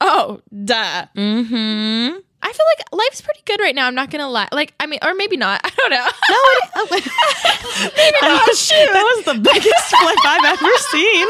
Oh, 0.00 0.40
duh. 0.64 1.06
Mm-hmm. 1.16 2.18
I 2.44 2.52
feel 2.52 2.66
like 2.76 2.86
life's 2.92 3.22
pretty 3.22 3.40
good 3.46 3.58
right 3.58 3.74
now. 3.74 3.86
I'm 3.86 3.94
not 3.94 4.10
gonna 4.10 4.28
lie. 4.28 4.48
Like, 4.52 4.74
I 4.78 4.86
mean, 4.86 4.98
or 5.02 5.14
maybe 5.14 5.38
not. 5.38 5.60
I 5.64 5.70
don't 5.70 5.90
know. 5.90 5.96
No, 5.96 6.36
it, 6.36 6.70
oh, 6.76 6.86
maybe 7.96 8.18
not. 8.20 8.46
That 8.46 9.14
was 9.16 9.24
the 9.24 9.40
biggest 9.52 9.96
flip 9.96 10.18
I've 10.24 10.44
ever 10.44 10.76
seen. 10.92 11.26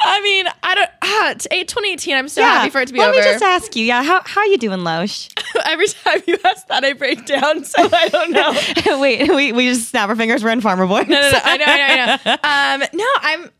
I 0.00 0.20
mean, 0.22 0.46
I 0.62 0.74
don't. 0.74 0.90
Ah, 1.02 1.30
it's 1.32 1.46
eight- 1.50 1.68
2018. 1.68 2.16
I'm 2.16 2.28
so 2.28 2.40
yeah. 2.40 2.58
happy 2.58 2.70
for 2.70 2.80
it 2.80 2.86
to 2.86 2.94
be 2.94 3.00
Let 3.00 3.08
over. 3.10 3.18
Let 3.18 3.26
me 3.26 3.32
just 3.32 3.44
ask 3.44 3.76
you. 3.76 3.84
Yeah, 3.84 4.02
how 4.02 4.22
how 4.24 4.44
you 4.44 4.56
doing, 4.56 4.80
Loesch? 4.80 5.30
Every 5.66 5.88
time 5.88 6.22
you 6.26 6.38
ask 6.44 6.66
that, 6.68 6.84
I 6.84 6.94
break 6.94 7.26
down. 7.26 7.64
So 7.64 7.88
I 7.92 8.08
don't 8.08 8.32
know. 8.32 9.00
Wait, 9.00 9.28
we 9.28 9.52
we 9.52 9.68
just 9.68 9.90
snap 9.90 10.08
our 10.08 10.16
fingers. 10.16 10.42
We're 10.42 10.50
in 10.50 10.62
Farmer 10.62 10.86
Boy. 10.86 11.02
no, 11.02 11.20
no, 11.20 11.30
no. 11.30 11.40
I 11.44 11.56
know, 11.58 11.64
I 11.66 11.76
know, 11.76 12.16
I 12.24 12.78
know. 12.78 12.84
Um, 12.84 12.88
no, 12.94 13.06
I'm. 13.20 13.50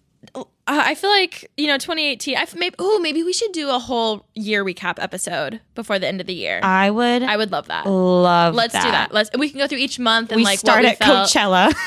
Uh, 0.69 0.83
I 0.85 0.97
feel 0.97 1.11
like 1.11 1.49
you 1.57 1.69
know, 1.69 1.79
2018. 1.79 2.37
I 2.37 2.47
maybe. 2.57 2.75
Oh, 2.79 2.99
maybe 2.99 3.23
we 3.23 3.33
should 3.33 3.53
do 3.53 3.71
a 3.71 3.79
whole 3.79 4.27
year 4.35 4.65
recap 4.65 4.95
episode 5.01 5.61
before 5.77 5.99
the 6.01 6.09
end 6.09 6.21
of 6.21 6.27
the 6.27 6.35
year. 6.35 6.59
I 6.63 6.91
would. 6.91 7.23
I 7.23 7.37
would 7.37 7.53
love 7.53 7.69
that. 7.69 7.87
love. 7.87 8.55
Let's 8.55 8.75
do 8.75 8.81
that. 8.81 9.13
Let's. 9.13 9.31
We 9.39 9.49
can 9.49 9.59
go 9.59 9.69
through 9.69 9.79
each 9.79 9.99
month 10.01 10.33
and 10.33 10.39
We 10.39 10.45
like 10.45 10.59
start 10.59 10.79
what 10.79 10.85
we 10.85 10.91
at 10.91 10.99
felt. 10.99 11.29
Coachella. 11.29 11.73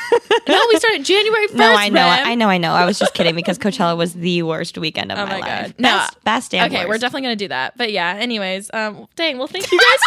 No, 0.48 0.60
we 0.70 0.78
start 0.78 1.02
January 1.04 1.48
1st. 1.48 1.56
No, 1.56 1.76
I 1.76 1.90
know, 1.90 2.06
Rem. 2.06 2.28
I 2.28 2.34
know, 2.36 2.50
I 2.50 2.58
know. 2.58 2.72
I 2.72 2.86
was 2.86 2.98
just 2.98 3.14
kidding 3.14 3.36
because 3.36 3.60
Coachella 3.60 3.96
was 3.96 4.14
the 4.14 4.42
worst 4.42 4.80
weekend 4.80 5.12
of 5.12 5.20
Oh 5.20 5.26
my, 5.28 5.40
my 5.40 5.62
life. 5.62 5.74
No. 5.78 5.90
Best, 5.90 6.24
best 6.24 6.54
Okay, 6.56 6.88
we're 6.88 6.98
definitely 6.98 7.22
gonna 7.24 7.36
do 7.36 7.50
that. 7.50 7.78
But 7.78 7.92
yeah, 7.92 8.16
anyways, 8.18 8.72
um, 8.74 9.08
dang. 9.16 9.38
Well, 9.38 9.46
thank 9.48 9.72
you 9.72 9.78
guys. 9.78 10.00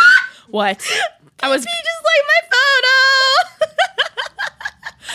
what? 0.49 0.85
I 1.43 1.49
was 1.49 1.63
just 1.63 1.69
like 1.69 2.25
my 2.27 2.57
photo. 2.57 3.52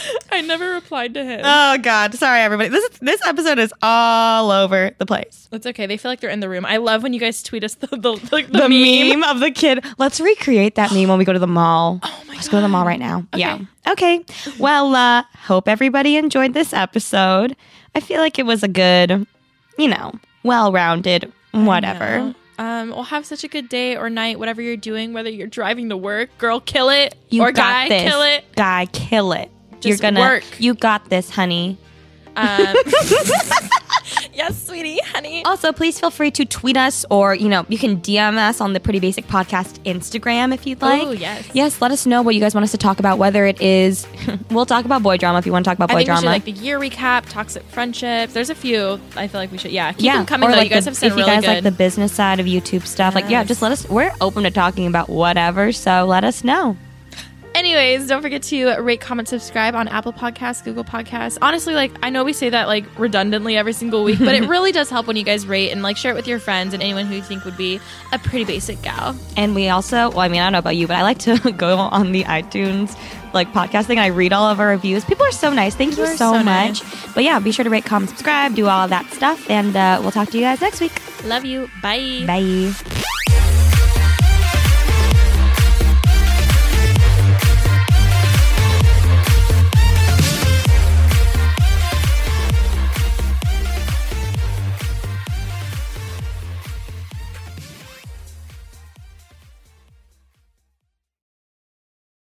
I 0.31 0.41
never 0.41 0.73
replied 0.73 1.13
to 1.15 1.23
him. 1.23 1.41
Oh 1.43 1.77
God, 1.79 2.13
sorry 2.15 2.41
everybody. 2.41 2.69
This 2.69 2.87
this 2.99 3.25
episode 3.25 3.59
is 3.59 3.73
all 3.81 4.51
over 4.51 4.91
the 4.97 5.05
place. 5.05 5.47
That's 5.51 5.65
okay. 5.67 5.85
They 5.85 5.97
feel 5.97 6.11
like 6.11 6.19
they're 6.19 6.29
in 6.29 6.39
the 6.39 6.49
room. 6.49 6.65
I 6.65 6.77
love 6.77 7.03
when 7.03 7.13
you 7.13 7.19
guys 7.19 7.41
tweet 7.43 7.63
us 7.63 7.75
the 7.75 7.87
the, 7.87 7.97
the, 7.97 8.47
The, 8.51 8.69
meme. 8.69 9.19
meme. 9.19 9.23
of 9.29 9.39
the 9.39 9.51
kid. 9.51 9.83
Let's 9.97 10.19
recreate 10.19 10.75
that 10.75 10.91
meme 10.91 11.07
when 11.09 11.17
we 11.17 11.25
go 11.25 11.33
to 11.33 11.39
the 11.39 11.47
mall. 11.47 11.99
Oh 12.09 12.23
my 12.27 12.33
Let's 12.35 12.49
go 12.49 12.57
to 12.57 12.61
the 12.61 12.67
mall 12.69 12.85
right 12.85 12.99
now. 12.99 13.19
Okay. 13.33 13.39
Yeah. 13.39 13.59
Okay. 13.87 14.23
Well, 14.59 14.93
uh, 14.95 15.23
hope 15.45 15.67
everybody 15.67 16.17
enjoyed 16.17 16.53
this 16.53 16.71
episode. 16.73 17.55
I 17.95 17.99
feel 17.99 18.19
like 18.21 18.37
it 18.37 18.45
was 18.45 18.61
a 18.61 18.67
good, 18.67 19.25
you 19.79 19.87
know, 19.87 20.11
well-rounded, 20.43 21.31
whatever. 21.51 22.35
Um, 22.59 22.89
well, 22.91 23.03
have 23.03 23.25
such 23.25 23.43
a 23.43 23.47
good 23.47 23.69
day 23.69 23.95
or 23.95 24.09
night, 24.09 24.37
whatever 24.39 24.61
you're 24.61 24.77
doing, 24.77 25.13
whether 25.13 25.29
you're 25.29 25.47
driving 25.47 25.89
to 25.89 25.97
work, 25.97 26.29
girl, 26.37 26.59
kill 26.59 26.89
it, 26.89 27.15
You 27.29 27.41
or 27.43 27.51
guy, 27.51 27.87
this. 27.89 28.03
kill 28.11 28.21
it. 28.21 28.45
Guy, 28.55 28.85
kill 28.87 29.31
it. 29.31 29.49
You're 29.87 29.97
gonna 29.97 30.19
work. 30.19 30.43
You 30.59 30.73
got 30.73 31.09
this, 31.09 31.29
honey. 31.29 31.77
Um, 32.35 32.75
yes, 34.33 34.67
sweetie, 34.67 34.99
honey. 35.05 35.43
Also, 35.43 35.71
please 35.73 35.99
feel 35.99 36.11
free 36.11 36.29
to 36.31 36.45
tweet 36.45 36.77
us 36.77 37.03
or, 37.09 37.33
you 37.33 37.49
know, 37.49 37.65
you 37.67 37.79
can 37.79 37.97
DM 37.97 38.37
us 38.37 38.61
on 38.61 38.73
the 38.73 38.79
Pretty 38.79 38.99
Basic 38.99 39.25
Podcast 39.27 39.79
Instagram 39.85 40.53
if 40.53 40.67
you'd 40.67 40.79
like. 40.81 41.01
Oh, 41.01 41.11
yes. 41.11 41.49
Yes, 41.53 41.81
let 41.81 41.89
us 41.91 42.05
know 42.05 42.21
what 42.21 42.35
you 42.35 42.41
guys 42.41 42.53
want 42.53 42.63
us 42.63 42.71
to 42.71 42.77
talk 42.77 42.99
about, 42.99 43.17
whether 43.17 43.47
it 43.47 43.59
is, 43.59 44.05
we'll 44.51 44.67
talk 44.67 44.85
about 44.85 45.01
boy 45.01 45.17
drama 45.17 45.39
if 45.39 45.47
you 45.47 45.51
want 45.51 45.65
to 45.65 45.69
talk 45.69 45.77
about 45.77 45.89
I 45.89 45.93
boy 45.95 45.97
think 45.99 46.09
we 46.09 46.11
drama. 46.11 46.21
should 46.21 46.27
like 46.27 46.45
the 46.45 46.51
year 46.51 46.79
recap, 46.79 47.27
toxic 47.27 47.63
friendships. 47.63 48.33
There's 48.33 48.51
a 48.51 48.55
few. 48.55 48.99
I 49.15 49.27
feel 49.27 49.41
like 49.41 49.51
we 49.51 49.57
should. 49.57 49.71
Yeah, 49.71 49.91
keep 49.93 50.03
yeah, 50.03 50.17
them 50.17 50.25
coming 50.27 50.49
or 50.49 50.51
though. 50.51 50.57
like 50.59 50.69
you 50.69 50.75
guys 50.75 50.85
the- 50.85 50.91
have 50.91 50.97
said 50.97 51.07
if 51.07 51.13
you 51.13 51.19
really 51.23 51.31
guys 51.31 51.41
good. 51.41 51.47
like 51.55 51.63
the 51.63 51.71
business 51.71 52.13
side 52.13 52.39
of 52.39 52.45
YouTube 52.45 52.85
stuff, 52.85 53.15
like 53.15 53.29
yeah, 53.29 53.43
just 53.43 53.63
let 53.63 53.71
us. 53.71 53.89
We're 53.89 54.13
open 54.21 54.43
to 54.43 54.51
talking 54.51 54.85
about 54.85 55.09
whatever, 55.09 55.71
so 55.71 56.05
let 56.05 56.23
us 56.23 56.43
know. 56.43 56.77
Anyways, 57.57 58.07
don't 58.07 58.21
forget 58.21 58.43
to 58.43 58.79
rate, 58.81 59.01
comment, 59.01 59.27
subscribe 59.27 59.73
on 59.73 59.87
Apple 59.87 60.13
Podcasts, 60.13 60.63
Google 60.63 60.83
Podcasts. 60.83 61.39
Honestly, 61.41 61.73
like 61.73 61.91
I 62.03 62.11
know 62.11 62.23
we 62.23 62.31
say 62.31 62.51
that 62.51 62.67
like 62.67 62.85
redundantly 62.99 63.57
every 63.57 63.73
single 63.73 64.03
week, 64.03 64.19
but 64.19 64.35
it 64.35 64.43
really 64.47 64.71
does 64.71 64.91
help 64.91 65.07
when 65.07 65.15
you 65.15 65.23
guys 65.23 65.47
rate 65.47 65.71
and 65.71 65.81
like 65.81 65.97
share 65.97 66.11
it 66.11 66.15
with 66.15 66.27
your 66.27 66.37
friends 66.37 66.75
and 66.75 66.83
anyone 66.83 67.07
who 67.07 67.15
you 67.15 67.23
think 67.23 67.45
would 67.45 67.57
be 67.57 67.79
a 68.13 68.19
pretty 68.19 68.45
basic 68.45 68.79
gal. 68.83 69.17
And 69.35 69.55
we 69.55 69.69
also, 69.69 70.11
well, 70.11 70.19
I 70.19 70.27
mean, 70.27 70.39
I 70.39 70.45
don't 70.45 70.51
know 70.51 70.59
about 70.59 70.75
you, 70.75 70.85
but 70.85 70.97
I 70.97 71.01
like 71.01 71.17
to 71.19 71.51
go 71.57 71.77
on 71.79 72.11
the 72.11 72.25
iTunes 72.25 72.95
like 73.33 73.51
podcast 73.53 73.85
thing. 73.85 73.97
I 73.97 74.07
read 74.07 74.33
all 74.33 74.45
of 74.45 74.59
our 74.59 74.67
reviews. 74.67 75.03
People 75.03 75.25
are 75.25 75.31
so 75.31 75.51
nice. 75.51 75.73
Thank 75.73 75.93
People 75.93 76.11
you 76.11 76.15
so, 76.15 76.33
so 76.33 76.43
much. 76.43 76.83
But 77.15 77.23
yeah, 77.23 77.39
be 77.39 77.51
sure 77.51 77.63
to 77.63 77.71
rate, 77.71 77.85
comment, 77.85 78.11
subscribe, 78.11 78.53
do 78.53 78.67
all 78.67 78.83
of 78.83 78.91
that 78.91 79.11
stuff, 79.13 79.49
and 79.49 79.75
uh, 79.75 79.97
we'll 80.03 80.11
talk 80.11 80.29
to 80.29 80.37
you 80.37 80.43
guys 80.43 80.61
next 80.61 80.79
week. 80.79 80.93
Love 81.23 81.43
you. 81.43 81.71
Bye. 81.81 82.23
Bye. 82.27 83.07